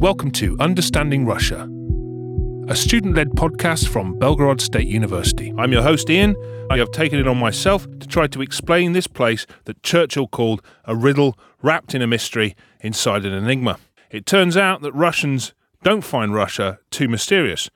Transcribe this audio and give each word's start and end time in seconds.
Welcome 0.00 0.30
to 0.34 0.56
Understanding 0.60 1.26
Russia, 1.26 1.68
a 2.68 2.76
student 2.76 3.16
led 3.16 3.30
podcast 3.30 3.88
from 3.88 4.16
Belgorod 4.16 4.60
State 4.60 4.86
University. 4.86 5.52
I'm 5.58 5.72
your 5.72 5.82
host, 5.82 6.08
Ian. 6.08 6.36
I 6.70 6.78
have 6.78 6.92
taken 6.92 7.18
it 7.18 7.26
on 7.26 7.36
myself 7.36 7.82
to 7.98 8.06
try 8.06 8.28
to 8.28 8.40
explain 8.40 8.92
this 8.92 9.08
place 9.08 9.44
that 9.64 9.82
Churchill 9.82 10.28
called 10.28 10.62
a 10.84 10.94
riddle 10.94 11.36
wrapped 11.62 11.96
in 11.96 12.02
a 12.02 12.06
mystery 12.06 12.54
inside 12.78 13.24
an 13.24 13.32
enigma. 13.32 13.80
It 14.08 14.24
turns 14.24 14.56
out 14.56 14.82
that 14.82 14.92
Russians 14.92 15.52
don't 15.82 16.02
find 16.02 16.32
Russia 16.32 16.78
too 16.92 17.08
mysterious. 17.08 17.68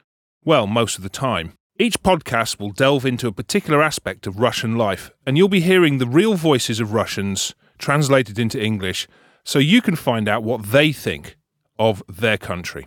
Well, 0.44 0.68
most 0.68 0.98
of 0.98 1.02
the 1.02 1.08
time. 1.08 1.54
Each 1.76 2.00
podcast 2.00 2.60
will 2.60 2.70
delve 2.70 3.04
into 3.04 3.26
a 3.26 3.32
particular 3.32 3.82
aspect 3.82 4.28
of 4.28 4.38
Russian 4.38 4.76
life, 4.76 5.10
and 5.26 5.36
you'll 5.36 5.48
be 5.48 5.58
hearing 5.58 5.98
the 5.98 6.06
real 6.06 6.34
voices 6.34 6.78
of 6.78 6.92
Russians 6.92 7.56
translated 7.78 8.38
into 8.38 8.62
English 8.62 9.08
so 9.42 9.58
you 9.58 9.82
can 9.82 9.96
find 9.96 10.28
out 10.28 10.44
what 10.44 10.70
they 10.70 10.92
think 10.92 11.36
of 11.90 12.02
their 12.08 12.38
country. 12.38 12.86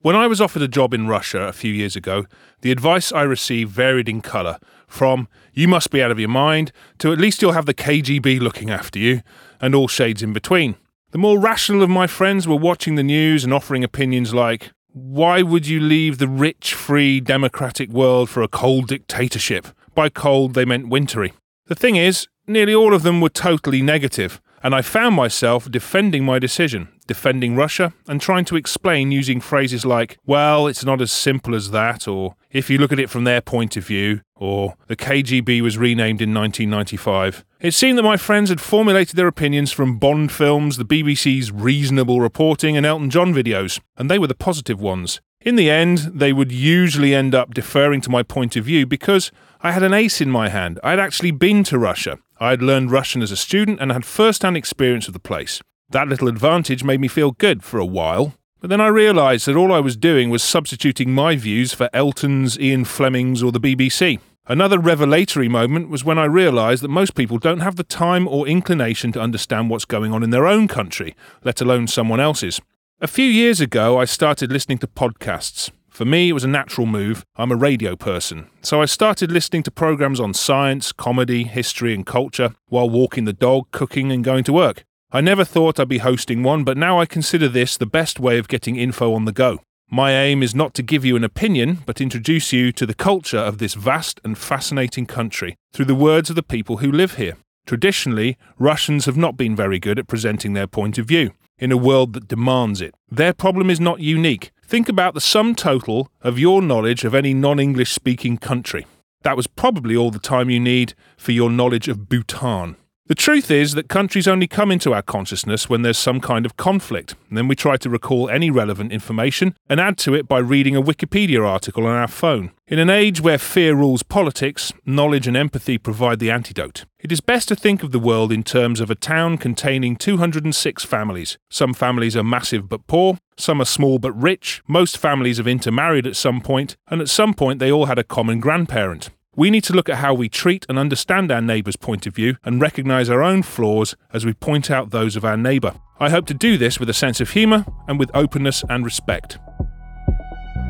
When 0.00 0.14
I 0.14 0.26
was 0.26 0.40
offered 0.40 0.60
a 0.60 0.68
job 0.68 0.92
in 0.92 1.08
Russia 1.08 1.40
a 1.44 1.52
few 1.52 1.72
years 1.72 1.96
ago, 1.96 2.26
the 2.60 2.70
advice 2.70 3.10
I 3.10 3.22
received 3.22 3.72
varied 3.72 4.08
in 4.08 4.20
colour 4.20 4.58
from 4.86 5.28
you 5.54 5.66
must 5.66 5.90
be 5.90 6.02
out 6.02 6.10
of 6.10 6.18
your 6.18 6.28
mind 6.28 6.70
to 6.98 7.10
at 7.10 7.18
least 7.18 7.40
you'll 7.40 7.52
have 7.52 7.64
the 7.64 7.72
KGB 7.72 8.38
looking 8.40 8.70
after 8.70 8.98
you, 8.98 9.22
and 9.62 9.74
all 9.74 9.88
shades 9.88 10.22
in 10.22 10.34
between. 10.34 10.76
The 11.12 11.18
more 11.18 11.40
rational 11.40 11.82
of 11.82 11.88
my 11.88 12.06
friends 12.06 12.46
were 12.46 12.56
watching 12.56 12.96
the 12.96 13.02
news 13.02 13.44
and 13.44 13.54
offering 13.54 13.82
opinions 13.82 14.34
like, 14.34 14.72
why 14.92 15.40
would 15.40 15.66
you 15.66 15.80
leave 15.80 16.18
the 16.18 16.28
rich, 16.28 16.74
free, 16.74 17.20
democratic 17.20 17.88
world 17.88 18.28
for 18.28 18.42
a 18.42 18.48
cold 18.48 18.88
dictatorship? 18.88 19.68
By 19.94 20.10
cold, 20.10 20.52
they 20.52 20.66
meant 20.66 20.88
wintry. 20.88 21.32
The 21.66 21.74
thing 21.74 21.96
is, 21.96 22.28
nearly 22.46 22.74
all 22.74 22.92
of 22.92 23.04
them 23.04 23.20
were 23.22 23.30
totally 23.30 23.80
negative, 23.80 24.40
and 24.64 24.74
I 24.74 24.80
found 24.80 25.14
myself 25.14 25.70
defending 25.70 26.24
my 26.24 26.38
decision, 26.38 26.88
defending 27.06 27.54
Russia, 27.54 27.92
and 28.08 28.18
trying 28.18 28.46
to 28.46 28.56
explain 28.56 29.12
using 29.12 29.38
phrases 29.38 29.84
like, 29.84 30.16
well, 30.24 30.66
it's 30.66 30.86
not 30.86 31.02
as 31.02 31.12
simple 31.12 31.54
as 31.54 31.70
that, 31.70 32.08
or 32.08 32.34
if 32.50 32.70
you 32.70 32.78
look 32.78 32.90
at 32.90 32.98
it 32.98 33.10
from 33.10 33.24
their 33.24 33.42
point 33.42 33.76
of 33.76 33.86
view, 33.86 34.22
or 34.34 34.74
the 34.86 34.96
KGB 34.96 35.60
was 35.60 35.76
renamed 35.76 36.22
in 36.22 36.32
1995. 36.32 37.44
It 37.60 37.74
seemed 37.74 37.98
that 37.98 38.04
my 38.04 38.16
friends 38.16 38.48
had 38.48 38.60
formulated 38.60 39.16
their 39.16 39.28
opinions 39.28 39.70
from 39.70 39.98
Bond 39.98 40.32
films, 40.32 40.78
the 40.78 40.84
BBC's 40.86 41.52
reasonable 41.52 42.22
reporting, 42.22 42.74
and 42.74 42.86
Elton 42.86 43.10
John 43.10 43.34
videos, 43.34 43.80
and 43.98 44.10
they 44.10 44.18
were 44.18 44.28
the 44.28 44.34
positive 44.34 44.80
ones. 44.80 45.20
In 45.42 45.56
the 45.56 45.70
end, 45.70 45.98
they 46.14 46.32
would 46.32 46.50
usually 46.50 47.14
end 47.14 47.34
up 47.34 47.52
deferring 47.52 48.00
to 48.00 48.10
my 48.10 48.22
point 48.22 48.56
of 48.56 48.64
view 48.64 48.86
because 48.86 49.30
I 49.60 49.72
had 49.72 49.82
an 49.82 49.92
ace 49.92 50.22
in 50.22 50.30
my 50.30 50.48
hand. 50.48 50.80
I 50.82 50.90
had 50.90 51.00
actually 51.00 51.32
been 51.32 51.64
to 51.64 51.78
Russia. 51.78 52.18
I 52.40 52.50
had 52.50 52.62
learned 52.62 52.90
Russian 52.90 53.22
as 53.22 53.30
a 53.30 53.36
student 53.36 53.80
and 53.80 53.92
had 53.92 54.04
first 54.04 54.42
hand 54.42 54.56
experience 54.56 55.06
of 55.06 55.14
the 55.14 55.20
place. 55.20 55.60
That 55.90 56.08
little 56.08 56.28
advantage 56.28 56.82
made 56.82 57.00
me 57.00 57.08
feel 57.08 57.32
good 57.32 57.62
for 57.62 57.78
a 57.78 57.86
while. 57.86 58.34
But 58.60 58.70
then 58.70 58.80
I 58.80 58.88
realised 58.88 59.46
that 59.46 59.56
all 59.56 59.72
I 59.72 59.80
was 59.80 59.96
doing 59.96 60.30
was 60.30 60.42
substituting 60.42 61.12
my 61.12 61.36
views 61.36 61.74
for 61.74 61.90
Elton's, 61.92 62.58
Ian 62.58 62.84
Fleming's, 62.84 63.42
or 63.42 63.52
the 63.52 63.60
BBC. 63.60 64.18
Another 64.46 64.78
revelatory 64.78 65.48
moment 65.48 65.88
was 65.88 66.04
when 66.04 66.18
I 66.18 66.24
realised 66.24 66.82
that 66.82 66.88
most 66.88 67.14
people 67.14 67.38
don't 67.38 67.60
have 67.60 67.76
the 67.76 67.84
time 67.84 68.26
or 68.26 68.48
inclination 68.48 69.12
to 69.12 69.20
understand 69.20 69.70
what's 69.70 69.84
going 69.84 70.12
on 70.12 70.22
in 70.22 70.30
their 70.30 70.46
own 70.46 70.68
country, 70.68 71.14
let 71.44 71.60
alone 71.60 71.86
someone 71.86 72.20
else's. 72.20 72.60
A 73.00 73.06
few 73.06 73.24
years 73.24 73.60
ago, 73.60 73.98
I 73.98 74.04
started 74.06 74.50
listening 74.50 74.78
to 74.78 74.86
podcasts. 74.86 75.70
For 75.94 76.04
me, 76.04 76.28
it 76.28 76.32
was 76.32 76.42
a 76.42 76.48
natural 76.48 76.88
move. 76.88 77.24
I'm 77.36 77.52
a 77.52 77.56
radio 77.56 77.94
person. 77.94 78.50
So 78.62 78.82
I 78.82 78.84
started 78.84 79.30
listening 79.30 79.62
to 79.62 79.70
programs 79.70 80.18
on 80.18 80.34
science, 80.34 80.90
comedy, 80.90 81.44
history, 81.44 81.94
and 81.94 82.04
culture 82.04 82.52
while 82.66 82.90
walking 82.90 83.26
the 83.26 83.32
dog, 83.32 83.70
cooking, 83.70 84.10
and 84.10 84.24
going 84.24 84.42
to 84.44 84.52
work. 84.52 84.82
I 85.12 85.20
never 85.20 85.44
thought 85.44 85.78
I'd 85.78 85.88
be 85.88 85.98
hosting 85.98 86.42
one, 86.42 86.64
but 86.64 86.76
now 86.76 86.98
I 86.98 87.06
consider 87.06 87.48
this 87.48 87.76
the 87.76 87.86
best 87.86 88.18
way 88.18 88.38
of 88.38 88.48
getting 88.48 88.74
info 88.74 89.14
on 89.14 89.24
the 89.24 89.30
go. 89.30 89.60
My 89.88 90.10
aim 90.10 90.42
is 90.42 90.52
not 90.52 90.74
to 90.74 90.82
give 90.82 91.04
you 91.04 91.14
an 91.14 91.22
opinion, 91.22 91.84
but 91.86 92.00
introduce 92.00 92.52
you 92.52 92.72
to 92.72 92.86
the 92.86 92.94
culture 92.94 93.38
of 93.38 93.58
this 93.58 93.74
vast 93.74 94.20
and 94.24 94.36
fascinating 94.36 95.06
country 95.06 95.54
through 95.72 95.84
the 95.84 95.94
words 95.94 96.28
of 96.28 96.34
the 96.34 96.42
people 96.42 96.78
who 96.78 96.90
live 96.90 97.14
here. 97.14 97.36
Traditionally, 97.66 98.36
Russians 98.58 99.06
have 99.06 99.16
not 99.16 99.36
been 99.36 99.54
very 99.54 99.78
good 99.78 100.00
at 100.00 100.08
presenting 100.08 100.54
their 100.54 100.66
point 100.66 100.98
of 100.98 101.06
view 101.06 101.30
in 101.58 101.72
a 101.72 101.76
world 101.76 102.12
that 102.12 102.28
demands 102.28 102.80
it. 102.80 102.94
Their 103.10 103.32
problem 103.32 103.70
is 103.70 103.80
not 103.80 104.00
unique. 104.00 104.50
Think 104.66 104.88
about 104.88 105.14
the 105.14 105.20
sum 105.20 105.54
total 105.54 106.08
of 106.22 106.38
your 106.38 106.62
knowledge 106.62 107.04
of 107.04 107.14
any 107.14 107.34
non 107.34 107.60
English 107.60 107.92
speaking 107.92 108.38
country. 108.38 108.86
That 109.22 109.36
was 109.36 109.46
probably 109.46 109.96
all 109.96 110.10
the 110.10 110.18
time 110.18 110.50
you 110.50 110.60
need 110.60 110.94
for 111.16 111.32
your 111.32 111.50
knowledge 111.50 111.88
of 111.88 112.08
Bhutan. 112.08 112.76
The 113.06 113.14
truth 113.14 113.50
is 113.50 113.74
that 113.74 113.90
countries 113.90 114.26
only 114.26 114.46
come 114.46 114.70
into 114.70 114.94
our 114.94 115.02
consciousness 115.02 115.68
when 115.68 115.82
there's 115.82 115.98
some 115.98 116.22
kind 116.22 116.46
of 116.46 116.56
conflict, 116.56 117.14
and 117.28 117.36
then 117.36 117.48
we 117.48 117.54
try 117.54 117.76
to 117.76 117.90
recall 117.90 118.30
any 118.30 118.50
relevant 118.50 118.92
information 118.92 119.54
and 119.68 119.78
add 119.78 119.98
to 119.98 120.14
it 120.14 120.26
by 120.26 120.38
reading 120.38 120.74
a 120.74 120.80
Wikipedia 120.80 121.46
article 121.46 121.84
on 121.84 121.94
our 121.94 122.08
phone. 122.08 122.52
In 122.66 122.78
an 122.78 122.88
age 122.88 123.20
where 123.20 123.36
fear 123.36 123.74
rules 123.74 124.02
politics, 124.02 124.72
knowledge 124.86 125.28
and 125.28 125.36
empathy 125.36 125.76
provide 125.76 126.18
the 126.18 126.30
antidote. 126.30 126.86
It 126.98 127.12
is 127.12 127.20
best 127.20 127.48
to 127.48 127.54
think 127.54 127.82
of 127.82 127.92
the 127.92 127.98
world 127.98 128.32
in 128.32 128.42
terms 128.42 128.80
of 128.80 128.90
a 128.90 128.94
town 128.94 129.36
containing 129.36 129.96
206 129.96 130.84
families. 130.86 131.36
Some 131.50 131.74
families 131.74 132.16
are 132.16 132.24
massive 132.24 132.70
but 132.70 132.86
poor, 132.86 133.18
some 133.36 133.60
are 133.60 133.66
small 133.66 133.98
but 133.98 134.12
rich, 134.12 134.62
most 134.66 134.96
families 134.96 135.36
have 135.36 135.46
intermarried 135.46 136.06
at 136.06 136.16
some 136.16 136.40
point, 136.40 136.78
and 136.88 137.02
at 137.02 137.10
some 137.10 137.34
point 137.34 137.58
they 137.58 137.70
all 137.70 137.84
had 137.84 137.98
a 137.98 138.02
common 138.02 138.40
grandparent. 138.40 139.10
We 139.36 139.50
need 139.50 139.64
to 139.64 139.72
look 139.72 139.88
at 139.88 139.96
how 139.96 140.14
we 140.14 140.28
treat 140.28 140.64
and 140.68 140.78
understand 140.78 141.32
our 141.32 141.40
neighbour's 141.40 141.76
point 141.76 142.06
of 142.06 142.14
view 142.14 142.36
and 142.44 142.60
recognise 142.60 143.10
our 143.10 143.22
own 143.22 143.42
flaws 143.42 143.96
as 144.12 144.24
we 144.24 144.32
point 144.32 144.70
out 144.70 144.90
those 144.90 145.16
of 145.16 145.24
our 145.24 145.36
neighbour. 145.36 145.74
I 145.98 146.10
hope 146.10 146.26
to 146.26 146.34
do 146.34 146.56
this 146.56 146.78
with 146.78 146.88
a 146.88 146.94
sense 146.94 147.20
of 147.20 147.30
humour 147.30 147.64
and 147.88 147.98
with 147.98 148.10
openness 148.14 148.62
and 148.68 148.84
respect. 148.84 149.38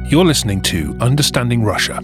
You're 0.07 0.25
listening 0.25 0.63
to 0.63 0.97
Understanding 1.01 1.63
Russia. 1.63 2.03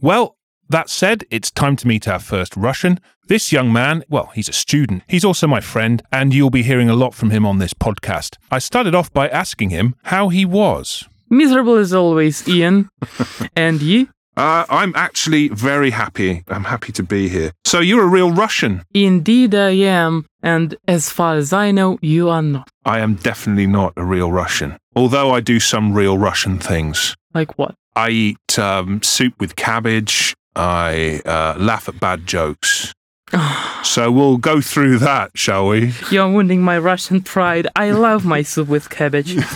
Well, 0.00 0.36
that 0.68 0.90
said, 0.90 1.24
it's 1.30 1.52
time 1.52 1.76
to 1.76 1.86
meet 1.86 2.08
our 2.08 2.18
first 2.18 2.56
Russian. 2.56 2.98
This 3.28 3.52
young 3.52 3.72
man, 3.72 4.02
well, 4.08 4.30
he's 4.34 4.48
a 4.48 4.52
student. 4.52 5.04
He's 5.06 5.24
also 5.24 5.46
my 5.46 5.60
friend, 5.60 6.02
and 6.10 6.34
you'll 6.34 6.50
be 6.50 6.64
hearing 6.64 6.90
a 6.90 6.94
lot 6.94 7.14
from 7.14 7.30
him 7.30 7.46
on 7.46 7.58
this 7.58 7.72
podcast. 7.72 8.36
I 8.50 8.58
started 8.58 8.94
off 8.94 9.12
by 9.12 9.28
asking 9.28 9.70
him 9.70 9.94
how 10.04 10.28
he 10.28 10.44
was. 10.44 11.08
Miserable 11.30 11.76
as 11.76 11.92
always, 11.92 12.48
Ian. 12.48 12.88
and 13.56 13.80
you? 13.80 14.08
Uh, 14.36 14.66
I'm 14.68 14.92
actually 14.94 15.48
very 15.48 15.90
happy. 15.90 16.42
I'm 16.48 16.64
happy 16.64 16.92
to 16.92 17.02
be 17.02 17.28
here. 17.28 17.52
So 17.64 17.80
you're 17.80 18.04
a 18.04 18.08
real 18.08 18.32
Russian? 18.32 18.82
Indeed, 18.92 19.54
I 19.54 19.70
am. 19.70 20.26
And 20.42 20.76
as 20.86 21.10
far 21.10 21.36
as 21.36 21.52
I 21.52 21.70
know, 21.70 21.98
you 22.02 22.28
are 22.28 22.42
not. 22.42 22.68
I 22.84 23.00
am 23.00 23.14
definitely 23.14 23.66
not 23.66 23.94
a 23.96 24.04
real 24.04 24.30
Russian. 24.30 24.76
Although 24.94 25.30
I 25.30 25.40
do 25.40 25.58
some 25.58 25.94
real 25.94 26.18
Russian 26.18 26.58
things. 26.58 27.14
Like 27.32 27.58
what? 27.58 27.74
I 27.94 28.10
eat 28.10 28.58
um, 28.58 29.02
soup 29.02 29.34
with 29.40 29.56
cabbage. 29.56 30.34
I 30.54 31.22
uh, 31.24 31.56
laugh 31.58 31.88
at 31.88 31.98
bad 31.98 32.26
jokes. 32.26 32.92
so 33.82 34.12
we'll 34.12 34.36
go 34.36 34.60
through 34.60 34.98
that, 34.98 35.30
shall 35.34 35.68
we? 35.68 35.92
You're 36.10 36.30
wounding 36.30 36.62
my 36.62 36.78
Russian 36.78 37.22
pride. 37.22 37.68
I 37.74 37.90
love 37.92 38.24
my 38.24 38.42
soup 38.42 38.68
with 38.68 38.90
cabbage. 38.90 39.36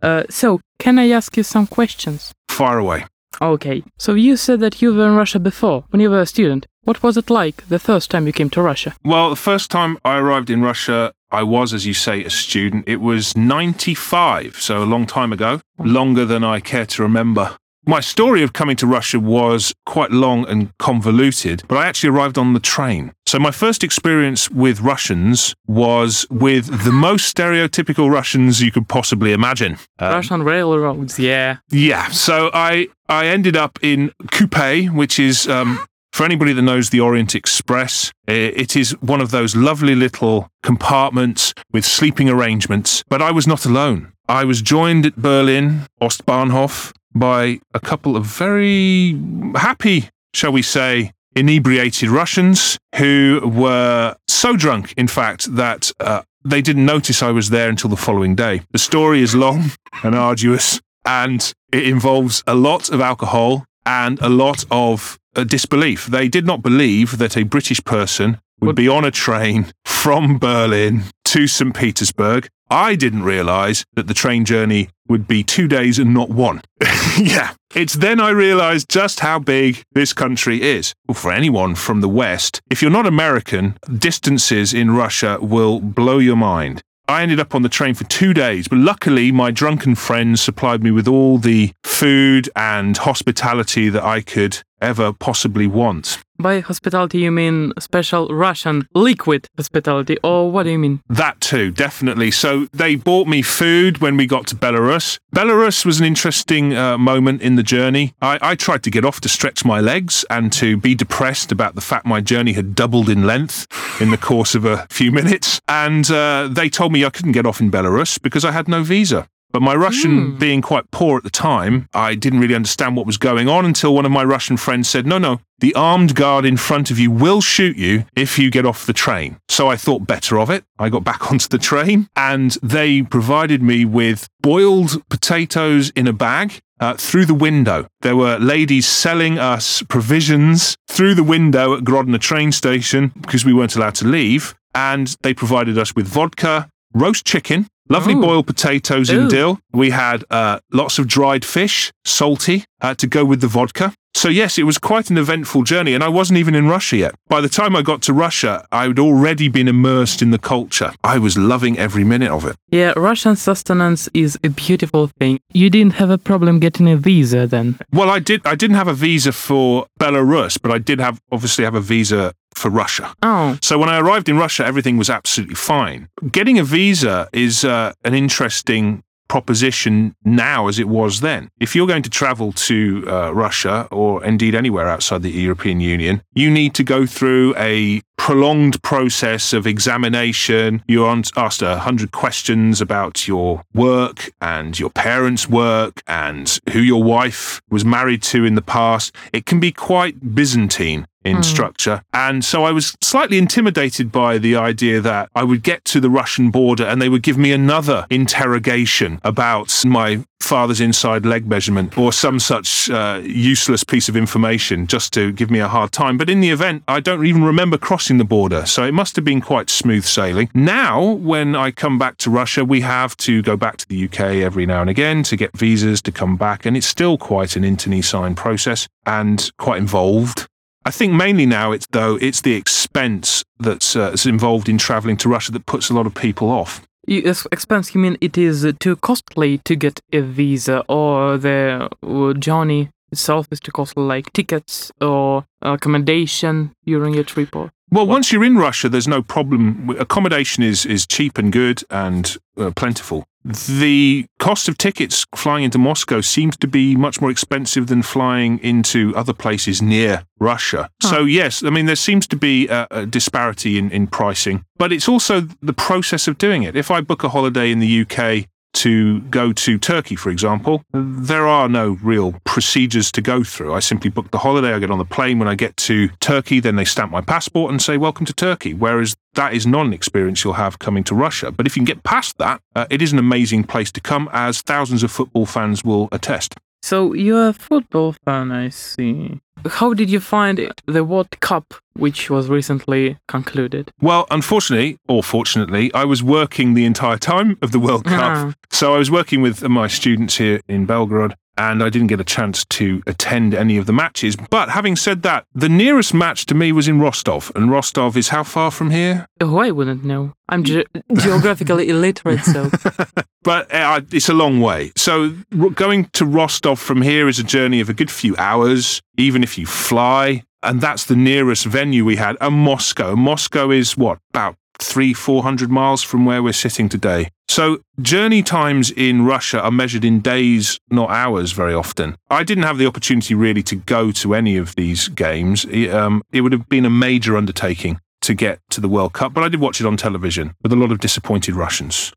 Uh, 0.00 0.22
so, 0.30 0.60
can 0.78 0.96
I 0.96 1.08
ask 1.10 1.36
you 1.36 1.42
some 1.42 1.66
questions? 1.66 2.32
Far 2.48 2.78
away. 2.78 3.04
Okay, 3.40 3.82
so 3.98 4.14
you 4.14 4.36
said 4.36 4.60
that 4.60 4.82
you 4.82 4.92
were 4.92 5.06
in 5.06 5.14
Russia 5.14 5.38
before, 5.38 5.84
when 5.90 6.00
you 6.00 6.10
were 6.10 6.20
a 6.20 6.26
student. 6.26 6.66
What 6.82 7.02
was 7.02 7.16
it 7.16 7.30
like 7.30 7.68
the 7.68 7.78
first 7.78 8.10
time 8.10 8.26
you 8.26 8.32
came 8.32 8.50
to 8.50 8.62
Russia? 8.62 8.94
Well, 9.04 9.30
the 9.30 9.36
first 9.36 9.70
time 9.70 9.98
I 10.04 10.18
arrived 10.18 10.50
in 10.50 10.62
Russia, 10.62 11.12
I 11.30 11.42
was, 11.42 11.72
as 11.72 11.86
you 11.86 11.94
say, 11.94 12.24
a 12.24 12.30
student. 12.30 12.88
It 12.88 13.00
was 13.00 13.36
95, 13.36 14.56
so 14.60 14.82
a 14.82 14.86
long 14.86 15.06
time 15.06 15.32
ago, 15.32 15.60
longer 15.78 16.24
than 16.24 16.42
I 16.42 16.60
care 16.60 16.86
to 16.86 17.02
remember. 17.02 17.56
My 17.88 18.00
story 18.00 18.42
of 18.42 18.52
coming 18.52 18.76
to 18.76 18.86
Russia 18.86 19.18
was 19.18 19.72
quite 19.86 20.10
long 20.10 20.46
and 20.46 20.76
convoluted, 20.76 21.62
but 21.68 21.78
I 21.78 21.86
actually 21.86 22.10
arrived 22.10 22.36
on 22.36 22.52
the 22.52 22.60
train. 22.60 23.14
So 23.24 23.38
my 23.38 23.50
first 23.50 23.82
experience 23.82 24.50
with 24.50 24.82
Russians 24.82 25.54
was 25.66 26.26
with 26.30 26.84
the 26.84 26.92
most 26.92 27.34
stereotypical 27.34 28.10
Russians 28.10 28.60
you 28.60 28.70
could 28.70 28.88
possibly 28.88 29.32
imagine. 29.32 29.78
Um, 30.00 30.12
Russian 30.12 30.42
railroads, 30.42 31.18
yeah. 31.18 31.60
Yeah. 31.70 32.10
So 32.10 32.50
I 32.52 32.88
I 33.08 33.28
ended 33.28 33.56
up 33.56 33.78
in 33.80 34.12
Coupe, 34.32 34.92
which 34.92 35.18
is 35.18 35.48
um, 35.48 35.82
for 36.12 36.24
anybody 36.24 36.52
that 36.52 36.60
knows 36.60 36.90
the 36.90 37.00
Orient 37.00 37.34
Express, 37.34 38.12
it 38.26 38.76
is 38.76 38.90
one 39.00 39.22
of 39.22 39.30
those 39.30 39.56
lovely 39.56 39.94
little 39.94 40.50
compartments 40.62 41.54
with 41.72 41.86
sleeping 41.86 42.28
arrangements. 42.28 43.02
But 43.08 43.22
I 43.22 43.30
was 43.30 43.46
not 43.46 43.64
alone. 43.64 44.12
I 44.28 44.44
was 44.44 44.60
joined 44.60 45.06
at 45.06 45.16
Berlin, 45.16 45.86
Ostbahnhof, 46.02 46.92
by 47.14 47.60
a 47.74 47.80
couple 47.80 48.16
of 48.16 48.24
very 48.24 49.20
happy, 49.56 50.08
shall 50.34 50.52
we 50.52 50.62
say, 50.62 51.12
inebriated 51.34 52.08
Russians 52.08 52.78
who 52.96 53.40
were 53.44 54.16
so 54.26 54.56
drunk, 54.56 54.94
in 54.96 55.08
fact, 55.08 55.54
that 55.54 55.92
uh, 56.00 56.22
they 56.44 56.62
didn't 56.62 56.86
notice 56.86 57.22
I 57.22 57.30
was 57.30 57.50
there 57.50 57.68
until 57.68 57.90
the 57.90 57.96
following 57.96 58.34
day. 58.34 58.62
The 58.72 58.78
story 58.78 59.22
is 59.22 59.34
long 59.34 59.72
and 60.02 60.14
arduous, 60.14 60.80
and 61.04 61.52
it 61.72 61.86
involves 61.86 62.42
a 62.46 62.54
lot 62.54 62.90
of 62.90 63.00
alcohol 63.00 63.64
and 63.86 64.20
a 64.20 64.28
lot 64.28 64.64
of 64.70 65.18
uh, 65.34 65.44
disbelief. 65.44 66.06
They 66.06 66.28
did 66.28 66.46
not 66.46 66.62
believe 66.62 67.18
that 67.18 67.36
a 67.36 67.44
British 67.44 67.82
person 67.84 68.38
would 68.60 68.76
be 68.76 68.88
on 68.88 69.04
a 69.04 69.10
train 69.10 69.72
from 69.84 70.38
Berlin 70.38 71.04
to 71.28 71.46
St. 71.46 71.74
Petersburg. 71.74 72.48
I 72.70 72.94
didn't 72.94 73.22
realize 73.22 73.84
that 73.96 74.06
the 74.06 74.14
train 74.14 74.46
journey 74.46 74.88
would 75.08 75.28
be 75.28 75.44
two 75.44 75.68
days 75.68 75.98
and 75.98 76.14
not 76.14 76.30
one. 76.30 76.62
yeah. 77.18 77.52
It's 77.74 77.92
then 77.92 78.18
I 78.18 78.30
realized 78.30 78.88
just 78.88 79.20
how 79.20 79.38
big 79.38 79.82
this 79.92 80.14
country 80.14 80.62
is. 80.62 80.94
Well, 81.06 81.14
for 81.14 81.30
anyone 81.30 81.74
from 81.74 82.00
the 82.00 82.08
West, 82.08 82.62
if 82.70 82.80
you're 82.80 82.90
not 82.90 83.06
American, 83.06 83.76
distances 83.98 84.72
in 84.72 84.92
Russia 84.92 85.36
will 85.42 85.80
blow 85.80 86.18
your 86.18 86.36
mind. 86.36 86.80
I 87.08 87.22
ended 87.22 87.40
up 87.40 87.54
on 87.54 87.60
the 87.60 87.68
train 87.68 87.92
for 87.92 88.04
two 88.04 88.32
days, 88.32 88.66
but 88.66 88.78
luckily 88.78 89.30
my 89.30 89.50
drunken 89.50 89.96
friends 89.96 90.40
supplied 90.40 90.82
me 90.82 90.90
with 90.90 91.06
all 91.06 91.36
the 91.36 91.72
food 91.84 92.48
and 92.56 92.96
hospitality 92.96 93.90
that 93.90 94.02
I 94.02 94.22
could 94.22 94.62
ever 94.80 95.12
possibly 95.12 95.66
want. 95.66 96.18
By 96.40 96.60
hospitality, 96.60 97.18
you 97.18 97.32
mean 97.32 97.72
special 97.80 98.28
Russian 98.28 98.86
liquid 98.94 99.48
hospitality, 99.56 100.18
or 100.22 100.52
what 100.52 100.62
do 100.62 100.70
you 100.70 100.78
mean? 100.78 101.02
That 101.08 101.40
too, 101.40 101.72
definitely. 101.72 102.30
So 102.30 102.68
they 102.72 102.94
bought 102.94 103.26
me 103.26 103.42
food 103.42 103.98
when 103.98 104.16
we 104.16 104.26
got 104.26 104.46
to 104.48 104.54
Belarus. 104.54 105.18
Belarus 105.34 105.84
was 105.84 105.98
an 105.98 106.06
interesting 106.06 106.76
uh, 106.76 106.96
moment 106.96 107.42
in 107.42 107.56
the 107.56 107.64
journey. 107.64 108.14
I, 108.22 108.38
I 108.40 108.54
tried 108.54 108.84
to 108.84 108.90
get 108.90 109.04
off 109.04 109.20
to 109.22 109.28
stretch 109.28 109.64
my 109.64 109.80
legs 109.80 110.24
and 110.30 110.52
to 110.52 110.76
be 110.76 110.94
depressed 110.94 111.50
about 111.50 111.74
the 111.74 111.80
fact 111.80 112.06
my 112.06 112.20
journey 112.20 112.52
had 112.52 112.76
doubled 112.76 113.08
in 113.08 113.26
length 113.26 113.66
in 114.00 114.12
the 114.12 114.16
course 114.16 114.54
of 114.54 114.64
a 114.64 114.86
few 114.90 115.10
minutes. 115.10 115.60
And 115.66 116.08
uh, 116.08 116.48
they 116.48 116.68
told 116.68 116.92
me 116.92 117.04
I 117.04 117.10
couldn't 117.10 117.32
get 117.32 117.46
off 117.46 117.60
in 117.60 117.68
Belarus 117.68 118.22
because 118.22 118.44
I 118.44 118.52
had 118.52 118.68
no 118.68 118.84
visa. 118.84 119.28
But 119.50 119.62
my 119.62 119.74
Russian 119.74 120.32
Hmm. 120.32 120.36
being 120.38 120.60
quite 120.62 120.90
poor 120.90 121.16
at 121.16 121.24
the 121.24 121.30
time, 121.30 121.88
I 121.94 122.14
didn't 122.14 122.40
really 122.40 122.54
understand 122.54 122.96
what 122.96 123.06
was 123.06 123.16
going 123.16 123.48
on 123.48 123.64
until 123.64 123.94
one 123.94 124.04
of 124.04 124.12
my 124.12 124.22
Russian 124.24 124.56
friends 124.58 124.88
said, 124.88 125.06
No, 125.06 125.16
no, 125.18 125.40
the 125.58 125.74
armed 125.74 126.14
guard 126.14 126.44
in 126.44 126.56
front 126.58 126.90
of 126.90 126.98
you 126.98 127.10
will 127.10 127.40
shoot 127.40 127.76
you 127.76 128.04
if 128.14 128.38
you 128.38 128.50
get 128.50 128.66
off 128.66 128.84
the 128.86 128.92
train. 128.92 129.38
So 129.48 129.68
I 129.68 129.76
thought 129.76 130.06
better 130.06 130.38
of 130.38 130.50
it. 130.50 130.64
I 130.78 130.90
got 130.90 131.02
back 131.02 131.30
onto 131.32 131.48
the 131.48 131.58
train 131.58 132.08
and 132.14 132.58
they 132.62 133.02
provided 133.02 133.62
me 133.62 133.84
with 133.86 134.28
boiled 134.42 135.02
potatoes 135.08 135.90
in 135.96 136.06
a 136.06 136.12
bag. 136.12 136.60
Uh, 136.80 136.94
through 136.94 137.24
the 137.26 137.34
window, 137.34 137.88
there 138.02 138.14
were 138.14 138.38
ladies 138.38 138.86
selling 138.86 139.36
us 139.36 139.82
provisions 139.88 140.76
through 140.86 141.12
the 141.12 141.24
window 141.24 141.74
at 141.74 141.82
Grodno 141.82 142.20
train 142.20 142.52
station 142.52 143.12
because 143.20 143.44
we 143.44 143.52
weren't 143.52 143.74
allowed 143.74 143.96
to 143.96 144.06
leave. 144.06 144.54
And 144.76 145.16
they 145.22 145.34
provided 145.34 145.76
us 145.76 145.96
with 145.96 146.06
vodka, 146.06 146.68
roast 146.94 147.26
chicken, 147.26 147.66
lovely 147.88 148.14
Ooh. 148.14 148.20
boiled 148.20 148.46
potatoes 148.46 149.10
in 149.10 149.24
Ooh. 149.24 149.28
dill. 149.28 149.60
We 149.72 149.90
had 149.90 150.24
uh, 150.30 150.60
lots 150.72 150.98
of 150.98 151.06
dried 151.06 151.44
fish, 151.44 151.92
salty, 152.04 152.64
uh, 152.80 152.94
to 152.94 153.06
go 153.06 153.24
with 153.24 153.40
the 153.40 153.48
vodka. 153.48 153.94
So, 154.18 154.28
yes, 154.28 154.58
it 154.58 154.64
was 154.64 154.78
quite 154.78 155.10
an 155.10 155.16
eventful 155.16 155.62
journey, 155.62 155.94
and 155.94 156.02
I 156.02 156.08
wasn't 156.08 156.40
even 156.40 156.56
in 156.56 156.66
Russia 156.66 156.96
yet. 156.96 157.14
By 157.28 157.40
the 157.40 157.48
time 157.48 157.76
I 157.76 157.82
got 157.82 158.02
to 158.02 158.12
Russia, 158.12 158.66
I 158.72 158.88
had 158.88 158.98
already 158.98 159.46
been 159.46 159.68
immersed 159.68 160.22
in 160.22 160.32
the 160.32 160.40
culture. 160.40 160.90
I 161.04 161.18
was 161.18 161.38
loving 161.38 161.78
every 161.78 162.02
minute 162.02 162.32
of 162.32 162.44
it. 162.44 162.56
Yeah, 162.72 162.94
Russian 162.96 163.36
sustenance 163.36 164.08
is 164.14 164.36
a 164.42 164.48
beautiful 164.48 165.06
thing. 165.20 165.38
You 165.52 165.70
didn't 165.70 165.92
have 165.92 166.10
a 166.10 166.18
problem 166.18 166.58
getting 166.58 166.88
a 166.88 166.96
visa 166.96 167.46
then. 167.46 167.78
Well, 167.92 168.10
I 168.10 168.18
did. 168.18 168.40
I 168.44 168.56
didn't 168.56 168.74
have 168.74 168.88
a 168.88 168.92
visa 168.92 169.30
for 169.30 169.86
Belarus, 170.00 170.58
but 170.60 170.72
I 170.72 170.78
did 170.78 170.98
have 170.98 171.20
obviously 171.30 171.62
have 171.64 171.76
a 171.76 171.80
visa 171.80 172.32
for 172.56 172.70
Russia. 172.70 173.14
Oh, 173.22 173.56
So 173.62 173.78
when 173.78 173.88
I 173.88 174.00
arrived 174.00 174.28
in 174.28 174.36
Russia, 174.36 174.66
everything 174.66 174.98
was 174.98 175.08
absolutely 175.08 175.54
fine. 175.54 176.08
Getting 176.32 176.58
a 176.58 176.64
visa 176.64 177.28
is 177.32 177.64
uh, 177.64 177.92
an 178.04 178.14
interesting 178.14 179.04
proposition 179.28 180.14
now 180.24 180.68
as 180.68 180.78
it 180.78 180.88
was 180.88 181.20
then. 181.20 181.50
If 181.60 181.74
you're 181.74 181.86
going 181.86 182.02
to 182.02 182.10
travel 182.10 182.52
to 182.52 183.04
uh, 183.06 183.34
Russia 183.34 183.86
or 183.90 184.24
indeed 184.24 184.54
anywhere 184.54 184.88
outside 184.88 185.22
the 185.22 185.30
European 185.30 185.80
Union, 185.80 186.22
you 186.34 186.50
need 186.50 186.74
to 186.74 186.84
go 186.84 187.06
through 187.06 187.54
a 187.56 188.02
prolonged 188.16 188.82
process 188.82 189.52
of 189.52 189.66
examination. 189.66 190.82
You're 190.86 191.22
asked 191.36 191.62
a 191.62 191.78
hundred 191.78 192.12
questions 192.12 192.80
about 192.80 193.26
your 193.28 193.62
work 193.74 194.30
and 194.40 194.78
your 194.78 194.90
parents' 194.90 195.48
work 195.48 196.02
and 196.06 196.58
who 196.72 196.80
your 196.80 197.02
wife 197.02 197.62
was 197.70 197.84
married 197.84 198.22
to 198.24 198.44
in 198.44 198.54
the 198.54 198.62
past. 198.62 199.14
It 199.32 199.46
can 199.46 199.60
be 199.60 199.72
quite 199.72 200.34
Byzantine 200.34 201.06
in 201.28 201.42
structure. 201.42 202.02
And 202.12 202.44
so 202.44 202.64
I 202.64 202.72
was 202.72 202.96
slightly 203.00 203.38
intimidated 203.38 204.10
by 204.10 204.38
the 204.38 204.56
idea 204.56 205.00
that 205.00 205.30
I 205.34 205.44
would 205.44 205.62
get 205.62 205.84
to 205.86 206.00
the 206.00 206.10
Russian 206.10 206.50
border 206.50 206.84
and 206.84 207.00
they 207.00 207.08
would 207.08 207.22
give 207.22 207.38
me 207.38 207.52
another 207.52 208.06
interrogation 208.10 209.20
about 209.24 209.84
my 209.84 210.24
father's 210.40 210.80
inside 210.80 211.26
leg 211.26 211.46
measurement 211.46 211.98
or 211.98 212.12
some 212.12 212.38
such 212.38 212.88
uh, 212.90 213.20
useless 213.22 213.84
piece 213.84 214.08
of 214.08 214.16
information 214.16 214.86
just 214.86 215.12
to 215.12 215.32
give 215.32 215.50
me 215.50 215.58
a 215.58 215.68
hard 215.68 215.92
time. 215.92 216.16
But 216.16 216.30
in 216.30 216.40
the 216.40 216.50
event, 216.50 216.82
I 216.88 217.00
don't 217.00 217.26
even 217.26 217.44
remember 217.44 217.76
crossing 217.76 218.18
the 218.18 218.24
border. 218.24 218.64
So 218.64 218.84
it 218.84 218.92
must 218.92 219.16
have 219.16 219.24
been 219.24 219.40
quite 219.40 219.68
smooth 219.68 220.04
sailing. 220.04 220.48
Now, 220.54 221.02
when 221.02 221.54
I 221.54 221.70
come 221.70 221.98
back 221.98 222.16
to 222.18 222.30
Russia, 222.30 222.64
we 222.64 222.80
have 222.80 223.16
to 223.18 223.42
go 223.42 223.56
back 223.56 223.76
to 223.78 223.88
the 223.88 224.04
UK 224.06 224.20
every 224.20 224.64
now 224.64 224.80
and 224.80 224.90
again 224.90 225.22
to 225.24 225.36
get 225.36 225.56
visas 225.56 226.00
to 226.02 226.12
come 226.12 226.36
back. 226.36 226.64
And 226.64 226.76
it's 226.76 226.86
still 226.86 227.18
quite 227.18 227.56
an 227.56 227.64
internecine 227.64 228.34
process 228.34 228.88
and 229.04 229.50
quite 229.58 229.78
involved. 229.78 230.48
I 230.88 230.90
think 230.90 231.12
mainly 231.12 231.44
now 231.44 231.72
it's 231.72 231.86
though 231.90 232.16
it's 232.16 232.40
the 232.40 232.54
expense 232.54 233.44
that's, 233.58 233.94
uh, 233.94 234.08
that's 234.08 234.24
involved 234.24 234.70
in 234.70 234.78
traveling 234.78 235.18
to 235.18 235.28
Russia 235.28 235.52
that 235.52 235.66
puts 235.66 235.90
a 235.90 235.92
lot 235.92 236.06
of 236.06 236.14
people 236.14 236.48
off. 236.48 236.80
expense, 237.06 237.94
you 237.94 238.00
mean 238.00 238.16
it 238.22 238.38
is 238.38 238.64
uh, 238.64 238.72
too 238.80 238.96
costly 238.96 239.58
to 239.58 239.76
get 239.76 240.00
a 240.14 240.20
visa 240.20 240.82
or 240.88 241.36
the 241.36 241.90
uh, 242.02 242.32
journey 242.32 242.88
itself 243.12 243.48
is 243.50 243.60
too 243.60 243.70
costly, 243.70 244.02
like 244.02 244.32
tickets 244.32 244.90
or 245.02 245.44
accommodation 245.60 246.72
during 246.86 247.12
your 247.12 247.24
trip 247.24 247.54
or... 247.54 247.70
Well, 247.90 248.06
once 248.06 248.32
you're 248.32 248.44
in 248.44 248.56
Russia, 248.56 248.88
there's 248.88 249.08
no 249.08 249.20
problem. 249.20 249.94
Accommodation 249.98 250.62
is 250.62 250.86
is 250.86 251.06
cheap 251.06 251.36
and 251.36 251.52
good 251.52 251.82
and 251.90 252.34
uh, 252.56 252.70
plentiful. 252.74 253.26
The 253.44 254.26
cost 254.38 254.68
of 254.68 254.76
tickets 254.76 255.24
flying 255.34 255.64
into 255.64 255.78
Moscow 255.78 256.20
seems 256.20 256.56
to 256.58 256.66
be 256.66 256.96
much 256.96 257.20
more 257.20 257.30
expensive 257.30 257.86
than 257.86 258.02
flying 258.02 258.58
into 258.58 259.14
other 259.16 259.32
places 259.32 259.80
near 259.80 260.24
Russia. 260.38 260.90
So 261.00 261.24
yes, 261.24 261.62
I 261.62 261.70
mean 261.70 261.86
there 261.86 261.96
seems 261.96 262.26
to 262.28 262.36
be 262.36 262.68
a, 262.68 262.86
a 262.90 263.06
disparity 263.06 263.78
in, 263.78 263.90
in 263.90 264.06
pricing, 264.06 264.64
but 264.76 264.92
it's 264.92 265.08
also 265.08 265.42
the 265.62 265.72
process 265.72 266.28
of 266.28 266.36
doing 266.38 266.62
it. 266.62 266.76
If 266.76 266.90
I 266.90 267.00
book 267.00 267.24
a 267.24 267.28
holiday 267.28 267.70
in 267.70 267.78
the 267.78 268.02
UK 268.02 268.48
to 268.74 269.20
go 269.22 269.52
to 269.52 269.78
Turkey, 269.78 270.16
for 270.16 270.30
example, 270.30 270.82
there 270.92 271.46
are 271.46 271.68
no 271.68 271.98
real 272.02 272.34
procedures 272.44 273.10
to 273.12 273.20
go 273.20 273.42
through. 273.42 273.74
I 273.74 273.80
simply 273.80 274.10
book 274.10 274.30
the 274.30 274.38
holiday, 274.38 274.72
I 274.72 274.78
get 274.78 274.90
on 274.90 274.98
the 274.98 275.04
plane. 275.04 275.38
When 275.38 275.48
I 275.48 275.54
get 275.54 275.76
to 275.78 276.08
Turkey, 276.20 276.60
then 276.60 276.76
they 276.76 276.84
stamp 276.84 277.10
my 277.10 277.20
passport 277.20 277.70
and 277.70 277.80
say, 277.82 277.96
Welcome 277.96 278.26
to 278.26 278.32
Turkey. 278.32 278.74
Whereas 278.74 279.16
that 279.34 279.54
is 279.54 279.66
not 279.66 279.86
an 279.86 279.92
experience 279.92 280.44
you'll 280.44 280.54
have 280.54 280.78
coming 280.78 281.04
to 281.04 281.14
Russia. 281.14 281.50
But 281.50 281.66
if 281.66 281.76
you 281.76 281.80
can 281.80 281.86
get 281.86 282.02
past 282.02 282.38
that, 282.38 282.60
uh, 282.74 282.86
it 282.90 283.02
is 283.02 283.12
an 283.12 283.18
amazing 283.18 283.64
place 283.64 283.90
to 283.92 284.00
come, 284.00 284.28
as 284.32 284.62
thousands 284.62 285.02
of 285.02 285.10
football 285.10 285.46
fans 285.46 285.84
will 285.84 286.08
attest. 286.12 286.54
So 286.82 287.12
you're 287.12 287.48
a 287.48 287.52
football 287.52 288.14
fan, 288.24 288.52
I 288.52 288.68
see. 288.68 289.40
How 289.66 289.94
did 289.94 290.10
you 290.10 290.20
find 290.20 290.58
it, 290.58 290.82
the 290.86 291.04
World 291.04 291.38
Cup, 291.40 291.74
which 291.94 292.30
was 292.30 292.48
recently 292.48 293.18
concluded? 293.26 293.90
Well, 294.00 294.26
unfortunately, 294.30 294.98
or 295.08 295.22
fortunately, 295.22 295.92
I 295.94 296.04
was 296.04 296.22
working 296.22 296.74
the 296.74 296.84
entire 296.84 297.18
time 297.18 297.58
of 297.62 297.72
the 297.72 297.78
World 297.80 298.04
Cup. 298.04 298.20
Ah. 298.20 298.52
So 298.70 298.94
I 298.94 298.98
was 298.98 299.10
working 299.10 299.42
with 299.42 299.66
my 299.68 299.88
students 299.88 300.36
here 300.36 300.60
in 300.68 300.86
Belgorod, 300.86 301.34
and 301.58 301.82
I 301.82 301.90
didn't 301.90 302.06
get 302.06 302.20
a 302.20 302.24
chance 302.24 302.64
to 302.66 303.02
attend 303.06 303.54
any 303.54 303.76
of 303.76 303.86
the 303.86 303.92
matches. 303.92 304.36
But 304.36 304.70
having 304.70 304.96
said 304.96 305.22
that, 305.22 305.44
the 305.54 305.68
nearest 305.68 306.14
match 306.14 306.46
to 306.46 306.54
me 306.54 306.72
was 306.72 306.88
in 306.88 307.00
Rostov, 307.00 307.52
and 307.54 307.70
Rostov 307.70 308.16
is 308.16 308.28
how 308.28 308.44
far 308.44 308.70
from 308.70 308.90
here? 308.90 309.26
Oh, 309.40 309.58
I 309.58 309.70
wouldn't 309.70 310.04
know. 310.04 310.32
I'm 310.48 310.64
ge- 310.64 310.86
geographically 311.14 311.88
illiterate, 311.88 312.40
so 312.44 312.70
But 313.42 313.72
uh, 313.72 314.00
it's 314.12 314.28
a 314.28 314.34
long 314.34 314.60
way. 314.60 314.92
So 314.96 315.34
r- 315.58 315.70
going 315.70 316.04
to 316.14 316.24
Rostov 316.24 316.78
from 316.78 317.02
here 317.02 317.28
is 317.28 317.38
a 317.38 317.44
journey 317.44 317.80
of 317.80 317.88
a 317.88 317.94
good 317.94 318.10
few 318.10 318.36
hours, 318.36 319.00
even 319.16 319.42
if 319.42 319.58
you 319.58 319.66
fly. 319.66 320.44
And 320.62 320.80
that's 320.80 321.04
the 321.04 321.14
nearest 321.16 321.64
venue 321.66 322.04
we 322.04 322.16
had. 322.16 322.36
And 322.40 322.54
Moscow. 322.56 323.14
Moscow 323.14 323.70
is 323.70 323.96
what, 323.96 324.18
about 324.30 324.56
three, 324.80 325.12
four 325.12 325.42
hundred 325.42 325.70
miles 325.70 326.02
from 326.02 326.24
where 326.24 326.42
we're 326.42 326.52
sitting 326.52 326.88
today. 326.88 327.30
So 327.48 327.80
journey 328.00 328.42
times 328.42 328.90
in 328.90 329.24
Russia 329.24 329.60
are 329.60 329.70
measured 329.70 330.04
in 330.04 330.20
days, 330.20 330.78
not 330.90 331.10
hours, 331.10 331.52
very 331.52 331.74
often. 331.74 332.16
I 332.30 332.44
didn't 332.44 332.64
have 332.64 332.78
the 332.78 332.86
opportunity 332.86 333.34
really 333.34 333.62
to 333.64 333.76
go 333.76 334.12
to 334.12 334.34
any 334.34 334.56
of 334.56 334.74
these 334.74 335.08
games. 335.08 335.64
It, 335.64 335.90
um, 335.90 336.22
it 336.32 336.42
would 336.42 336.52
have 336.52 336.68
been 336.68 336.84
a 336.84 336.90
major 336.90 337.36
undertaking 337.36 338.00
to 338.20 338.34
get 338.34 338.60
to 338.70 338.80
the 338.80 338.88
World 338.88 339.12
Cup, 339.14 339.32
but 339.32 339.44
I 339.44 339.48
did 339.48 339.60
watch 339.60 339.80
it 339.80 339.86
on 339.86 339.96
television 339.96 340.54
with 340.62 340.72
a 340.72 340.76
lot 340.76 340.92
of 340.92 340.98
disappointed 341.00 341.54
Russians. 341.54 342.12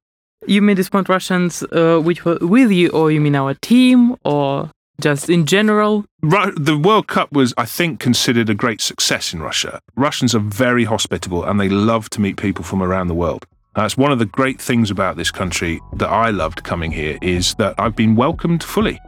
you 0.48 0.62
mean 0.62 0.76
disappoint 0.76 1.10
Russians 1.10 1.64
uh, 1.72 2.00
which 2.00 2.26
were 2.26 2.38
with 2.42 2.72
you, 2.72 2.90
or 2.90 3.12
you 3.12 3.22
mean 3.22 3.36
our 3.36 3.54
team, 3.54 4.16
or 4.26 4.70
just 5.00 5.30
in 5.30 5.46
general? 5.46 6.06
Ru- 6.22 6.54
the 6.56 6.78
World 6.78 7.08
Cup 7.08 7.32
was, 7.32 7.54
I 7.58 7.66
think, 7.66 8.00
considered 8.00 8.50
a 8.50 8.56
great 8.56 8.82
success 8.82 9.34
in 9.34 9.42
Russia. 9.42 9.80
Russians 9.96 10.36
are 10.36 10.40
very 10.40 10.84
hospitable 10.84 11.44
and 11.44 11.60
they 11.60 11.70
love 11.70 12.10
to 12.12 12.22
meet 12.22 12.38
people 12.38 12.64
from 12.64 12.84
around 12.84 13.08
the 13.08 13.16
world. 13.16 13.46
That's 13.76 13.96
one 13.96 14.12
of 14.12 14.20
the 14.20 14.26
great 14.26 14.60
things 14.62 14.92
about 14.92 15.16
this 15.16 15.32
country 15.32 15.80
that 15.96 16.10
I 16.10 16.30
loved 16.30 16.64
coming 16.64 16.92
here 16.92 17.18
is 17.22 17.56
that 17.56 17.76
I've 17.80 17.96
been 17.96 18.16
welcomed 18.16 18.64
fully. 18.64 19.00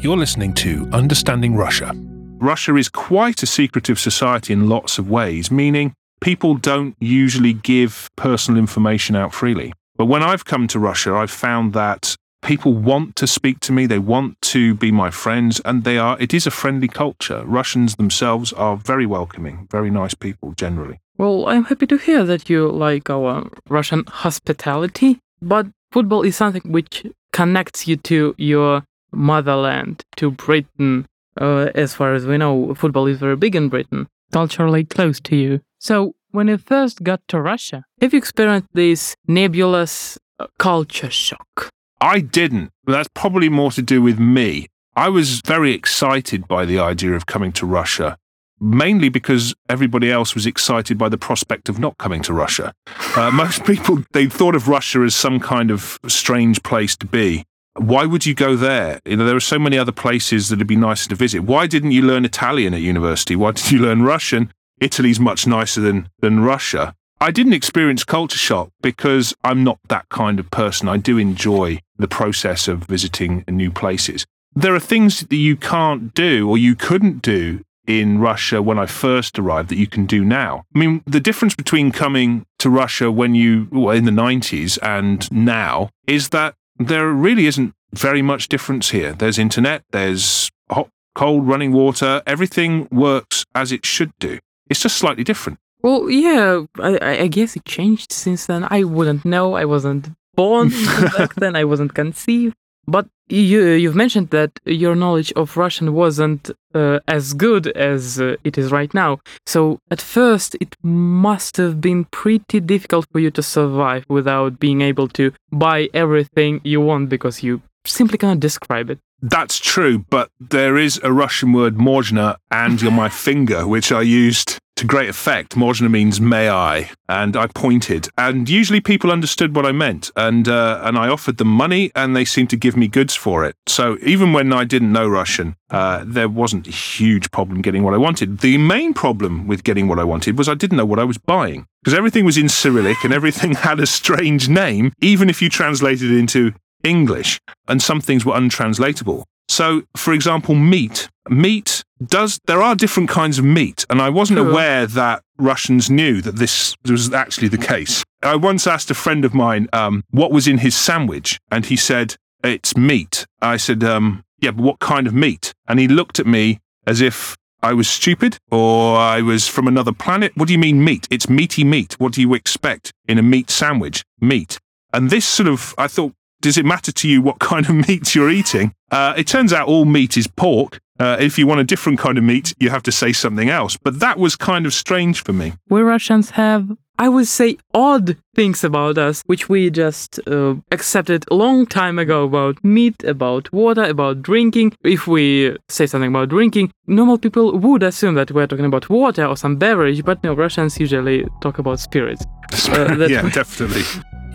You're 0.00 0.18
listening 0.18 0.52
to 0.54 0.88
Understanding 0.92 1.56
Russia. 1.56 1.92
Russia 2.38 2.76
is 2.76 2.88
quite 2.88 3.42
a 3.42 3.46
secretive 3.46 3.98
society 3.98 4.52
in 4.52 4.68
lots 4.68 4.98
of 4.98 5.10
ways, 5.10 5.50
meaning 5.50 5.94
people 6.20 6.54
don't 6.54 6.96
usually 7.00 7.54
give 7.54 8.10
personal 8.16 8.58
information 8.58 9.16
out 9.16 9.32
freely. 9.34 9.72
But 9.96 10.06
when 10.06 10.22
I've 10.22 10.44
come 10.44 10.66
to 10.68 10.78
Russia, 10.78 11.14
I've 11.14 11.30
found 11.30 11.74
that 11.74 12.16
people 12.42 12.72
want 12.72 13.16
to 13.16 13.26
speak 13.26 13.60
to 13.60 13.72
me, 13.72 13.86
they 13.86 13.98
want 13.98 14.40
to 14.42 14.74
be 14.74 14.90
my 14.90 15.10
friends, 15.10 15.60
and 15.64 15.84
they 15.84 15.98
are, 15.98 16.16
it 16.20 16.32
is 16.34 16.46
a 16.46 16.50
friendly 16.50 16.88
culture. 16.88 17.42
Russians 17.44 17.96
themselves 17.96 18.52
are 18.52 18.76
very 18.76 19.06
welcoming, 19.06 19.68
very 19.70 19.90
nice 19.90 20.14
people 20.14 20.52
generally. 20.52 21.00
Well, 21.18 21.48
I'm 21.48 21.64
happy 21.64 21.86
to 21.86 21.98
hear 21.98 22.24
that 22.24 22.48
you 22.48 22.68
like 22.70 23.10
our 23.10 23.50
Russian 23.68 24.04
hospitality, 24.06 25.18
but 25.42 25.66
football 25.92 26.22
is 26.22 26.36
something 26.36 26.62
which 26.64 27.06
connects 27.32 27.86
you 27.86 27.96
to 27.96 28.34
your 28.38 28.84
motherland, 29.12 30.04
to 30.16 30.30
Britain. 30.30 31.06
Uh, 31.40 31.70
as 31.74 31.94
far 31.94 32.14
as 32.14 32.26
we 32.26 32.38
know, 32.38 32.74
football 32.74 33.06
is 33.06 33.18
very 33.18 33.36
big 33.36 33.54
in 33.54 33.68
Britain, 33.68 34.08
culturally 34.32 34.84
close 34.84 35.20
to 35.20 35.36
you. 35.36 35.60
So, 35.78 36.14
when 36.32 36.48
you 36.48 36.58
first 36.58 37.02
got 37.02 37.20
to 37.28 37.40
Russia, 37.40 37.84
have 38.00 38.12
you 38.12 38.18
experienced 38.18 38.68
this 38.72 39.16
nebulous 39.26 40.18
uh, 40.38 40.46
culture 40.58 41.10
shock? 41.10 41.70
I 42.00 42.20
didn't. 42.20 42.70
That's 42.86 43.10
probably 43.14 43.48
more 43.48 43.70
to 43.72 43.82
do 43.82 44.00
with 44.00 44.18
me. 44.18 44.68
I 44.96 45.08
was 45.08 45.40
very 45.44 45.72
excited 45.72 46.48
by 46.48 46.64
the 46.64 46.78
idea 46.78 47.12
of 47.12 47.26
coming 47.26 47.52
to 47.52 47.66
Russia, 47.66 48.16
mainly 48.58 49.08
because 49.08 49.54
everybody 49.68 50.10
else 50.10 50.34
was 50.34 50.46
excited 50.46 50.96
by 50.96 51.08
the 51.08 51.18
prospect 51.18 51.68
of 51.68 51.78
not 51.78 51.98
coming 51.98 52.22
to 52.22 52.32
Russia. 52.32 52.72
Uh, 53.16 53.30
most 53.34 53.64
people, 53.64 54.02
they 54.12 54.26
thought 54.26 54.54
of 54.54 54.66
Russia 54.66 55.00
as 55.02 55.14
some 55.14 55.40
kind 55.40 55.70
of 55.70 55.98
strange 56.06 56.62
place 56.62 56.96
to 56.96 57.06
be. 57.06 57.44
Why 57.74 58.04
would 58.04 58.26
you 58.26 58.34
go 58.34 58.56
there? 58.56 59.00
You 59.04 59.16
know, 59.16 59.24
there 59.24 59.36
are 59.36 59.40
so 59.40 59.58
many 59.58 59.78
other 59.78 59.92
places 59.92 60.48
that 60.48 60.58
would 60.58 60.66
be 60.66 60.76
nicer 60.76 61.08
to 61.10 61.14
visit. 61.14 61.40
Why 61.40 61.66
didn't 61.66 61.92
you 61.92 62.02
learn 62.02 62.24
Italian 62.24 62.74
at 62.74 62.80
university? 62.80 63.36
Why 63.36 63.52
did 63.52 63.70
you 63.70 63.78
learn 63.78 64.02
Russian? 64.02 64.52
Italy's 64.80 65.20
much 65.20 65.46
nicer 65.46 65.80
than, 65.80 66.08
than 66.20 66.40
Russia. 66.40 66.94
I 67.22 67.30
didn't 67.30 67.52
experience 67.52 68.02
culture 68.02 68.38
shock 68.38 68.70
because 68.80 69.34
I'm 69.44 69.62
not 69.62 69.78
that 69.88 70.08
kind 70.08 70.40
of 70.40 70.50
person. 70.50 70.88
I 70.88 70.96
do 70.96 71.18
enjoy 71.18 71.80
the 71.98 72.08
process 72.08 72.66
of 72.66 72.84
visiting 72.84 73.44
new 73.46 73.70
places. 73.70 74.24
There 74.54 74.74
are 74.74 74.80
things 74.80 75.20
that 75.20 75.36
you 75.36 75.56
can't 75.56 76.14
do 76.14 76.48
or 76.48 76.56
you 76.56 76.74
couldn't 76.74 77.20
do 77.20 77.62
in 77.86 78.20
Russia 78.20 78.62
when 78.62 78.78
I 78.78 78.86
first 78.86 79.38
arrived 79.38 79.68
that 79.68 79.76
you 79.76 79.86
can 79.86 80.06
do 80.06 80.24
now. 80.24 80.64
I 80.74 80.78
mean, 80.78 81.02
the 81.06 81.20
difference 81.20 81.54
between 81.54 81.92
coming 81.92 82.46
to 82.58 82.70
Russia 82.70 83.10
when 83.12 83.34
you 83.34 83.68
well, 83.70 83.94
in 83.94 84.06
the 84.06 84.10
90s 84.10 84.78
and 84.82 85.30
now 85.30 85.90
is 86.06 86.30
that 86.30 86.54
there 86.78 87.10
really 87.10 87.46
isn't 87.46 87.74
very 87.92 88.22
much 88.22 88.48
difference 88.48 88.90
here. 88.90 89.12
There's 89.12 89.38
internet, 89.38 89.82
there's 89.90 90.50
hot, 90.70 90.88
cold 91.14 91.46
running 91.46 91.72
water, 91.72 92.22
everything 92.26 92.88
works 92.90 93.44
as 93.54 93.72
it 93.72 93.84
should 93.84 94.12
do. 94.18 94.38
It's 94.70 94.80
just 94.80 94.96
slightly 94.96 95.24
different. 95.24 95.58
Well, 95.82 96.10
yeah, 96.10 96.64
I, 96.78 97.22
I 97.22 97.26
guess 97.26 97.56
it 97.56 97.64
changed 97.64 98.12
since 98.12 98.46
then. 98.46 98.66
I 98.70 98.84
wouldn't 98.84 99.24
know. 99.24 99.54
I 99.54 99.64
wasn't 99.64 100.10
born 100.34 100.68
back 101.16 101.34
then. 101.36 101.56
I 101.56 101.64
wasn't 101.64 101.94
conceived. 101.94 102.54
But 102.86 103.06
you, 103.28 103.62
you've 103.62 103.94
mentioned 103.94 104.30
that 104.30 104.58
your 104.64 104.96
knowledge 104.96 105.32
of 105.34 105.56
Russian 105.56 105.94
wasn't 105.94 106.50
uh, 106.74 106.98
as 107.06 107.34
good 107.34 107.68
as 107.68 108.20
uh, 108.20 108.36
it 108.42 108.58
is 108.58 108.72
right 108.72 108.92
now. 108.92 109.20
So 109.46 109.78
at 109.90 110.00
first, 110.00 110.56
it 110.60 110.74
must 110.82 111.56
have 111.56 111.80
been 111.80 112.06
pretty 112.06 112.58
difficult 112.58 113.06
for 113.12 113.20
you 113.20 113.30
to 113.32 113.42
survive 113.42 114.04
without 114.08 114.58
being 114.58 114.80
able 114.80 115.08
to 115.08 115.32
buy 115.52 115.88
everything 115.94 116.60
you 116.64 116.80
want 116.80 117.08
because 117.08 117.42
you 117.42 117.62
simply 117.86 118.18
cannot 118.18 118.40
describe 118.40 118.90
it. 118.90 118.98
That's 119.22 119.58
true, 119.58 120.04
but 120.10 120.30
there 120.40 120.76
is 120.76 120.98
a 121.02 121.12
Russian 121.12 121.52
word, 121.52 121.76
mozhno, 121.76 122.36
and 122.50 122.82
my 122.90 123.08
finger, 123.26 123.66
which 123.66 123.92
I 123.92 124.00
used 124.00 124.58
to 124.80 124.86
great 124.86 125.10
effect, 125.10 125.56
mozhno 125.56 125.90
means 125.90 126.22
may 126.22 126.48
I, 126.48 126.90
and 127.06 127.36
I 127.36 127.48
pointed. 127.48 128.08
And 128.16 128.48
usually 128.48 128.80
people 128.80 129.12
understood 129.12 129.54
what 129.54 129.66
I 129.66 129.72
meant, 129.72 130.10
and, 130.16 130.48
uh, 130.48 130.80
and 130.82 130.96
I 130.96 131.08
offered 131.08 131.36
them 131.36 131.48
money, 131.48 131.90
and 131.94 132.16
they 132.16 132.24
seemed 132.24 132.48
to 132.50 132.56
give 132.56 132.78
me 132.78 132.88
goods 132.88 133.14
for 133.14 133.44
it. 133.44 133.54
So 133.66 133.98
even 134.00 134.32
when 134.32 134.54
I 134.54 134.64
didn't 134.64 134.90
know 134.90 135.06
Russian, 135.06 135.56
uh, 135.68 136.02
there 136.06 136.30
wasn't 136.30 136.66
a 136.66 136.70
huge 136.70 137.30
problem 137.30 137.60
getting 137.60 137.82
what 137.82 137.92
I 137.92 137.98
wanted. 137.98 138.38
The 138.38 138.56
main 138.56 138.94
problem 138.94 139.46
with 139.46 139.64
getting 139.64 139.86
what 139.86 139.98
I 139.98 140.04
wanted 140.04 140.38
was 140.38 140.48
I 140.48 140.54
didn't 140.54 140.78
know 140.78 140.86
what 140.86 140.98
I 140.98 141.04
was 141.04 141.18
buying. 141.18 141.66
Because 141.82 141.96
everything 141.96 142.24
was 142.24 142.38
in 142.38 142.48
Cyrillic 142.48 143.04
and 143.04 143.12
everything 143.12 143.54
had 143.68 143.80
a 143.80 143.86
strange 143.86 144.48
name, 144.48 144.92
even 145.00 145.28
if 145.28 145.42
you 145.42 145.50
translated 145.50 146.10
it 146.10 146.18
into 146.18 146.54
English, 146.82 147.38
and 147.68 147.82
some 147.82 148.00
things 148.00 148.24
were 148.24 148.34
untranslatable. 148.34 149.26
So, 149.50 149.82
for 149.96 150.14
example, 150.14 150.54
meat. 150.54 151.08
Meat 151.28 151.82
does, 152.06 152.38
there 152.46 152.62
are 152.62 152.76
different 152.76 153.08
kinds 153.08 153.36
of 153.36 153.44
meat, 153.44 153.84
and 153.90 154.00
I 154.00 154.08
wasn't 154.08 154.38
aware 154.38 154.86
that 154.86 155.22
Russians 155.38 155.90
knew 155.90 156.22
that 156.22 156.36
this 156.36 156.76
was 156.88 157.12
actually 157.12 157.48
the 157.48 157.58
case. 157.58 158.04
I 158.22 158.36
once 158.36 158.68
asked 158.68 158.92
a 158.92 158.94
friend 158.94 159.24
of 159.24 159.34
mine 159.34 159.68
um, 159.72 160.04
what 160.10 160.30
was 160.30 160.46
in 160.46 160.58
his 160.58 160.76
sandwich, 160.76 161.40
and 161.50 161.66
he 161.66 161.74
said, 161.74 162.14
It's 162.44 162.76
meat. 162.76 163.26
I 163.42 163.56
said, 163.56 163.82
um, 163.82 164.22
Yeah, 164.40 164.52
but 164.52 164.62
what 164.62 164.78
kind 164.78 165.08
of 165.08 165.14
meat? 165.14 165.52
And 165.66 165.80
he 165.80 165.88
looked 165.88 166.20
at 166.20 166.26
me 166.26 166.60
as 166.86 167.00
if 167.00 167.36
I 167.60 167.72
was 167.72 167.88
stupid 167.88 168.38
or 168.52 168.96
I 168.96 169.20
was 169.20 169.48
from 169.48 169.66
another 169.66 169.92
planet. 169.92 170.32
What 170.36 170.46
do 170.46 170.54
you 170.54 170.60
mean 170.60 170.84
meat? 170.84 171.08
It's 171.10 171.28
meaty 171.28 171.64
meat. 171.64 171.96
What 171.98 172.12
do 172.12 172.20
you 172.20 172.34
expect 172.34 172.92
in 173.08 173.18
a 173.18 173.22
meat 173.22 173.50
sandwich? 173.50 174.04
Meat. 174.20 174.58
And 174.92 175.10
this 175.10 175.26
sort 175.26 175.48
of, 175.48 175.74
I 175.76 175.88
thought, 175.88 176.14
does 176.40 176.56
it 176.56 176.64
matter 176.64 176.92
to 176.92 177.08
you 177.08 177.22
what 177.22 177.38
kind 177.38 177.68
of 177.68 177.74
meat 177.88 178.14
you're 178.14 178.30
eating? 178.30 178.74
Uh, 178.90 179.14
it 179.16 179.26
turns 179.26 179.52
out 179.52 179.68
all 179.68 179.84
meat 179.84 180.16
is 180.16 180.26
pork. 180.26 180.80
Uh, 180.98 181.16
if 181.18 181.38
you 181.38 181.46
want 181.46 181.60
a 181.60 181.64
different 181.64 181.98
kind 181.98 182.18
of 182.18 182.24
meat, 182.24 182.54
you 182.58 182.68
have 182.68 182.82
to 182.82 182.92
say 182.92 183.10
something 183.10 183.48
else. 183.48 183.76
But 183.76 184.00
that 184.00 184.18
was 184.18 184.36
kind 184.36 184.66
of 184.66 184.74
strange 184.74 185.22
for 185.24 185.32
me. 185.32 185.54
We 185.70 185.80
Russians 185.80 186.30
have, 186.30 186.76
I 186.98 187.08
would 187.08 187.26
say, 187.26 187.56
odd 187.72 188.18
things 188.34 188.62
about 188.64 188.98
us, 188.98 189.22
which 189.24 189.48
we 189.48 189.70
just 189.70 190.20
uh, 190.28 190.56
accepted 190.70 191.24
a 191.30 191.34
long 191.34 191.64
time 191.64 191.98
ago 191.98 192.24
about 192.24 192.62
meat, 192.62 193.02
about 193.02 193.50
water, 193.50 193.84
about 193.84 194.20
drinking. 194.20 194.74
If 194.84 195.06
we 195.06 195.56
say 195.70 195.86
something 195.86 196.10
about 196.10 196.28
drinking, 196.28 196.70
normal 196.86 197.16
people 197.16 197.56
would 197.56 197.82
assume 197.82 198.14
that 198.16 198.30
we're 198.30 198.46
talking 198.46 198.66
about 198.66 198.90
water 198.90 199.24
or 199.24 199.38
some 199.38 199.56
beverage, 199.56 200.04
but 200.04 200.22
no, 200.22 200.34
Russians 200.34 200.78
usually 200.78 201.26
talk 201.40 201.58
about 201.58 201.80
spirits. 201.80 202.26
Uh, 202.68 203.06
yeah, 203.08 203.28
definitely. 203.30 203.82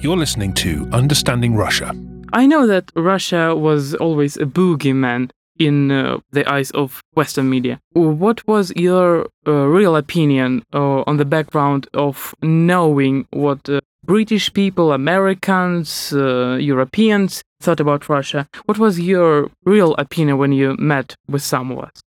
You're 0.01 0.17
listening 0.17 0.53
to 0.55 0.87
Understanding 0.91 1.55
Russia. 1.55 1.93
I 2.33 2.45
know 2.45 2.67
that 2.67 2.91
Russia 2.95 3.55
was 3.55 3.93
always 3.95 4.37
a 4.37 4.45
boogeyman 4.45 5.29
in 5.57 5.91
uh, 5.91 6.17
the 6.31 6.45
eyes 6.51 6.71
of 6.71 7.01
Western 7.13 7.49
media. 7.49 7.79
What 7.93 8.45
was 8.47 8.73
your 8.75 9.27
uh, 9.47 9.51
real 9.51 9.95
opinion 9.95 10.63
uh, 10.73 11.03
on 11.07 11.17
the 11.17 11.25
background 11.25 11.87
of 11.93 12.35
knowing 12.41 13.27
what 13.31 13.69
uh, 13.69 13.79
British 14.03 14.51
people, 14.53 14.91
Americans, 14.91 16.13
uh, 16.13 16.57
Europeans 16.59 17.43
thought 17.61 17.79
about 17.79 18.09
Russia? 18.09 18.47
What 18.65 18.77
was 18.77 18.99
your 18.99 19.49
real 19.63 19.95
opinion 19.95 20.37
when 20.37 20.51
you 20.51 20.75
met 20.77 21.15
with 21.27 21.41
some 21.41 21.71
of 21.71 21.79
us? 21.79 22.01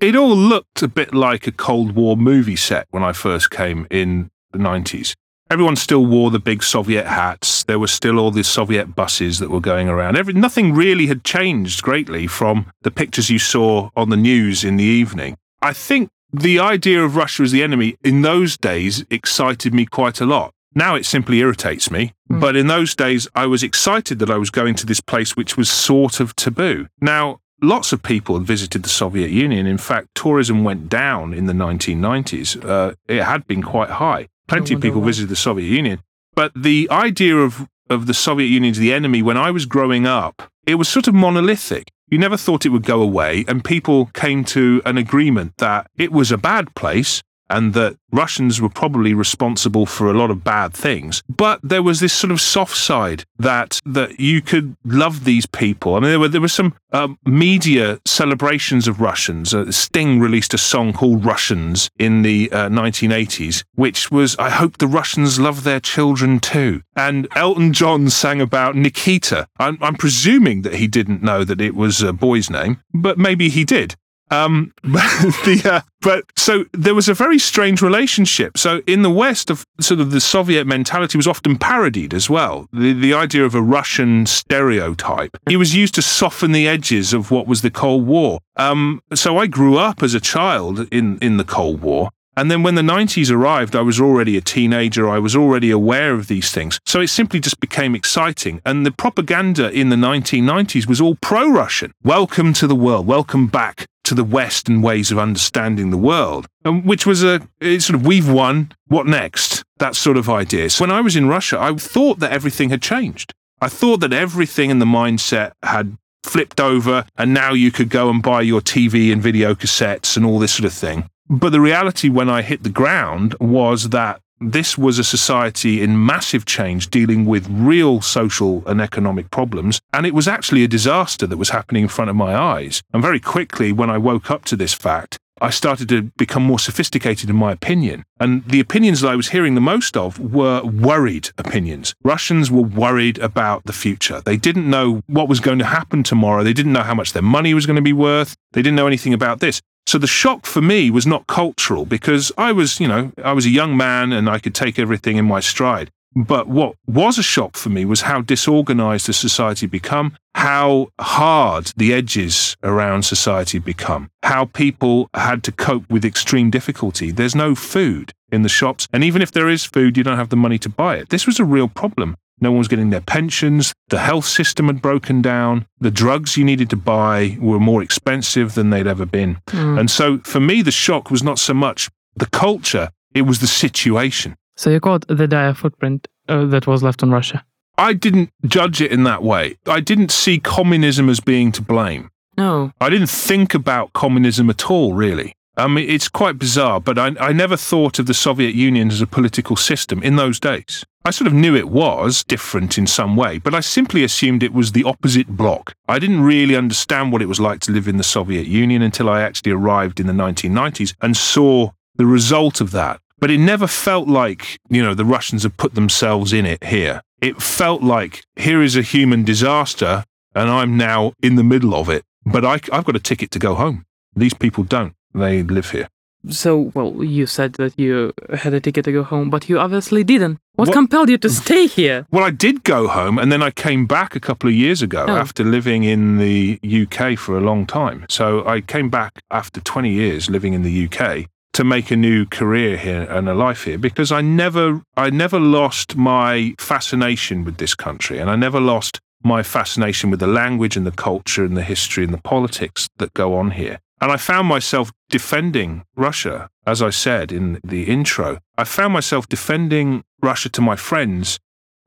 It 0.00 0.16
all 0.16 0.34
looked 0.34 0.82
a 0.82 0.88
bit 0.88 1.12
like 1.12 1.46
a 1.46 1.52
Cold 1.52 1.94
War 1.94 2.16
movie 2.16 2.56
set 2.56 2.86
when 2.90 3.02
I 3.02 3.12
first 3.12 3.50
came 3.50 3.86
in 3.90 4.30
the 4.52 4.58
90s. 4.58 5.14
Everyone 5.50 5.74
still 5.74 6.06
wore 6.06 6.30
the 6.30 6.38
big 6.38 6.62
Soviet 6.62 7.06
hats. 7.06 7.64
There 7.64 7.80
were 7.80 7.88
still 7.88 8.20
all 8.20 8.30
the 8.30 8.44
Soviet 8.44 8.94
buses 8.94 9.40
that 9.40 9.50
were 9.50 9.60
going 9.60 9.88
around. 9.88 10.16
Every, 10.16 10.32
nothing 10.32 10.72
really 10.72 11.08
had 11.08 11.24
changed 11.24 11.82
greatly 11.82 12.28
from 12.28 12.70
the 12.82 12.92
pictures 12.92 13.30
you 13.30 13.40
saw 13.40 13.90
on 13.96 14.10
the 14.10 14.16
news 14.16 14.62
in 14.62 14.76
the 14.76 14.84
evening. 14.84 15.36
I 15.60 15.72
think 15.72 16.08
the 16.32 16.60
idea 16.60 17.02
of 17.04 17.16
Russia 17.16 17.42
as 17.42 17.50
the 17.50 17.64
enemy 17.64 17.96
in 18.04 18.22
those 18.22 18.56
days 18.56 19.04
excited 19.10 19.74
me 19.74 19.86
quite 19.86 20.20
a 20.20 20.24
lot. 20.24 20.52
Now 20.72 20.94
it 20.94 21.04
simply 21.04 21.40
irritates 21.40 21.90
me. 21.90 22.12
Mm. 22.30 22.40
But 22.40 22.54
in 22.54 22.68
those 22.68 22.94
days, 22.94 23.26
I 23.34 23.46
was 23.46 23.64
excited 23.64 24.20
that 24.20 24.30
I 24.30 24.38
was 24.38 24.50
going 24.50 24.76
to 24.76 24.86
this 24.86 25.00
place 25.00 25.36
which 25.36 25.56
was 25.56 25.68
sort 25.68 26.20
of 26.20 26.36
taboo. 26.36 26.86
Now, 27.00 27.40
lots 27.60 27.92
of 27.92 28.04
people 28.04 28.38
had 28.38 28.46
visited 28.46 28.84
the 28.84 28.88
Soviet 28.88 29.30
Union. 29.30 29.66
In 29.66 29.78
fact, 29.78 30.10
tourism 30.14 30.62
went 30.62 30.88
down 30.88 31.34
in 31.34 31.46
the 31.46 31.52
1990s. 31.52 32.64
Uh, 32.64 32.94
it 33.08 33.24
had 33.24 33.48
been 33.48 33.64
quite 33.64 33.90
high. 33.90 34.28
Plenty 34.50 34.74
of 34.74 34.80
people 34.80 35.00
why. 35.00 35.06
visited 35.06 35.30
the 35.30 35.36
Soviet 35.36 35.68
Union. 35.68 36.02
But 36.34 36.52
the 36.54 36.88
idea 36.90 37.36
of, 37.36 37.66
of 37.88 38.06
the 38.06 38.14
Soviet 38.14 38.48
Union 38.48 38.72
as 38.72 38.78
the 38.78 38.92
enemy, 38.92 39.22
when 39.22 39.36
I 39.36 39.50
was 39.50 39.64
growing 39.64 40.06
up, 40.06 40.50
it 40.66 40.74
was 40.74 40.88
sort 40.88 41.08
of 41.08 41.14
monolithic. 41.14 41.90
You 42.08 42.18
never 42.18 42.36
thought 42.36 42.66
it 42.66 42.70
would 42.70 42.84
go 42.84 43.00
away, 43.00 43.44
and 43.46 43.64
people 43.64 44.06
came 44.06 44.44
to 44.46 44.82
an 44.84 44.98
agreement 44.98 45.56
that 45.58 45.86
it 45.96 46.10
was 46.10 46.32
a 46.32 46.36
bad 46.38 46.74
place 46.74 47.22
and 47.50 47.74
that 47.74 47.96
Russians 48.12 48.60
were 48.60 48.68
probably 48.68 49.14
responsible 49.14 49.86
for 49.86 50.10
a 50.10 50.14
lot 50.16 50.30
of 50.30 50.42
bad 50.44 50.72
things. 50.72 51.22
But 51.28 51.60
there 51.62 51.82
was 51.82 52.00
this 52.00 52.12
sort 52.12 52.30
of 52.30 52.40
soft 52.40 52.76
side 52.76 53.24
that 53.38 53.80
that 53.84 54.20
you 54.20 54.40
could 54.42 54.76
love 54.84 55.24
these 55.24 55.46
people. 55.46 55.94
I 55.94 56.00
mean, 56.00 56.10
there 56.10 56.20
were 56.20 56.28
there 56.28 56.40
were 56.40 56.48
some 56.48 56.74
um, 56.92 57.18
media 57.24 58.00
celebrations 58.06 58.88
of 58.88 59.00
Russians. 59.00 59.54
Uh, 59.54 59.70
Sting 59.70 60.20
released 60.20 60.54
a 60.54 60.58
song 60.58 60.92
called 60.92 61.24
"Russians" 61.24 61.90
in 61.98 62.22
the 62.22 62.50
uh, 62.52 62.68
1980s, 62.68 63.64
which 63.74 64.10
was 64.10 64.36
"I 64.38 64.50
hope 64.50 64.78
the 64.78 64.86
Russians 64.86 65.38
love 65.38 65.64
their 65.64 65.80
children 65.80 66.40
too." 66.40 66.82
And 66.96 67.28
Elton 67.34 67.72
John 67.72 68.10
sang 68.10 68.40
about 68.40 68.76
Nikita. 68.76 69.46
I'm, 69.58 69.78
I'm 69.80 69.94
presuming 69.96 70.62
that 70.62 70.74
he 70.74 70.86
didn't 70.86 71.22
know 71.22 71.44
that 71.44 71.60
it 71.60 71.74
was 71.74 72.02
a 72.02 72.12
boy's 72.12 72.50
name, 72.50 72.82
but 72.92 73.18
maybe 73.18 73.48
he 73.48 73.64
did. 73.64 73.96
Um, 74.30 74.72
but, 74.82 75.02
the, 75.44 75.62
uh, 75.64 75.80
but 76.00 76.24
so 76.36 76.64
there 76.72 76.94
was 76.94 77.08
a 77.08 77.14
very 77.14 77.38
strange 77.38 77.82
relationship. 77.82 78.56
So 78.56 78.82
in 78.86 79.02
the 79.02 79.10
West, 79.10 79.50
of 79.50 79.66
sort 79.80 80.00
of 80.00 80.10
the 80.10 80.20
Soviet 80.20 80.66
mentality 80.66 81.18
was 81.18 81.26
often 81.26 81.56
parodied 81.56 82.14
as 82.14 82.30
well. 82.30 82.68
The 82.72 82.92
the 82.92 83.14
idea 83.14 83.44
of 83.44 83.54
a 83.54 83.62
Russian 83.62 84.26
stereotype. 84.26 85.36
It 85.48 85.56
was 85.56 85.74
used 85.74 85.94
to 85.96 86.02
soften 86.02 86.52
the 86.52 86.68
edges 86.68 87.12
of 87.12 87.30
what 87.30 87.46
was 87.46 87.62
the 87.62 87.70
Cold 87.70 88.06
War. 88.06 88.40
Um, 88.56 89.02
so 89.14 89.38
I 89.38 89.46
grew 89.46 89.76
up 89.76 90.02
as 90.02 90.14
a 90.14 90.20
child 90.20 90.86
in 90.92 91.18
in 91.18 91.36
the 91.36 91.44
Cold 91.44 91.82
War. 91.82 92.10
And 92.36 92.50
then 92.50 92.62
when 92.62 92.76
the 92.76 92.82
90s 92.82 93.30
arrived, 93.30 93.76
I 93.76 93.82
was 93.82 94.00
already 94.00 94.36
a 94.36 94.40
teenager. 94.40 95.08
I 95.10 95.18
was 95.18 95.36
already 95.36 95.70
aware 95.70 96.14
of 96.14 96.28
these 96.28 96.50
things. 96.50 96.78
So 96.86 97.00
it 97.00 97.08
simply 97.08 97.38
just 97.38 97.60
became 97.60 97.94
exciting. 97.94 98.62
And 98.64 98.86
the 98.86 98.92
propaganda 98.92 99.68
in 99.70 99.90
the 99.90 99.96
1990s 99.96 100.86
was 100.86 101.00
all 101.00 101.16
pro 101.16 101.50
Russian. 101.50 101.92
Welcome 102.02 102.52
to 102.54 102.66
the 102.66 102.76
world. 102.76 103.06
Welcome 103.06 103.48
back 103.48 103.89
to 104.04 104.14
the 104.14 104.24
Western 104.24 104.82
ways 104.82 105.10
of 105.10 105.18
understanding 105.18 105.90
the 105.90 105.96
world, 105.96 106.46
um, 106.64 106.84
which 106.84 107.06
was 107.06 107.22
a 107.22 107.40
sort 107.78 107.94
of 107.94 108.06
we've 108.06 108.30
won. 108.30 108.72
What 108.88 109.06
next? 109.06 109.62
That 109.78 109.94
sort 109.94 110.16
of 110.16 110.28
idea. 110.28 110.70
So 110.70 110.84
when 110.84 110.90
I 110.90 111.00
was 111.00 111.16
in 111.16 111.28
Russia, 111.28 111.58
I 111.60 111.74
thought 111.74 112.18
that 112.20 112.32
everything 112.32 112.70
had 112.70 112.82
changed. 112.82 113.32
I 113.60 113.68
thought 113.68 114.00
that 114.00 114.12
everything 114.12 114.70
in 114.70 114.78
the 114.78 114.86
mindset 114.86 115.52
had 115.62 115.96
flipped 116.24 116.60
over 116.60 117.04
and 117.16 117.32
now 117.32 117.52
you 117.52 117.70
could 117.70 117.88
go 117.88 118.10
and 118.10 118.22
buy 118.22 118.42
your 118.42 118.60
TV 118.60 119.12
and 119.12 119.22
video 119.22 119.54
cassettes 119.54 120.16
and 120.16 120.24
all 120.24 120.38
this 120.38 120.52
sort 120.52 120.66
of 120.66 120.72
thing. 120.72 121.08
But 121.28 121.50
the 121.50 121.60
reality 121.60 122.08
when 122.08 122.28
I 122.28 122.42
hit 122.42 122.62
the 122.62 122.70
ground 122.70 123.34
was 123.38 123.90
that 123.90 124.20
this 124.40 124.78
was 124.78 124.98
a 124.98 125.04
society 125.04 125.82
in 125.82 126.04
massive 126.04 126.46
change 126.46 126.88
dealing 126.88 127.26
with 127.26 127.46
real 127.50 128.00
social 128.00 128.62
and 128.66 128.80
economic 128.80 129.30
problems. 129.30 129.80
And 129.92 130.06
it 130.06 130.14
was 130.14 130.26
actually 130.26 130.64
a 130.64 130.68
disaster 130.68 131.26
that 131.26 131.36
was 131.36 131.50
happening 131.50 131.82
in 131.82 131.88
front 131.88 132.10
of 132.10 132.16
my 132.16 132.34
eyes. 132.34 132.82
And 132.92 133.02
very 133.02 133.20
quickly, 133.20 133.70
when 133.72 133.90
I 133.90 133.98
woke 133.98 134.30
up 134.30 134.44
to 134.46 134.56
this 134.56 134.72
fact, 134.72 135.18
I 135.42 135.50
started 135.50 135.88
to 135.88 136.02
become 136.18 136.42
more 136.42 136.58
sophisticated 136.58 137.30
in 137.30 137.36
my 137.36 137.52
opinion. 137.52 138.04
And 138.18 138.44
the 138.44 138.60
opinions 138.60 139.00
that 139.00 139.08
I 139.08 139.16
was 139.16 139.30
hearing 139.30 139.54
the 139.54 139.60
most 139.60 139.96
of 139.96 140.18
were 140.18 140.62
worried 140.62 141.30
opinions. 141.38 141.94
Russians 142.04 142.50
were 142.50 142.62
worried 142.62 143.18
about 143.18 143.64
the 143.64 143.72
future. 143.72 144.20
They 144.20 144.36
didn't 144.36 144.68
know 144.68 145.02
what 145.06 145.28
was 145.28 145.40
going 145.40 145.58
to 145.58 145.64
happen 145.64 146.02
tomorrow. 146.02 146.44
They 146.44 146.52
didn't 146.52 146.74
know 146.74 146.82
how 146.82 146.94
much 146.94 147.14
their 147.14 147.22
money 147.22 147.54
was 147.54 147.64
going 147.64 147.76
to 147.76 147.82
be 147.82 147.94
worth. 147.94 148.36
They 148.52 148.60
didn't 148.60 148.76
know 148.76 148.86
anything 148.86 149.14
about 149.14 149.40
this. 149.40 149.62
So 149.86 149.98
the 149.98 150.06
shock 150.06 150.46
for 150.46 150.60
me 150.60 150.90
was 150.90 151.06
not 151.06 151.26
cultural 151.26 151.84
because 151.84 152.30
I 152.38 152.52
was, 152.52 152.78
you 152.80 152.88
know, 152.88 153.12
I 153.24 153.32
was 153.32 153.46
a 153.46 153.50
young 153.50 153.76
man 153.76 154.12
and 154.12 154.28
I 154.28 154.38
could 154.38 154.54
take 154.54 154.78
everything 154.78 155.16
in 155.16 155.24
my 155.24 155.40
stride. 155.40 155.90
But 156.14 156.48
what 156.48 156.74
was 156.86 157.18
a 157.18 157.22
shock 157.22 157.56
for 157.56 157.68
me 157.68 157.84
was 157.84 158.02
how 158.02 158.20
disorganized 158.20 159.06
the 159.06 159.12
society 159.12 159.66
become, 159.66 160.16
how 160.34 160.88
hard 161.00 161.72
the 161.76 161.94
edges 161.94 162.56
around 162.64 163.04
society 163.04 163.60
become, 163.60 164.10
how 164.24 164.46
people 164.46 165.08
had 165.14 165.44
to 165.44 165.52
cope 165.52 165.88
with 165.88 166.04
extreme 166.04 166.50
difficulty. 166.50 167.12
There's 167.12 167.36
no 167.36 167.54
food 167.54 168.12
in 168.32 168.42
the 168.42 168.48
shops. 168.48 168.88
And 168.92 169.04
even 169.04 169.22
if 169.22 169.30
there 169.30 169.48
is 169.48 169.64
food, 169.64 169.96
you 169.96 170.02
don't 170.02 170.18
have 170.18 170.30
the 170.30 170.36
money 170.36 170.58
to 170.58 170.68
buy 170.68 170.96
it. 170.96 171.10
This 171.10 171.26
was 171.26 171.38
a 171.38 171.44
real 171.44 171.68
problem. 171.68 172.16
No 172.40 172.50
one 172.50 172.58
was 172.58 172.68
getting 172.68 172.90
their 172.90 173.00
pensions. 173.00 173.72
The 173.88 173.98
health 173.98 174.24
system 174.24 174.66
had 174.66 174.80
broken 174.80 175.22
down. 175.22 175.66
The 175.78 175.90
drugs 175.90 176.36
you 176.36 176.44
needed 176.44 176.70
to 176.70 176.76
buy 176.76 177.36
were 177.40 177.60
more 177.60 177.82
expensive 177.82 178.54
than 178.54 178.70
they'd 178.70 178.86
ever 178.86 179.06
been. 179.06 179.36
Mm. 179.48 179.80
And 179.80 179.90
so 179.90 180.18
for 180.18 180.40
me, 180.40 180.62
the 180.62 180.70
shock 180.70 181.10
was 181.10 181.22
not 181.22 181.38
so 181.38 181.54
much 181.54 181.88
the 182.16 182.26
culture, 182.26 182.90
it 183.14 183.22
was 183.22 183.38
the 183.40 183.46
situation. 183.46 184.36
So 184.56 184.70
you 184.70 184.80
called 184.80 185.06
the 185.08 185.26
dire 185.26 185.54
footprint 185.54 186.08
uh, 186.28 186.46
that 186.46 186.66
was 186.66 186.82
left 186.82 187.02
on 187.02 187.10
Russia? 187.10 187.44
I 187.78 187.94
didn't 187.94 188.30
judge 188.44 188.80
it 188.80 188.92
in 188.92 189.04
that 189.04 189.22
way. 189.22 189.56
I 189.66 189.80
didn't 189.80 190.10
see 190.10 190.38
communism 190.38 191.08
as 191.08 191.20
being 191.20 191.50
to 191.52 191.62
blame. 191.62 192.10
No. 192.36 192.72
I 192.80 192.90
didn't 192.90 193.08
think 193.08 193.54
about 193.54 193.92
communism 193.92 194.50
at 194.50 194.70
all, 194.70 194.92
really. 194.92 195.34
I 195.56 195.66
mean, 195.66 195.88
it's 195.88 196.08
quite 196.08 196.38
bizarre, 196.38 196.80
but 196.80 196.98
I, 196.98 197.14
I 197.18 197.32
never 197.32 197.56
thought 197.56 197.98
of 197.98 198.06
the 198.06 198.14
Soviet 198.14 198.54
Union 198.54 198.88
as 198.88 199.00
a 199.00 199.06
political 199.06 199.56
system 199.56 200.02
in 200.02 200.16
those 200.16 200.38
days. 200.38 200.84
I 201.02 201.10
sort 201.10 201.28
of 201.28 201.32
knew 201.32 201.56
it 201.56 201.70
was 201.70 202.24
different 202.24 202.76
in 202.76 202.86
some 202.86 203.16
way, 203.16 203.38
but 203.38 203.54
I 203.54 203.60
simply 203.60 204.04
assumed 204.04 204.42
it 204.42 204.52
was 204.52 204.72
the 204.72 204.84
opposite 204.84 205.28
bloc. 205.28 205.72
I 205.88 205.98
didn't 205.98 206.20
really 206.20 206.54
understand 206.54 207.10
what 207.10 207.22
it 207.22 207.26
was 207.26 207.40
like 207.40 207.60
to 207.60 207.72
live 207.72 207.88
in 207.88 207.96
the 207.96 208.04
Soviet 208.04 208.46
Union 208.46 208.82
until 208.82 209.08
I 209.08 209.22
actually 209.22 209.52
arrived 209.52 209.98
in 209.98 210.06
the 210.06 210.12
1990s 210.12 210.94
and 211.00 211.16
saw 211.16 211.70
the 211.96 212.04
result 212.04 212.60
of 212.60 212.72
that. 212.72 213.00
But 213.18 213.30
it 213.30 213.38
never 213.38 213.66
felt 213.66 214.08
like, 214.08 214.58
you 214.68 214.82
know, 214.82 214.92
the 214.92 215.06
Russians 215.06 215.42
have 215.44 215.56
put 215.56 215.74
themselves 215.74 216.34
in 216.34 216.44
it 216.44 216.62
here. 216.64 217.00
It 217.22 217.40
felt 217.40 217.82
like 217.82 218.22
here 218.36 218.60
is 218.60 218.76
a 218.76 218.82
human 218.82 219.24
disaster 219.24 220.04
and 220.34 220.50
I'm 220.50 220.76
now 220.76 221.14
in 221.22 221.36
the 221.36 221.44
middle 221.44 221.74
of 221.74 221.88
it, 221.88 222.04
but 222.26 222.44
I, 222.44 222.60
I've 222.72 222.84
got 222.84 222.96
a 222.96 223.00
ticket 223.00 223.30
to 223.30 223.38
go 223.38 223.54
home. 223.54 223.86
These 224.14 224.34
people 224.34 224.64
don't. 224.64 224.94
They 225.14 225.42
live 225.42 225.70
here. 225.70 225.88
So, 226.28 226.70
well, 226.74 227.02
you 227.02 227.26
said 227.26 227.54
that 227.54 227.78
you 227.78 228.12
had 228.34 228.52
a 228.52 228.60
ticket 228.60 228.84
to 228.84 228.92
go 228.92 229.02
home, 229.02 229.30
but 229.30 229.48
you 229.48 229.58
obviously 229.58 230.04
didn't. 230.04 230.38
What, 230.60 230.68
what, 230.68 230.74
compelled 230.74 231.08
you 231.08 231.18
to 231.18 231.30
stay 231.30 231.66
here? 231.66 232.06
Well, 232.10 232.24
I 232.24 232.30
did 232.30 232.64
go 232.64 232.86
home, 232.86 233.18
and 233.18 233.32
then 233.32 233.42
I 233.42 233.50
came 233.50 233.86
back 233.86 234.14
a 234.14 234.20
couple 234.20 234.48
of 234.48 234.54
years 234.54 234.82
ago 234.82 235.06
oh. 235.08 235.16
after 235.16 235.42
living 235.42 235.84
in 235.84 236.18
the 236.18 236.60
UK 236.62 237.18
for 237.18 237.36
a 237.36 237.40
long 237.40 237.66
time. 237.66 238.04
So 238.08 238.46
I 238.46 238.60
came 238.60 238.90
back 238.90 239.22
after 239.30 239.60
20 239.60 239.90
years 239.90 240.28
living 240.28 240.52
in 240.52 240.62
the 240.62 240.86
UK 240.86 241.28
to 241.52 241.64
make 241.64 241.90
a 241.90 241.96
new 241.96 242.26
career 242.26 242.76
here 242.76 243.02
and 243.02 243.28
a 243.28 243.34
life 243.34 243.64
here 243.64 243.78
because 243.78 244.12
I 244.12 244.20
never 244.20 244.82
I 244.96 245.10
never 245.10 245.40
lost 245.40 245.96
my 245.96 246.54
fascination 246.58 247.44
with 247.44 247.56
this 247.56 247.74
country 247.74 248.18
and 248.18 248.30
I 248.30 248.36
never 248.36 248.60
lost 248.60 249.00
my 249.22 249.42
fascination 249.42 250.10
with 250.10 250.20
the 250.20 250.26
language 250.26 250.76
and 250.76 250.86
the 250.86 250.92
culture 250.92 251.44
and 251.44 251.56
the 251.56 251.62
history 251.62 252.04
and 252.04 252.14
the 252.14 252.22
politics 252.22 252.88
that 252.98 253.12
go 253.14 253.34
on 253.34 253.50
here. 253.52 253.80
And 254.00 254.10
I 254.10 254.16
found 254.16 254.48
myself 254.48 254.92
defending 255.10 255.84
Russia, 255.94 256.48
as 256.66 256.80
I 256.80 256.90
said 256.90 257.32
in 257.32 257.60
the 257.62 257.84
intro. 257.84 258.38
I 258.56 258.64
found 258.64 258.92
myself 258.92 259.28
defending 259.28 260.04
Russia 260.22 260.48
to 260.50 260.60
my 260.60 260.76
friends. 260.76 261.38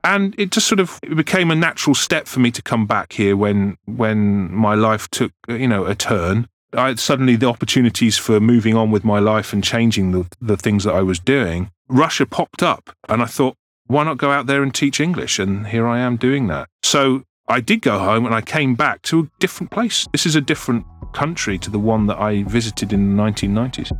And 0.04 0.34
it 0.38 0.50
just 0.50 0.68
sort 0.68 0.80
of 0.80 1.00
became 1.16 1.50
a 1.50 1.54
natural 1.54 1.94
step 1.94 2.26
for 2.28 2.38
me 2.38 2.50
to 2.52 2.62
come 2.62 2.86
back 2.86 3.14
here 3.14 3.36
when 3.36 3.78
when 3.86 4.52
my 4.52 4.74
life 4.74 5.08
took, 5.10 5.32
you 5.48 5.66
know, 5.66 5.86
a 5.86 5.94
turn. 5.94 6.46
I 6.74 6.94
suddenly 6.96 7.36
the 7.36 7.48
opportunities 7.48 8.18
for 8.18 8.38
moving 8.38 8.76
on 8.76 8.90
with 8.90 9.04
my 9.04 9.18
life 9.18 9.52
and 9.52 9.64
changing 9.64 10.12
the, 10.12 10.26
the 10.40 10.56
things 10.56 10.84
that 10.84 10.94
I 10.94 11.02
was 11.02 11.18
doing, 11.18 11.70
Russia 11.88 12.26
popped 12.26 12.62
up. 12.62 12.90
And 13.08 13.22
I 13.22 13.26
thought, 13.26 13.56
why 13.86 14.04
not 14.04 14.18
go 14.18 14.30
out 14.30 14.46
there 14.46 14.62
and 14.62 14.74
teach 14.74 15.00
English? 15.00 15.38
And 15.38 15.68
here 15.68 15.86
I 15.86 16.00
am 16.00 16.16
doing 16.16 16.48
that. 16.48 16.68
So 16.82 17.22
I 17.48 17.60
did 17.60 17.82
go 17.82 17.98
home 17.98 18.24
and 18.24 18.34
I 18.34 18.40
came 18.40 18.74
back 18.74 19.02
to 19.02 19.20
a 19.20 19.30
different 19.38 19.70
place. 19.70 20.06
This 20.12 20.26
is 20.26 20.34
a 20.34 20.40
different 20.40 20.86
country 21.14 21.58
to 21.58 21.70
the 21.70 21.78
one 21.78 22.06
that 22.06 22.18
I 22.18 22.42
visited 22.42 22.92
in 22.92 23.16
the 23.16 23.22
1990s. 23.22 23.90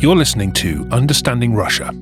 You're 0.00 0.16
listening 0.16 0.52
to 0.54 0.86
Understanding 0.92 1.54
Russia. 1.54 1.92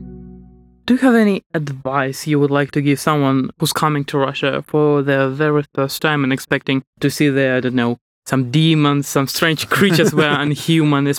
Do 0.85 0.95
you 0.95 1.01
have 1.01 1.15
any 1.15 1.43
advice 1.55 2.27
you 2.27 2.41
would 2.41 2.51
like 2.51 2.73
to 2.73 2.83
give 2.83 2.99
someone 2.99 3.51
who's 3.59 3.73
coming 3.73 4.05
to 4.07 4.19
Russia 4.19 4.65
for 4.67 5.03
the 5.03 5.31
very 5.31 5.65
first 5.75 6.03
time 6.03 6.25
and 6.25 6.33
expecting 6.33 6.83
to 7.01 7.09
see 7.09 7.29
there, 7.29 7.57
I 7.57 7.61
don't 7.61 7.77
know, 7.77 7.99
some 8.27 8.51
demons, 8.51 9.07
some 9.07 9.29
strange 9.29 9.69
creatures 9.69 10.12
were 10.21 10.29
unhuman, 10.29 11.07
uh, 11.07 11.12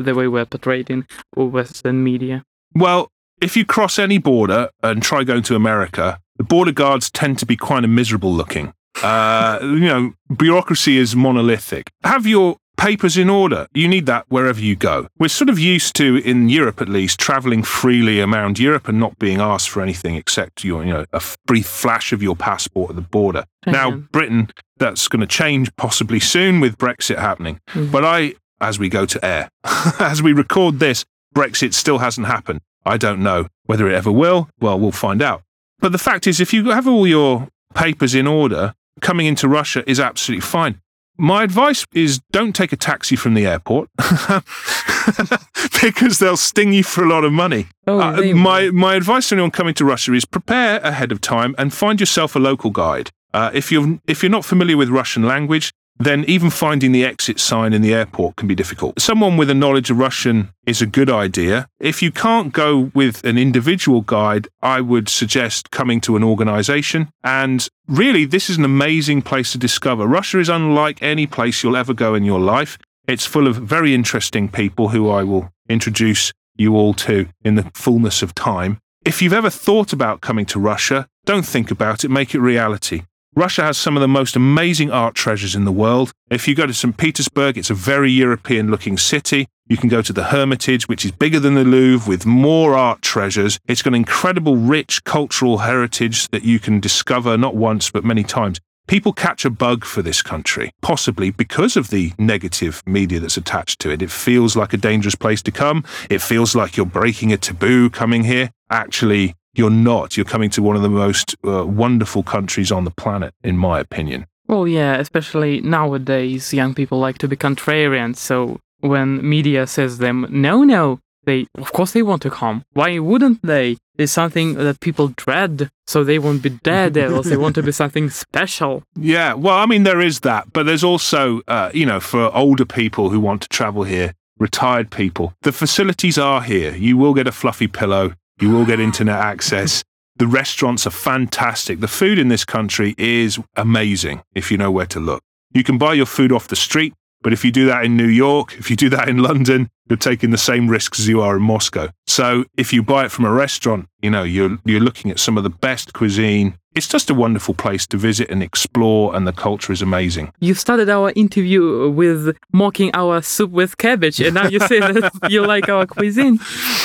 the 0.00 0.12
way 0.14 0.28
we're 0.28 0.44
portrayed 0.44 0.90
in 0.90 1.06
Western 1.34 2.04
media? 2.04 2.44
Well, 2.74 3.10
if 3.40 3.56
you 3.56 3.64
cross 3.64 3.98
any 3.98 4.18
border 4.18 4.68
and 4.82 5.02
try 5.02 5.24
going 5.24 5.44
to 5.44 5.54
America, 5.54 6.20
the 6.36 6.44
border 6.44 6.72
guards 6.72 7.10
tend 7.10 7.38
to 7.38 7.46
be 7.46 7.56
quite 7.56 7.84
a 7.84 7.88
miserable 7.88 8.32
looking. 8.32 8.72
Uh, 9.02 9.58
you 9.62 9.80
know, 9.80 10.12
bureaucracy 10.36 10.96
is 10.96 11.14
monolithic. 11.14 11.90
Have 12.04 12.26
your 12.26 12.56
papers 12.78 13.18
in 13.18 13.28
order. 13.28 13.66
You 13.74 13.88
need 13.88 14.06
that 14.06 14.24
wherever 14.28 14.60
you 14.60 14.76
go. 14.76 15.08
We're 15.18 15.28
sort 15.28 15.50
of 15.50 15.58
used 15.58 15.94
to, 15.96 16.16
in 16.16 16.48
Europe 16.48 16.80
at 16.80 16.88
least, 16.88 17.20
traveling 17.20 17.62
freely 17.62 18.20
around 18.20 18.58
Europe 18.58 18.88
and 18.88 18.98
not 18.98 19.18
being 19.18 19.40
asked 19.40 19.68
for 19.68 19.82
anything 19.82 20.14
except 20.14 20.64
your, 20.64 20.84
you 20.84 20.92
know, 20.92 21.04
a 21.12 21.20
brief 21.46 21.66
flash 21.66 22.12
of 22.12 22.22
your 22.22 22.36
passport 22.36 22.90
at 22.90 22.96
the 22.96 23.02
border. 23.02 23.44
Mm-hmm. 23.66 23.72
Now, 23.72 23.90
Britain, 23.90 24.50
that's 24.78 25.08
going 25.08 25.20
to 25.20 25.26
change 25.26 25.74
possibly 25.76 26.20
soon 26.20 26.60
with 26.60 26.78
Brexit 26.78 27.18
happening. 27.18 27.60
Mm-hmm. 27.70 27.90
But 27.90 28.04
I, 28.04 28.34
as 28.60 28.78
we 28.78 28.88
go 28.88 29.04
to 29.06 29.24
air, 29.24 29.50
as 29.98 30.22
we 30.22 30.32
record 30.32 30.78
this, 30.78 31.04
Brexit 31.34 31.74
still 31.74 31.98
hasn't 31.98 32.26
happened. 32.26 32.60
I 32.86 32.96
don't 32.96 33.22
know 33.22 33.48
whether 33.66 33.88
it 33.88 33.94
ever 33.94 34.12
will. 34.12 34.48
Well, 34.60 34.78
we'll 34.78 34.92
find 34.92 35.20
out. 35.20 35.42
But 35.80 35.92
the 35.92 35.98
fact 35.98 36.26
is, 36.26 36.40
if 36.40 36.52
you 36.52 36.70
have 36.70 36.88
all 36.88 37.06
your 37.06 37.48
papers 37.74 38.14
in 38.14 38.26
order, 38.26 38.74
coming 39.00 39.26
into 39.26 39.48
Russia 39.48 39.88
is 39.88 40.00
absolutely 40.00 40.42
fine. 40.42 40.80
My 41.20 41.42
advice 41.42 41.84
is 41.92 42.20
don't 42.30 42.54
take 42.54 42.72
a 42.72 42.76
taxi 42.76 43.16
from 43.16 43.34
the 43.34 43.44
airport 43.44 43.90
because 45.82 46.20
they'll 46.20 46.36
sting 46.36 46.72
you 46.72 46.84
for 46.84 47.02
a 47.02 47.08
lot 47.08 47.24
of 47.24 47.32
money. 47.32 47.66
Oh, 47.88 47.98
uh, 47.98 48.22
my, 48.34 48.70
my 48.70 48.94
advice 48.94 49.30
to 49.30 49.34
anyone 49.34 49.50
coming 49.50 49.74
to 49.74 49.84
Russia 49.84 50.12
is 50.14 50.24
prepare 50.24 50.78
ahead 50.78 51.10
of 51.10 51.20
time 51.20 51.56
and 51.58 51.74
find 51.74 51.98
yourself 51.98 52.36
a 52.36 52.38
local 52.38 52.70
guide. 52.70 53.10
Uh, 53.34 53.50
if 53.52 53.70
you're 53.70 53.98
if 54.06 54.22
you're 54.22 54.30
not 54.30 54.44
familiar 54.44 54.76
with 54.76 54.88
Russian 54.88 55.24
language, 55.24 55.72
then 55.98 56.24
even 56.26 56.50
finding 56.50 56.92
the 56.92 57.04
exit 57.04 57.40
sign 57.40 57.72
in 57.72 57.82
the 57.82 57.92
airport 57.92 58.36
can 58.36 58.46
be 58.46 58.54
difficult. 58.54 59.00
Someone 59.00 59.36
with 59.36 59.50
a 59.50 59.54
knowledge 59.54 59.90
of 59.90 59.98
Russian 59.98 60.50
is 60.66 60.80
a 60.80 60.86
good 60.86 61.10
idea. 61.10 61.68
If 61.80 62.02
you 62.02 62.12
can't 62.12 62.52
go 62.52 62.90
with 62.94 63.24
an 63.24 63.36
individual 63.36 64.02
guide, 64.02 64.48
I 64.62 64.80
would 64.80 65.08
suggest 65.08 65.70
coming 65.70 66.00
to 66.02 66.16
an 66.16 66.22
organization. 66.22 67.08
And 67.24 67.68
really, 67.88 68.24
this 68.24 68.48
is 68.48 68.58
an 68.58 68.64
amazing 68.64 69.22
place 69.22 69.52
to 69.52 69.58
discover. 69.58 70.06
Russia 70.06 70.38
is 70.38 70.48
unlike 70.48 71.02
any 71.02 71.26
place 71.26 71.62
you'll 71.62 71.76
ever 71.76 71.94
go 71.94 72.14
in 72.14 72.24
your 72.24 72.40
life. 72.40 72.78
It's 73.08 73.26
full 73.26 73.46
of 73.46 73.56
very 73.56 73.94
interesting 73.94 74.48
people 74.48 74.90
who 74.90 75.10
I 75.10 75.24
will 75.24 75.50
introduce 75.68 76.32
you 76.56 76.76
all 76.76 76.94
to 76.94 77.28
in 77.44 77.54
the 77.54 77.70
fullness 77.74 78.22
of 78.22 78.34
time. 78.34 78.78
If 79.04 79.22
you've 79.22 79.32
ever 79.32 79.50
thought 79.50 79.92
about 79.92 80.20
coming 80.20 80.44
to 80.46 80.58
Russia, 80.58 81.06
don't 81.24 81.46
think 81.46 81.70
about 81.70 82.04
it, 82.04 82.10
make 82.10 82.34
it 82.34 82.40
reality. 82.40 83.02
Russia 83.38 83.62
has 83.62 83.78
some 83.78 83.96
of 83.96 84.00
the 84.00 84.08
most 84.08 84.34
amazing 84.34 84.90
art 84.90 85.14
treasures 85.14 85.54
in 85.54 85.64
the 85.64 85.70
world. 85.70 86.10
If 86.28 86.48
you 86.48 86.56
go 86.56 86.66
to 86.66 86.74
St. 86.74 86.96
Petersburg, 86.96 87.56
it's 87.56 87.70
a 87.70 87.74
very 87.74 88.10
European 88.10 88.68
looking 88.68 88.98
city. 88.98 89.46
You 89.68 89.76
can 89.76 89.88
go 89.88 90.02
to 90.02 90.12
the 90.12 90.24
Hermitage, 90.24 90.88
which 90.88 91.04
is 91.04 91.12
bigger 91.12 91.38
than 91.38 91.54
the 91.54 91.62
Louvre 91.62 92.08
with 92.08 92.26
more 92.26 92.74
art 92.74 93.00
treasures. 93.00 93.60
It's 93.68 93.80
got 93.80 93.90
an 93.90 93.94
incredible, 93.94 94.56
rich 94.56 95.04
cultural 95.04 95.58
heritage 95.58 96.26
that 96.30 96.42
you 96.42 96.58
can 96.58 96.80
discover 96.80 97.38
not 97.38 97.54
once, 97.54 97.92
but 97.92 98.02
many 98.02 98.24
times. 98.24 98.58
People 98.88 99.12
catch 99.12 99.44
a 99.44 99.50
bug 99.50 99.84
for 99.84 100.02
this 100.02 100.20
country, 100.20 100.72
possibly 100.82 101.30
because 101.30 101.76
of 101.76 101.90
the 101.90 102.14
negative 102.18 102.82
media 102.86 103.20
that's 103.20 103.36
attached 103.36 103.78
to 103.82 103.90
it. 103.90 104.02
It 104.02 104.10
feels 104.10 104.56
like 104.56 104.72
a 104.72 104.78
dangerous 104.78 105.14
place 105.14 105.42
to 105.42 105.52
come. 105.52 105.84
It 106.10 106.22
feels 106.22 106.56
like 106.56 106.76
you're 106.76 106.86
breaking 106.86 107.32
a 107.32 107.36
taboo 107.36 107.88
coming 107.88 108.24
here. 108.24 108.50
Actually, 108.68 109.36
you're 109.54 109.70
not. 109.70 110.16
You're 110.16 110.26
coming 110.26 110.50
to 110.50 110.62
one 110.62 110.76
of 110.76 110.82
the 110.82 110.88
most 110.88 111.36
uh, 111.44 111.66
wonderful 111.66 112.22
countries 112.22 112.70
on 112.70 112.84
the 112.84 112.90
planet, 112.90 113.34
in 113.42 113.56
my 113.56 113.80
opinion. 113.80 114.26
Well, 114.46 114.66
yeah, 114.66 114.96
especially 114.96 115.60
nowadays, 115.60 116.54
young 116.54 116.74
people 116.74 116.98
like 116.98 117.18
to 117.18 117.28
be 117.28 117.36
contrarian. 117.36 118.16
So 118.16 118.60
when 118.80 119.28
media 119.28 119.66
says 119.66 119.98
them, 119.98 120.26
no, 120.30 120.64
no, 120.64 121.00
they, 121.24 121.46
of 121.56 121.72
course, 121.72 121.92
they 121.92 122.02
want 122.02 122.22
to 122.22 122.30
come. 122.30 122.64
Why 122.72 122.98
wouldn't 122.98 123.42
they? 123.42 123.76
It's 123.98 124.12
something 124.12 124.54
that 124.54 124.80
people 124.80 125.08
dread, 125.16 125.68
so 125.86 126.02
they 126.02 126.18
won't 126.18 126.42
be 126.42 126.50
daredevils. 126.50 127.26
they 127.28 127.36
want 127.36 127.56
to 127.56 127.62
be 127.62 127.72
something 127.82 128.08
special. 128.08 128.82
Yeah, 128.96 129.34
well, 129.34 129.56
I 129.56 129.66
mean, 129.66 129.82
there 129.82 130.00
is 130.00 130.20
that, 130.20 130.52
but 130.52 130.64
there's 130.64 130.84
also, 130.84 131.42
uh, 131.48 131.70
you 131.74 131.84
know, 131.84 132.00
for 132.00 132.34
older 132.34 132.64
people 132.64 133.10
who 133.10 133.20
want 133.20 133.42
to 133.42 133.48
travel 133.48 133.82
here, 133.82 134.14
retired 134.38 134.90
people, 134.90 135.34
the 135.42 135.52
facilities 135.52 136.16
are 136.16 136.42
here. 136.42 136.74
You 136.74 136.96
will 136.96 137.12
get 137.12 137.26
a 137.26 137.32
fluffy 137.32 137.66
pillow. 137.66 138.14
You 138.40 138.50
will 138.50 138.64
get 138.64 138.78
internet 138.78 139.16
access. 139.16 139.82
The 140.16 140.26
restaurants 140.28 140.86
are 140.86 140.90
fantastic. 140.90 141.80
The 141.80 141.88
food 141.88 142.18
in 142.18 142.28
this 142.28 142.44
country 142.44 142.94
is 142.96 143.38
amazing 143.56 144.22
if 144.34 144.50
you 144.50 144.58
know 144.58 144.70
where 144.70 144.86
to 144.86 145.00
look. 145.00 145.22
You 145.52 145.64
can 145.64 145.76
buy 145.76 145.94
your 145.94 146.06
food 146.06 146.30
off 146.30 146.46
the 146.46 146.56
street, 146.56 146.94
but 147.22 147.32
if 147.32 147.44
you 147.44 147.50
do 147.50 147.66
that 147.66 147.84
in 147.84 147.96
New 147.96 148.06
York, 148.06 148.54
if 148.58 148.70
you 148.70 148.76
do 148.76 148.88
that 148.90 149.08
in 149.08 149.18
London, 149.18 149.68
you're 149.88 149.96
taking 149.96 150.30
the 150.30 150.38
same 150.38 150.68
risks 150.68 151.00
as 151.00 151.08
you 151.08 151.20
are 151.20 151.36
in 151.36 151.42
Moscow. 151.42 151.88
So 152.06 152.44
if 152.56 152.72
you 152.72 152.82
buy 152.82 153.04
it 153.06 153.10
from 153.10 153.24
a 153.24 153.32
restaurant, 153.32 153.86
you 154.02 154.10
know, 154.10 154.22
you're 154.22 154.58
you're 154.64 154.80
looking 154.80 155.10
at 155.10 155.18
some 155.18 155.36
of 155.36 155.44
the 155.44 155.50
best 155.50 155.92
cuisine. 155.94 156.54
It's 156.74 156.86
just 156.88 157.10
a 157.10 157.14
wonderful 157.14 157.54
place 157.54 157.86
to 157.88 157.96
visit 157.96 158.30
and 158.30 158.42
explore 158.42 159.16
and 159.16 159.26
the 159.26 159.32
culture 159.32 159.72
is 159.72 159.82
amazing. 159.82 160.32
You 160.38 160.54
started 160.54 160.88
our 160.88 161.12
interview 161.16 161.90
with 161.90 162.36
mocking 162.52 162.90
our 162.94 163.20
soup 163.22 163.50
with 163.50 163.78
cabbage 163.78 164.20
and 164.20 164.34
now 164.34 164.46
you 164.48 164.60
say 164.60 164.78
that 164.78 165.10
you 165.28 165.44
like 165.44 165.68
our 165.68 165.86
cuisine. 165.86 166.38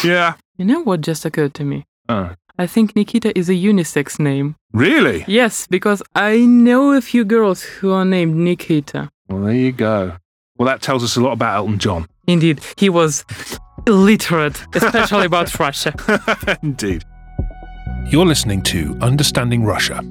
Yeah. 0.04 0.34
You 0.58 0.66
know 0.66 0.82
what 0.82 1.02
just 1.02 1.26
occurred 1.26 1.54
to 1.56 1.64
me? 1.64 1.86
Uh, 2.10 2.34
I 2.58 2.66
think 2.66 2.96
Nikita 2.96 3.38
is 3.38 3.50
a 3.50 3.54
unisex 3.54 4.20
name. 4.20 4.56
really? 4.72 5.26
Yes, 5.28 5.68
because 5.68 6.02
I 6.16 6.38
know 6.38 6.94
a 6.94 7.02
few 7.02 7.24
girls 7.26 7.62
who 7.64 7.92
are 7.92 8.06
named 8.06 8.36
Nikita. 8.36 9.10
Well, 9.28 9.42
there 9.44 9.54
you 9.54 9.72
go. 9.72 10.14
Well, 10.64 10.72
that 10.72 10.82
tells 10.82 11.04
us 11.04 11.18
a 11.18 11.22
lot 11.22 11.34
about 11.34 11.58
Elton 11.58 11.78
John. 11.78 12.08
Indeed, 12.26 12.62
he 12.78 12.88
was 12.88 13.26
illiterate, 13.86 14.64
especially 14.74 15.26
about 15.26 15.60
Russia. 15.60 15.94
Indeed. 16.64 17.04
You're 18.06 18.26
listening 18.26 18.62
to 18.62 18.98
Understanding 19.02 19.66
Russia. 19.66 20.02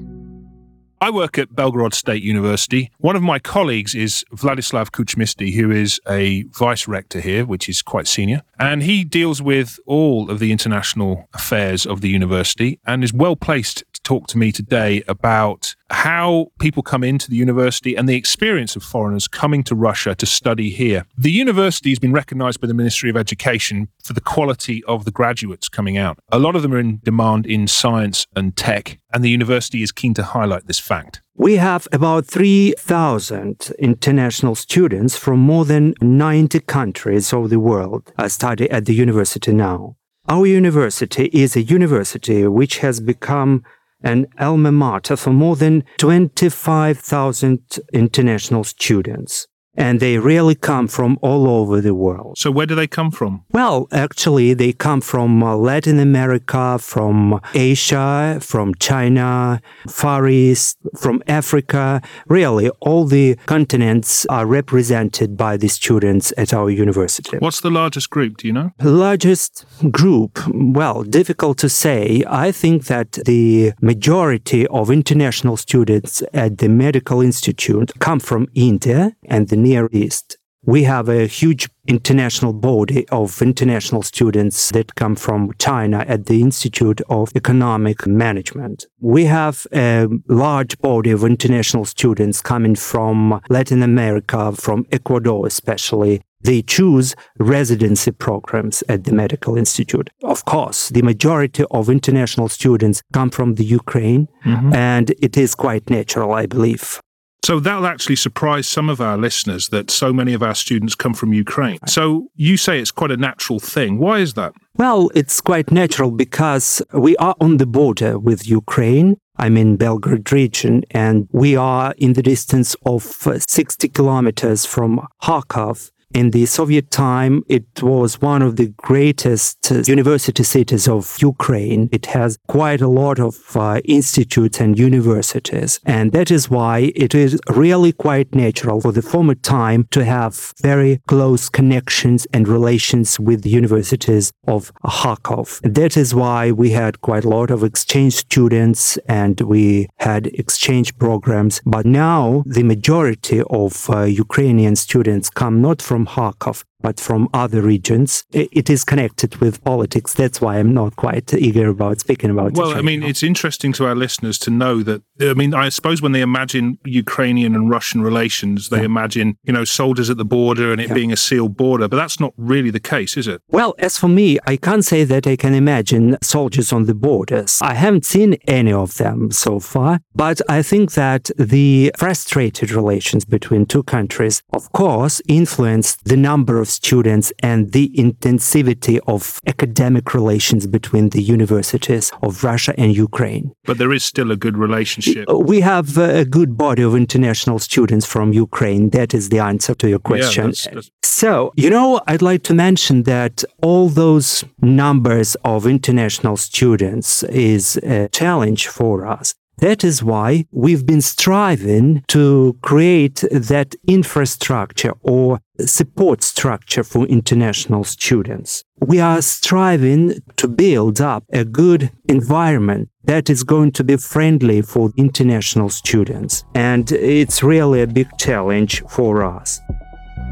I 1.01 1.09
work 1.09 1.39
at 1.39 1.49
Belgorod 1.49 1.95
State 1.95 2.21
University. 2.21 2.91
One 2.99 3.15
of 3.15 3.23
my 3.23 3.39
colleagues 3.39 3.95
is 3.95 4.23
Vladislav 4.31 4.91
Kuchmisty, 4.91 5.55
who 5.55 5.71
is 5.71 5.99
a 6.07 6.43
vice 6.43 6.87
rector 6.87 7.19
here, 7.19 7.45
which 7.45 7.67
is 7.67 7.81
quite 7.81 8.07
senior. 8.07 8.43
And 8.59 8.83
he 8.83 9.03
deals 9.03 9.41
with 9.41 9.79
all 9.87 10.29
of 10.29 10.37
the 10.37 10.51
international 10.51 11.27
affairs 11.33 11.87
of 11.87 12.01
the 12.01 12.09
university 12.09 12.79
and 12.85 13.03
is 13.03 13.11
well 13.11 13.35
placed 13.35 13.83
to 13.91 14.01
talk 14.03 14.27
to 14.27 14.37
me 14.37 14.51
today 14.51 15.01
about 15.07 15.75
how 15.93 16.47
people 16.59 16.81
come 16.81 17.03
into 17.03 17.29
the 17.29 17.35
university 17.35 17.95
and 17.95 18.09
the 18.09 18.15
experience 18.15 18.75
of 18.75 18.83
foreigners 18.83 19.27
coming 19.27 19.63
to 19.63 19.75
Russia 19.75 20.15
to 20.15 20.25
study 20.25 20.69
here. 20.71 21.05
The 21.17 21.31
university 21.31 21.91
has 21.91 21.99
been 21.99 22.11
recognized 22.11 22.59
by 22.59 22.67
the 22.67 22.73
Ministry 22.73 23.09
of 23.11 23.15
Education 23.15 23.87
for 24.03 24.13
the 24.13 24.21
quality 24.21 24.83
of 24.85 25.05
the 25.05 25.11
graduates 25.11 25.69
coming 25.69 25.97
out. 25.97 26.17
A 26.31 26.39
lot 26.39 26.55
of 26.55 26.63
them 26.63 26.73
are 26.73 26.79
in 26.79 26.99
demand 27.03 27.45
in 27.45 27.67
science 27.67 28.25
and 28.35 28.57
tech, 28.57 28.99
and 29.13 29.23
the 29.23 29.29
university 29.29 29.83
is 29.83 29.91
keen 29.91 30.13
to 30.15 30.23
highlight 30.23 30.65
this 30.65 30.79
fact. 30.79 31.21
We 31.35 31.57
have 31.57 31.87
about 31.91 32.25
3,000 32.25 33.71
international 33.77 34.55
students 34.55 35.15
from 35.15 35.39
more 35.39 35.65
than 35.65 35.93
90 36.01 36.59
countries 36.61 37.31
of 37.33 37.49
the 37.49 37.59
world 37.59 38.11
uh, 38.17 38.27
study 38.29 38.69
at 38.71 38.85
the 38.85 38.95
university 38.95 39.53
now. 39.53 39.95
Our 40.27 40.47
university 40.47 41.25
is 41.33 41.55
a 41.55 41.61
university 41.61 42.47
which 42.47 42.79
has 42.79 42.99
become 42.99 43.63
an 44.03 44.27
alma 44.39 44.71
mater 44.71 45.15
for 45.15 45.31
more 45.31 45.55
than 45.55 45.83
25,000 45.97 47.79
international 47.93 48.63
students. 48.63 49.47
And 49.75 49.99
they 49.99 50.19
really 50.19 50.55
come 50.55 50.87
from 50.87 51.17
all 51.21 51.47
over 51.47 51.81
the 51.81 51.95
world. 51.95 52.37
So, 52.37 52.51
where 52.51 52.65
do 52.65 52.75
they 52.75 52.87
come 52.87 53.09
from? 53.11 53.43
Well, 53.51 53.87
actually, 53.91 54.53
they 54.53 54.71
come 54.71 55.01
from 55.01 55.41
uh, 55.41 55.55
Latin 55.55 55.99
America, 55.99 56.77
from 56.79 57.39
Asia, 57.55 58.37
from 58.41 58.75
China, 58.75 59.61
Far 59.87 60.27
East, 60.27 60.77
from 60.95 61.23
Africa. 61.27 62.01
Really, 62.27 62.69
all 62.81 63.05
the 63.05 63.35
continents 63.47 64.25
are 64.27 64.45
represented 64.45 65.35
by 65.37 65.57
the 65.57 65.67
students 65.67 66.31
at 66.37 66.53
our 66.53 66.69
university. 66.69 67.37
What's 67.37 67.61
the 67.61 67.71
largest 67.71 68.09
group? 68.09 68.37
Do 68.37 68.47
you 68.47 68.53
know? 68.53 68.71
Largest 68.81 69.65
group? 69.89 70.39
Well, 70.53 71.03
difficult 71.03 71.57
to 71.59 71.69
say. 71.69 72.23
I 72.27 72.51
think 72.51 72.85
that 72.85 73.13
the 73.25 73.73
majority 73.81 74.67
of 74.67 74.91
international 74.91 75.57
students 75.57 76.21
at 76.33 76.59
the 76.59 76.69
Medical 76.69 77.21
Institute 77.21 77.91
come 77.99 78.19
from 78.19 78.47
India 78.53 79.15
and 79.25 79.47
the 79.49 79.62
Near 79.63 79.89
East. 79.91 80.37
We 80.65 80.83
have 80.83 81.09
a 81.09 81.27
huge 81.27 81.67
international 81.87 82.53
body 82.53 83.05
of 83.09 83.41
international 83.41 84.01
students 84.01 84.71
that 84.71 84.95
come 84.95 85.15
from 85.17 85.51
China 85.59 86.05
at 86.07 86.27
the 86.27 86.39
Institute 86.41 87.01
of 87.09 87.35
Economic 87.35 88.07
Management. 88.07 88.85
We 89.01 89.25
have 89.25 89.67
a 89.73 90.07
large 90.29 90.77
body 90.79 91.11
of 91.11 91.25
international 91.25 91.83
students 91.83 92.41
coming 92.41 92.75
from 92.75 93.41
Latin 93.49 93.83
America, 93.83 94.53
from 94.53 94.85
Ecuador 94.89 95.45
especially. 95.45 96.21
They 96.43 96.61
choose 96.61 97.13
residency 97.39 98.11
programs 98.11 98.83
at 98.87 99.03
the 99.03 99.13
Medical 99.13 99.57
Institute. 99.57 100.09
Of 100.23 100.45
course, 100.45 100.89
the 100.89 101.01
majority 101.01 101.65
of 101.71 101.89
international 101.89 102.47
students 102.47 103.01
come 103.11 103.31
from 103.31 103.55
the 103.55 103.65
Ukraine, 103.65 104.29
mm-hmm. 104.45 104.73
and 104.73 105.09
it 105.21 105.35
is 105.37 105.55
quite 105.55 105.89
natural, 105.89 106.31
I 106.31 106.45
believe. 106.45 107.01
So 107.43 107.59
that'll 107.59 107.85
actually 107.85 108.15
surprise 108.15 108.67
some 108.67 108.89
of 108.89 109.01
our 109.01 109.17
listeners 109.17 109.67
that 109.69 109.91
so 109.91 110.13
many 110.13 110.33
of 110.33 110.41
our 110.41 110.55
students 110.55 110.95
come 110.95 111.13
from 111.13 111.33
Ukraine. 111.33 111.79
So 111.87 112.29
you 112.35 112.55
say 112.55 112.79
it's 112.79 112.91
quite 112.91 113.11
a 113.11 113.17
natural 113.17 113.59
thing. 113.59 113.99
Why 113.99 114.19
is 114.19 114.33
that? 114.35 114.53
Well, 114.75 115.11
it's 115.13 115.41
quite 115.41 115.69
natural 115.69 116.11
because 116.11 116.81
we 116.93 117.17
are 117.17 117.35
on 117.41 117.57
the 117.57 117.65
border 117.65 118.17
with 118.17 118.47
Ukraine. 118.47 119.17
I'm 119.37 119.57
in 119.57 119.77
Belgorod 119.77 120.31
region 120.31 120.83
and 120.91 121.27
we 121.31 121.55
are 121.55 121.93
in 121.97 122.13
the 122.13 122.21
distance 122.21 122.75
of 122.85 123.27
uh, 123.27 123.39
60 123.39 123.89
kilometers 123.89 124.65
from 124.65 125.05
Kharkov. 125.21 125.91
In 126.13 126.29
the 126.29 126.45
Soviet 126.45 126.91
time, 126.91 127.43
it 127.49 127.81
was 127.81 128.21
one 128.21 128.43
of 128.43 128.55
the 128.55 128.67
greatest 128.77 129.71
uh, 129.71 129.81
university 129.87 130.43
cities 130.43 130.87
of 130.87 131.17
Ukraine. 131.19 131.89
It 131.91 132.05
has 132.07 132.37
quite 132.47 132.81
a 132.81 132.87
lot 132.87 133.19
of 133.19 133.35
uh, 133.55 133.81
institutes 133.83 134.61
and 134.61 134.77
universities. 134.77 135.79
And 135.85 136.11
that 136.11 136.29
is 136.29 136.51
why 136.51 136.91
it 136.95 137.15
is 137.15 137.39
really 137.49 137.93
quite 137.93 138.35
natural 138.35 138.79
for 138.79 138.91
the 138.91 139.01
former 139.01 139.33
time 139.33 139.87
to 139.89 140.05
have 140.05 140.53
very 140.61 141.01
close 141.07 141.49
connections 141.49 142.27
and 142.31 142.47
relations 142.47 143.19
with 143.19 143.41
the 143.41 143.49
universities 143.49 144.31
of 144.47 144.71
Kharkov. 144.85 145.61
That 145.63 145.97
is 145.97 146.13
why 146.13 146.51
we 146.51 146.69
had 146.69 147.01
quite 147.01 147.25
a 147.25 147.29
lot 147.29 147.49
of 147.49 147.63
exchange 147.63 148.13
students 148.13 148.97
and 149.07 149.41
we 149.41 149.87
had 149.97 150.27
exchange 150.27 150.95
programs. 150.99 151.59
But 151.65 151.87
now 151.87 152.43
the 152.45 152.61
majority 152.61 153.41
of 153.49 153.89
uh, 153.89 154.03
Ukrainian 154.03 154.75
students 154.75 155.31
come 155.31 155.59
not 155.59 155.81
from 155.81 156.02
Kharkov, 156.05 156.63
but 156.83 156.99
from 156.99 157.29
other 157.33 157.61
regions. 157.61 158.25
It 158.31 158.69
is 158.69 158.83
connected 158.83 159.37
with 159.37 159.63
politics. 159.63 160.13
That's 160.13 160.39
why 160.41 160.57
I'm 160.59 160.73
not 160.73 160.95
quite 160.97 161.33
eager 161.33 161.69
about 161.69 162.01
speaking 162.01 162.29
about 162.29 162.51
well, 162.51 162.67
it. 162.67 162.69
Well, 162.69 162.77
I 162.77 162.81
mean, 162.81 163.01
it's 163.01 163.23
interesting 163.23 163.73
to 163.73 163.87
our 163.87 163.95
listeners 163.95 164.37
to 164.39 164.51
know 164.51 164.83
that, 164.83 165.01
I 165.21 165.33
mean, 165.33 165.53
I 165.55 165.69
suppose 165.69 166.01
when 166.01 166.11
they 166.11 166.21
imagine 166.21 166.77
Ukrainian 166.85 167.55
and 167.55 167.69
Russian 167.69 168.01
relations, 168.01 168.69
they 168.69 168.79
yeah. 168.79 168.83
imagine, 168.93 169.37
you 169.43 169.53
know, 169.53 169.63
soldiers 169.63 170.09
at 170.09 170.17
the 170.17 170.25
border 170.25 170.71
and 170.71 170.81
it 170.81 170.89
yeah. 170.89 170.93
being 170.93 171.13
a 171.13 171.15
sealed 171.15 171.55
border, 171.55 171.87
but 171.87 171.95
that's 171.95 172.19
not 172.19 172.33
really 172.37 172.69
the 172.69 172.81
case, 172.81 173.15
is 173.15 173.27
it? 173.27 173.41
Well, 173.47 173.73
as 173.79 173.97
for 173.97 174.09
me, 174.09 174.37
I 174.45 174.57
can't 174.57 174.83
say 174.83 175.05
that 175.05 175.25
I 175.25 175.37
can 175.37 175.53
imagine 175.53 176.17
soldiers 176.21 176.73
on 176.73 176.85
the 176.85 176.93
borders. 176.93 177.59
I 177.61 177.75
haven't 177.75 178.05
seen 178.05 178.33
any 178.47 178.73
of 178.73 178.95
them 178.95 179.31
so 179.31 179.61
far, 179.61 180.01
but 180.13 180.41
I 180.49 180.61
think 180.61 180.93
that 180.93 181.31
the 181.37 181.93
frustrated 181.97 182.71
relations 182.71 183.23
between 183.23 183.65
two 183.65 183.83
countries, 183.83 184.43
of 184.51 184.69
course, 184.73 185.21
influence 185.29 185.95
the 186.03 186.17
number 186.17 186.59
of 186.59 186.72
students 186.81 187.31
and 187.39 187.71
the 187.71 187.85
intensivity 188.05 188.99
of 189.07 189.39
academic 189.47 190.13
relations 190.13 190.67
between 190.67 191.09
the 191.09 191.21
universities 191.35 192.11
of 192.21 192.43
Russia 192.43 192.73
and 192.77 192.89
Ukraine. 193.07 193.45
But 193.69 193.77
there 193.77 193.93
is 193.93 194.03
still 194.03 194.31
a 194.31 194.35
good 194.45 194.57
relationship. 194.57 195.29
Uh, 195.29 195.37
we 195.37 195.61
have 195.61 195.97
uh, 195.97 196.03
a 196.23 196.25
good 196.25 196.51
body 196.57 196.83
of 196.83 196.95
international 196.95 197.59
students 197.59 198.05
from 198.13 198.33
Ukraine. 198.47 198.89
That 198.89 199.13
is 199.13 199.29
the 199.29 199.39
answer 199.39 199.73
to 199.75 199.87
your 199.87 199.99
question. 199.99 200.45
Yeah, 200.45 200.47
that's, 200.47 200.67
that's... 200.67 200.91
So, 201.03 201.31
you 201.55 201.69
know, 201.69 202.01
I'd 202.07 202.21
like 202.31 202.43
to 202.49 202.53
mention 202.53 203.03
that 203.03 203.43
all 203.61 203.87
those 203.89 204.43
numbers 204.61 205.29
of 205.43 205.67
international 205.67 206.37
students 206.37 207.23
is 207.23 207.77
a 207.77 208.09
challenge 208.09 208.67
for 208.67 209.05
us. 209.05 209.35
That 209.57 209.83
is 209.83 210.03
why 210.03 210.45
we've 210.51 210.85
been 210.85 211.01
striving 211.01 212.03
to 212.07 212.57
create 212.61 213.23
that 213.31 213.75
infrastructure 213.87 214.93
or 215.01 215.39
support 215.59 216.23
structure 216.23 216.83
for 216.83 217.05
international 217.05 217.83
students. 217.83 218.63
We 218.79 218.99
are 218.99 219.21
striving 219.21 220.19
to 220.37 220.47
build 220.47 220.99
up 220.99 221.23
a 221.31 221.45
good 221.45 221.91
environment 222.09 222.89
that 223.05 223.29
is 223.29 223.43
going 223.43 223.71
to 223.73 223.83
be 223.83 223.97
friendly 223.97 224.61
for 224.61 224.91
international 224.97 225.69
students. 225.69 226.43
And 226.55 226.91
it's 226.91 227.43
really 227.43 227.81
a 227.81 227.87
big 227.87 228.09
challenge 228.17 228.83
for 228.89 229.23
us. 229.23 229.59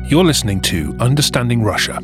You're 0.06 0.26
listening 0.26 0.62
to 0.62 0.96
Understanding 1.00 1.62
Russia 1.64 2.02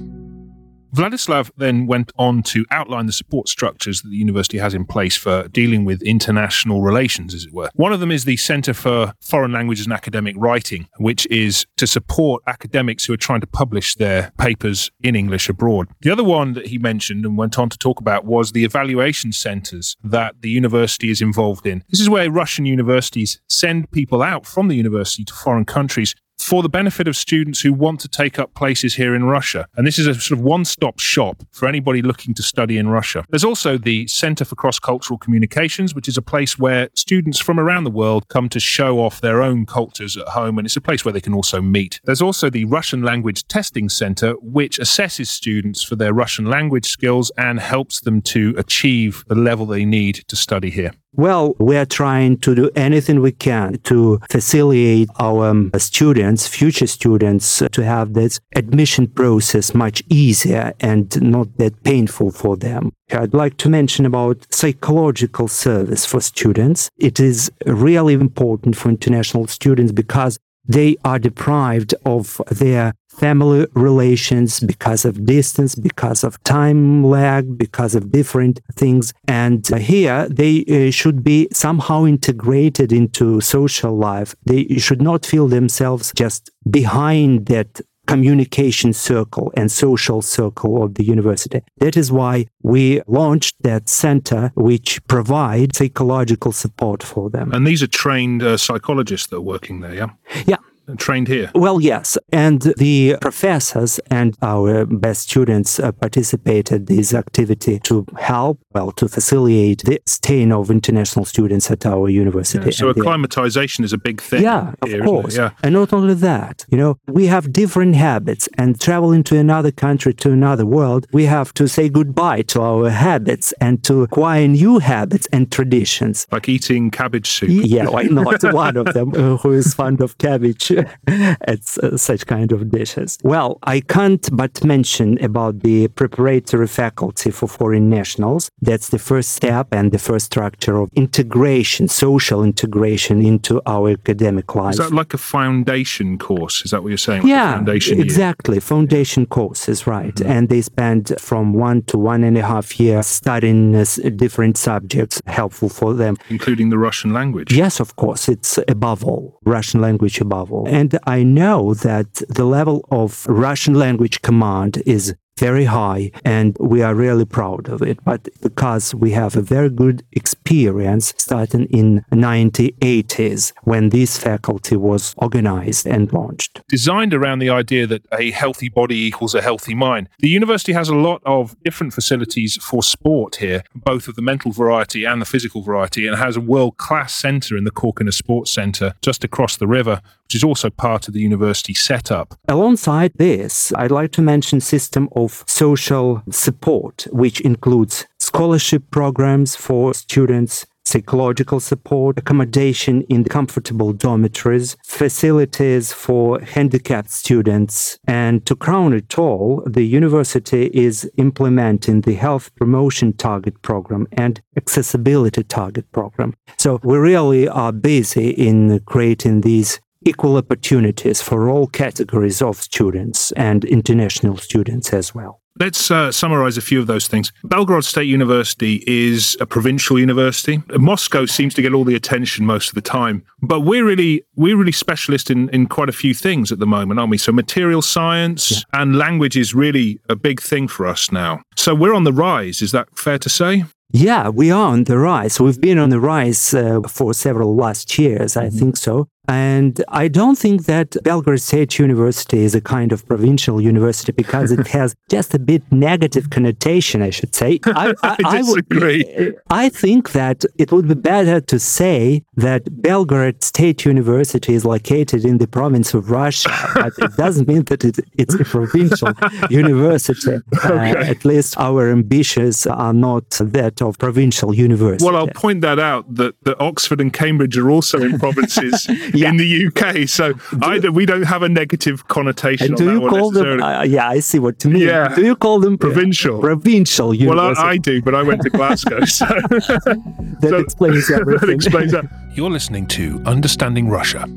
Vladislav 0.93 1.51
then 1.57 1.87
went 1.87 2.11
on 2.17 2.43
to 2.43 2.65
outline 2.71 3.05
the 3.05 3.11
support 3.11 3.47
structures 3.47 4.01
that 4.01 4.09
the 4.09 4.15
university 4.15 4.57
has 4.57 4.73
in 4.73 4.85
place 4.85 5.15
for 5.15 5.47
dealing 5.49 5.85
with 5.85 6.01
international 6.01 6.81
relations, 6.81 7.33
as 7.33 7.45
it 7.45 7.53
were. 7.53 7.69
One 7.75 7.93
of 7.93 7.99
them 7.99 8.11
is 8.11 8.25
the 8.25 8.37
Center 8.37 8.73
for 8.73 9.13
Foreign 9.21 9.51
Languages 9.51 9.85
and 9.85 9.93
Academic 9.93 10.35
Writing, 10.37 10.87
which 10.97 11.25
is 11.27 11.65
to 11.77 11.87
support 11.87 12.43
academics 12.47 13.05
who 13.05 13.13
are 13.13 13.17
trying 13.17 13.41
to 13.41 13.47
publish 13.47 13.95
their 13.95 14.31
papers 14.37 14.91
in 15.01 15.15
English 15.15 15.49
abroad. 15.49 15.87
The 16.01 16.11
other 16.11 16.23
one 16.23 16.53
that 16.53 16.67
he 16.67 16.77
mentioned 16.77 17.25
and 17.25 17.37
went 17.37 17.59
on 17.59 17.69
to 17.69 17.77
talk 17.77 17.99
about 17.99 18.25
was 18.25 18.51
the 18.51 18.63
evaluation 18.63 19.31
centers 19.31 19.95
that 20.03 20.41
the 20.41 20.49
university 20.49 21.09
is 21.09 21.21
involved 21.21 21.65
in. 21.65 21.83
This 21.89 21.99
is 21.99 22.09
where 22.09 22.31
Russian 22.31 22.65
universities 22.65 23.39
send 23.47 23.91
people 23.91 24.21
out 24.21 24.45
from 24.45 24.67
the 24.67 24.75
university 24.75 25.23
to 25.25 25.33
foreign 25.33 25.65
countries 25.65 26.15
for 26.39 26.63
the 26.63 26.69
benefit 26.69 27.07
of 27.07 27.17
students 27.17 27.61
who 27.61 27.73
want 27.73 27.99
to 27.99 28.07
take 28.07 28.39
up 28.39 28.53
places 28.53 28.95
here 28.95 29.13
in 29.13 29.25
Russia. 29.25 29.67
And 29.75 29.85
this 29.85 29.99
is 29.99 30.07
a 30.07 30.13
sort 30.13 30.39
of 30.39 30.45
one 30.45 30.63
stop 30.65 30.99
shop 30.99 31.43
for 31.51 31.67
anybody 31.67 32.01
looking 32.01 32.33
to 32.35 32.43
study 32.43 32.77
in 32.77 32.87
Russia. 32.87 33.25
There's 33.29 33.43
also 33.43 33.77
the 33.77 34.07
Center 34.07 34.45
for 34.45 34.55
Cross 34.55 34.79
Cultural 34.79 35.17
Communications, 35.17 35.93
which 35.93 36.07
is 36.07 36.17
a 36.17 36.21
place 36.21 36.57
where 36.57 36.89
students 36.93 37.39
from 37.39 37.59
around 37.59 37.83
the 37.83 37.91
world 37.91 38.27
come 38.29 38.49
to 38.49 38.59
show 38.59 38.99
off 38.99 39.19
their 39.19 39.41
own 39.41 39.65
cultures 39.65 40.15
at 40.15 40.27
home. 40.29 40.57
And 40.57 40.65
it's 40.65 40.77
a 40.77 40.81
place 40.81 41.03
where 41.03 41.11
they 41.11 41.21
can 41.21 41.33
also 41.33 41.61
meet. 41.61 41.99
There's 42.05 42.21
also 42.21 42.49
the 42.49 42.65
Russian 42.65 43.01
Language 43.01 43.47
Testing 43.47 43.89
Center, 43.89 44.33
which 44.41 44.79
assesses 44.79 45.27
students 45.27 45.83
for 45.83 45.95
their 45.95 46.13
Russian 46.13 46.45
language 46.45 46.87
skills 46.87 47.31
and 47.37 47.59
helps 47.59 47.99
them 48.01 48.21
to 48.21 48.53
achieve 48.57 49.25
the 49.27 49.35
level 49.35 49.65
they 49.65 49.85
need 49.85 50.23
to 50.27 50.35
study 50.35 50.69
here. 50.69 50.93
Well, 51.13 51.55
we 51.57 51.77
are 51.77 51.85
trying 51.85 52.37
to 52.39 52.53
do 52.53 52.69
anything 52.75 53.21
we 53.21 53.31
can 53.31 53.79
to 53.83 54.19
facilitate 54.29 55.09
our 55.19 55.47
um, 55.49 55.71
students, 55.77 56.47
future 56.47 56.85
students, 56.87 57.61
uh, 57.61 57.69
to 57.69 57.83
have 57.83 58.13
this 58.13 58.39
admission 58.55 59.07
process 59.07 59.73
much 59.73 60.03
easier 60.09 60.73
and 60.79 61.19
not 61.21 61.57
that 61.57 61.83
painful 61.83 62.31
for 62.31 62.57
them. 62.57 62.91
I'd 63.11 63.33
like 63.33 63.57
to 63.57 63.69
mention 63.69 64.05
about 64.05 64.45
psychological 64.51 65.47
service 65.47 66.05
for 66.05 66.19
students. 66.19 66.89
It 66.97 67.19
is 67.19 67.51
really 67.65 68.13
important 68.13 68.75
for 68.75 68.89
international 68.89 69.47
students 69.47 69.93
because 69.93 70.37
they 70.67 70.97
are 71.05 71.17
deprived 71.19 71.95
of 72.05 72.41
their 72.51 72.93
family 73.17 73.67
relations 73.73 74.59
because 74.59 75.05
of 75.05 75.25
distance, 75.25 75.75
because 75.75 76.23
of 76.23 76.41
time 76.43 77.03
lag, 77.03 77.57
because 77.57 77.95
of 77.95 78.11
different 78.11 78.59
things. 78.75 79.13
And 79.27 79.67
here 79.67 80.27
they 80.29 80.65
uh, 80.65 80.91
should 80.91 81.23
be 81.23 81.47
somehow 81.51 82.05
integrated 82.05 82.91
into 82.91 83.41
social 83.41 83.97
life. 83.97 84.35
They 84.45 84.77
should 84.77 85.01
not 85.01 85.25
feel 85.25 85.47
themselves 85.47 86.11
just 86.15 86.51
behind 86.69 87.47
that 87.47 87.81
communication 88.07 88.93
circle 88.93 89.51
and 89.55 89.69
social 89.69 90.21
circle 90.21 90.81
of 90.81 90.95
the 90.95 91.03
university. 91.03 91.61
That 91.79 91.97
is 91.97 92.11
why 92.11 92.47
we 92.63 93.01
launched 93.05 93.61
that 93.63 93.89
center, 93.89 94.51
which 94.55 95.05
provides 95.07 95.77
psychological 95.77 96.53
support 96.53 97.03
for 97.03 97.29
them. 97.29 97.51
And 97.51 97.67
these 97.67 97.83
are 97.83 97.87
trained 97.87 98.41
uh, 98.41 98.57
psychologists 98.57 99.27
that 99.27 99.37
are 99.37 99.41
working 99.41 99.81
there, 99.81 99.93
yeah? 99.93 100.09
Yeah, 100.45 100.57
trained 100.95 101.27
here? 101.27 101.51
Well, 101.53 101.81
yes. 101.81 102.17
And 102.31 102.61
the 102.61 103.17
professors 103.21 103.99
and 104.09 104.35
our 104.41 104.85
best 104.85 105.23
students 105.23 105.79
uh, 105.79 105.91
participated 105.91 106.87
this 106.87 107.13
activity 107.13 107.79
to 107.79 108.05
help, 108.17 108.59
well, 108.73 108.91
to 108.93 109.07
facilitate 109.07 109.83
the 109.83 109.99
staying 110.05 110.51
of 110.51 110.71
international 110.71 111.25
students 111.25 111.69
at 111.71 111.85
our 111.85 112.09
university. 112.09 112.65
Yeah, 112.65 112.71
so 112.71 112.89
acclimatization 112.89 113.83
is 113.83 113.93
a 113.93 113.97
big 113.97 114.21
thing. 114.21 114.43
Yeah, 114.43 114.73
here, 114.85 115.01
of 115.01 115.05
course. 115.05 115.37
Yeah. 115.37 115.51
And 115.63 115.73
not 115.73 115.93
only 115.93 116.13
that, 116.15 116.65
you 116.69 116.77
know, 116.77 116.97
we 117.07 117.27
have 117.27 117.51
different 117.51 117.95
habits 117.95 118.47
and 118.57 118.79
traveling 118.79 119.23
to 119.25 119.37
another 119.37 119.71
country, 119.71 120.13
to 120.13 120.31
another 120.31 120.65
world, 120.65 121.07
we 121.11 121.25
have 121.25 121.53
to 121.55 121.67
say 121.67 121.89
goodbye 121.89 122.43
to 122.43 122.61
our 122.61 122.89
habits 122.89 123.53
and 123.59 123.83
to 123.83 124.03
acquire 124.03 124.47
new 124.47 124.79
habits 124.79 125.27
and 125.31 125.51
traditions. 125.51 126.27
Like 126.31 126.49
eating 126.49 126.91
cabbage 126.91 127.27
soup. 127.27 127.49
Yeah, 127.49 127.89
why 127.89 128.03
not? 128.03 128.43
One 128.53 128.77
of 128.77 128.93
them 128.93 129.13
uh, 129.13 129.37
who 129.37 129.51
is 129.51 129.73
fond 129.73 130.01
of 130.01 130.17
cabbage 130.17 130.71
at 131.07 131.77
uh, 131.83 131.97
such 131.97 132.25
kind 132.25 132.51
of 132.51 132.69
dishes. 132.69 133.17
Well, 133.23 133.59
I 133.63 133.79
can't 133.81 134.27
but 134.35 134.63
mention 134.63 135.23
about 135.23 135.59
the 135.59 135.87
preparatory 135.89 136.67
faculty 136.67 137.31
for 137.31 137.47
foreign 137.47 137.89
nationals. 137.89 138.49
That's 138.61 138.89
the 138.89 138.99
first 138.99 139.31
step 139.31 139.67
and 139.71 139.91
the 139.91 139.99
first 139.99 140.27
structure 140.27 140.77
of 140.77 140.89
integration, 140.95 141.87
social 141.87 142.43
integration 142.43 143.25
into 143.25 143.61
our 143.65 143.89
academic 143.91 144.55
life. 144.55 144.73
Is 144.73 144.77
that 144.79 144.93
like 144.93 145.13
a 145.13 145.17
foundation 145.17 146.17
course? 146.17 146.63
Is 146.65 146.71
that 146.71 146.83
what 146.83 146.89
you're 146.89 146.97
saying? 146.97 147.23
Like 147.23 147.29
yeah, 147.29 147.55
foundation 147.55 147.99
exactly. 147.99 148.55
Year? 148.55 148.61
Foundation 148.61 149.25
courses, 149.25 149.87
right? 149.87 150.15
Mm-hmm. 150.15 150.31
And 150.31 150.49
they 150.49 150.61
spend 150.61 151.13
from 151.19 151.53
one 151.53 151.83
to 151.83 151.97
one 151.97 152.23
and 152.23 152.37
a 152.37 152.45
half 152.45 152.79
years 152.79 153.07
studying 153.07 153.75
uh, 153.75 153.85
different 154.15 154.57
subjects 154.57 155.21
helpful 155.27 155.69
for 155.69 155.93
them, 155.93 156.17
including 156.29 156.69
the 156.69 156.77
Russian 156.77 157.13
language. 157.13 157.53
Yes, 157.53 157.79
of 157.79 157.95
course. 157.95 158.29
It's 158.29 158.59
above 158.67 159.03
all 159.03 159.39
Russian 159.45 159.81
language 159.81 160.19
above 160.19 160.51
all. 160.51 160.66
And 160.67 160.99
I 161.05 161.23
know 161.23 161.73
that 161.73 162.21
the 162.27 162.45
level 162.45 162.85
of 162.91 163.25
Russian 163.27 163.73
language 163.73 164.21
command 164.21 164.83
is 164.85 165.15
very 165.39 165.65
high 165.65 166.11
and 166.25 166.55
we 166.59 166.81
are 166.81 166.95
really 166.95 167.25
proud 167.25 167.69
of 167.69 167.81
it. 167.81 168.03
But 168.03 168.29
because 168.41 168.93
we 168.95 169.11
have 169.11 169.35
a 169.35 169.41
very 169.41 169.69
good 169.69 170.03
experience 170.11 171.13
starting 171.17 171.65
in 171.65 172.05
1980s 172.11 173.53
when 173.63 173.89
this 173.89 174.17
faculty 174.17 174.75
was 174.75 175.13
organized 175.17 175.87
and 175.87 176.11
launched. 176.11 176.61
Designed 176.67 177.13
around 177.13 177.39
the 177.39 177.49
idea 177.49 177.87
that 177.87 178.05
a 178.11 178.31
healthy 178.31 178.69
body 178.69 179.05
equals 179.05 179.35
a 179.35 179.41
healthy 179.41 179.75
mind 179.75 180.09
the 180.19 180.29
university 180.29 180.73
has 180.73 180.89
a 180.89 180.95
lot 180.95 181.21
of 181.25 181.55
different 181.63 181.93
facilities 181.93 182.57
for 182.61 182.81
sport 182.83 183.37
here 183.37 183.63
both 183.75 184.07
of 184.07 184.15
the 184.15 184.21
mental 184.21 184.51
variety 184.51 185.05
and 185.05 185.21
the 185.21 185.25
physical 185.25 185.61
variety 185.61 186.07
and 186.07 186.17
has 186.17 186.35
a 186.35 186.41
world-class 186.41 187.13
center 187.13 187.55
in 187.57 187.63
the 187.63 187.71
Khorkina 187.71 188.13
Sports 188.13 188.51
Center 188.51 188.93
just 189.01 189.23
across 189.23 189.57
the 189.57 189.67
river 189.67 190.01
which 190.23 190.35
is 190.35 190.43
also 190.43 190.69
part 190.69 191.07
of 191.07 191.13
the 191.13 191.21
university 191.21 191.73
setup. 191.73 192.35
Alongside 192.47 193.13
this 193.15 193.73
i'd 193.77 193.91
like 193.91 194.11
to 194.11 194.21
mention 194.21 194.59
system 194.59 195.09
of 195.15 195.26
of 195.27 195.43
social 195.47 196.23
support, 196.31 197.05
which 197.11 197.41
includes 197.41 198.05
scholarship 198.17 198.83
programs 198.91 199.55
for 199.55 199.93
students, 199.93 200.65
psychological 200.85 201.59
support, 201.59 202.17
accommodation 202.17 203.01
in 203.09 203.23
comfortable 203.25 203.91
dormitories, 203.91 204.77
facilities 204.85 205.91
for 205.91 206.39
handicapped 206.39 207.11
students. 207.11 207.99
And 208.07 208.45
to 208.45 208.55
crown 208.55 208.93
it 208.93 209.19
all, 209.19 209.63
the 209.67 209.85
university 210.01 210.63
is 210.73 210.95
implementing 211.17 212.01
the 212.01 212.15
Health 212.15 212.55
Promotion 212.55 213.11
Target 213.13 213.61
Program 213.61 214.07
and 214.13 214.41
Accessibility 214.55 215.43
Target 215.43 215.91
Program. 215.91 216.33
So 216.57 216.79
we 216.83 216.97
really 216.97 217.49
are 217.49 217.73
busy 217.73 218.29
in 218.29 218.79
creating 218.85 219.41
these 219.41 219.79
equal 220.05 220.37
opportunities 220.37 221.21
for 221.21 221.49
all 221.49 221.67
categories 221.67 222.41
of 222.41 222.57
students 222.57 223.31
and 223.33 223.65
international 223.65 224.37
students 224.37 224.93
as 224.93 225.13
well. 225.13 225.41
Let's 225.59 225.89
uh, 225.89 226.11
summarize 226.11 226.57
a 226.57 226.61
few 226.61 226.79
of 226.79 226.85
those 226.85 227.07
things. 227.07 227.33
Belgorod 227.43 227.83
State 227.83 228.07
University 228.07 228.83
is 228.85 229.35
a 229.39 229.47
provincial 229.47 229.97
university. 229.97 230.61
Moscow 230.69 231.25
seems 231.25 231.55
to 231.55 231.63
get 231.63 231.73
all 231.73 231.83
the 231.83 231.95
attention 231.95 232.45
most 232.45 232.69
of 232.69 232.75
the 232.75 232.81
time, 232.81 233.23
but 233.41 233.61
we're 233.61 233.83
really 233.83 234.23
we're 234.35 234.55
really 234.55 234.71
specialist 234.71 235.31
in 235.31 235.49
in 235.49 235.65
quite 235.65 235.89
a 235.89 235.93
few 235.93 236.13
things 236.13 236.51
at 236.51 236.59
the 236.59 236.67
moment, 236.67 236.99
aren't 236.99 237.09
we? 237.09 237.17
So 237.17 237.31
material 237.31 237.81
science 237.81 238.51
yeah. 238.51 238.57
and 238.73 238.97
language 238.97 239.35
is 239.35 239.55
really 239.55 239.99
a 240.09 240.15
big 240.15 240.41
thing 240.41 240.67
for 240.67 240.85
us 240.85 241.11
now. 241.11 241.41
So 241.55 241.73
we're 241.73 241.95
on 241.95 242.03
the 242.03 242.13
rise. 242.13 242.61
Is 242.61 242.71
that 242.73 242.87
fair 242.95 243.17
to 243.17 243.29
say? 243.29 243.65
Yeah, 243.91 244.29
we 244.29 244.51
are 244.51 244.73
on 244.73 244.83
the 244.83 244.97
rise. 244.97 245.39
We've 245.39 245.59
been 245.59 245.79
on 245.79 245.89
the 245.89 245.99
rise 245.99 246.53
uh, 246.53 246.81
for 246.89 247.13
several 247.13 247.55
last 247.55 247.97
years, 247.97 248.35
I 248.35 248.47
mm-hmm. 248.47 248.59
think 248.59 248.77
so. 248.77 249.07
And 249.27 249.83
I 249.89 250.07
don't 250.07 250.37
think 250.37 250.65
that 250.65 250.91
Belgorod 251.03 251.41
State 251.41 251.79
University 251.79 252.39
is 252.39 252.55
a 252.55 252.61
kind 252.61 252.91
of 252.91 253.05
provincial 253.05 253.59
university 253.59 254.11
because 254.11 254.51
it 254.51 254.67
has 254.77 254.95
just 255.09 255.33
a 255.33 255.39
bit 255.39 255.63
negative 255.71 256.29
connotation, 256.29 257.01
I 257.01 257.09
should 257.09 257.35
say. 257.35 257.59
I, 257.65 257.93
I, 258.03 258.17
I 258.23 258.37
disagree. 258.37 259.05
I, 259.05 259.19
would, 259.19 259.35
I 259.49 259.69
think 259.69 260.13
that 260.13 260.45
it 260.57 260.71
would 260.71 260.87
be 260.87 260.95
better 260.95 261.41
to 261.41 261.59
say 261.59 262.23
that 262.35 262.65
Belgorod 262.65 263.43
State 263.43 263.83
University 263.85 264.53
is 264.53 264.63
located 264.63 265.25
in 265.25 265.39
the 265.39 265.47
province 265.47 265.93
of 265.93 266.09
Russia, 266.09 266.49
but 266.75 266.93
it 266.97 267.15
doesn't 267.17 267.47
mean 267.47 267.63
that 267.63 267.83
it, 267.83 267.99
it's 268.17 268.35
a 268.35 268.45
provincial 268.45 269.11
university. 269.49 270.35
Uh, 270.35 270.39
okay. 270.71 270.91
Uh, 270.91 271.03
at 271.03 271.25
least 271.25 271.57
our 271.57 271.91
ambitions 271.91 272.65
are 272.67 272.93
not 272.93 273.29
that 273.41 273.81
of 273.81 273.97
provincial 273.97 274.53
university. 274.53 275.03
Well, 275.05 275.17
I'll 275.17 275.27
point 275.27 275.61
that 275.61 275.79
out 275.79 276.15
that, 276.15 276.35
that 276.43 276.59
Oxford 276.61 277.01
and 277.01 277.11
Cambridge 277.11 277.57
are 277.57 277.69
also 277.69 277.99
in 278.01 278.19
provinces 278.19 278.87
yeah. 279.17 279.29
in 279.29 279.37
the 279.37 279.67
UK. 279.67 280.07
So 280.07 280.33
do, 280.33 280.59
I, 280.61 280.79
we 280.89 281.05
don't 281.05 281.23
have 281.23 281.43
a 281.43 281.49
negative 281.49 282.07
connotation. 282.07 282.75
do 282.75 282.91
you 282.93 283.09
call 283.09 283.31
them? 283.31 283.61
Uh, 283.61 283.83
yeah, 283.83 284.09
I 284.09 284.19
see 284.19 284.39
what 284.39 284.63
you 284.63 284.71
mean. 284.71 284.83
Yeah. 284.83 285.13
Do 285.13 285.25
you 285.25 285.35
call 285.35 285.59
them 285.59 285.77
provincial? 285.77 286.39
Provincial 286.39 287.13
university. 287.13 287.57
Well, 287.57 287.67
I, 287.67 287.71
I 287.71 287.77
do, 287.77 288.01
but 288.01 288.15
I 288.15 288.23
went 288.23 288.41
to 288.43 288.49
Glasgow. 288.49 289.05
So 289.05 289.25
that 289.25 290.47
so, 290.49 290.57
explains 290.57 291.11
everything. 291.11 291.47
that 291.47 291.53
explains 291.53 291.91
that. 291.91 292.05
You're 292.33 292.51
listening 292.51 292.87
to 292.87 293.21
Understanding 293.25 293.89
Russia. 293.89 294.27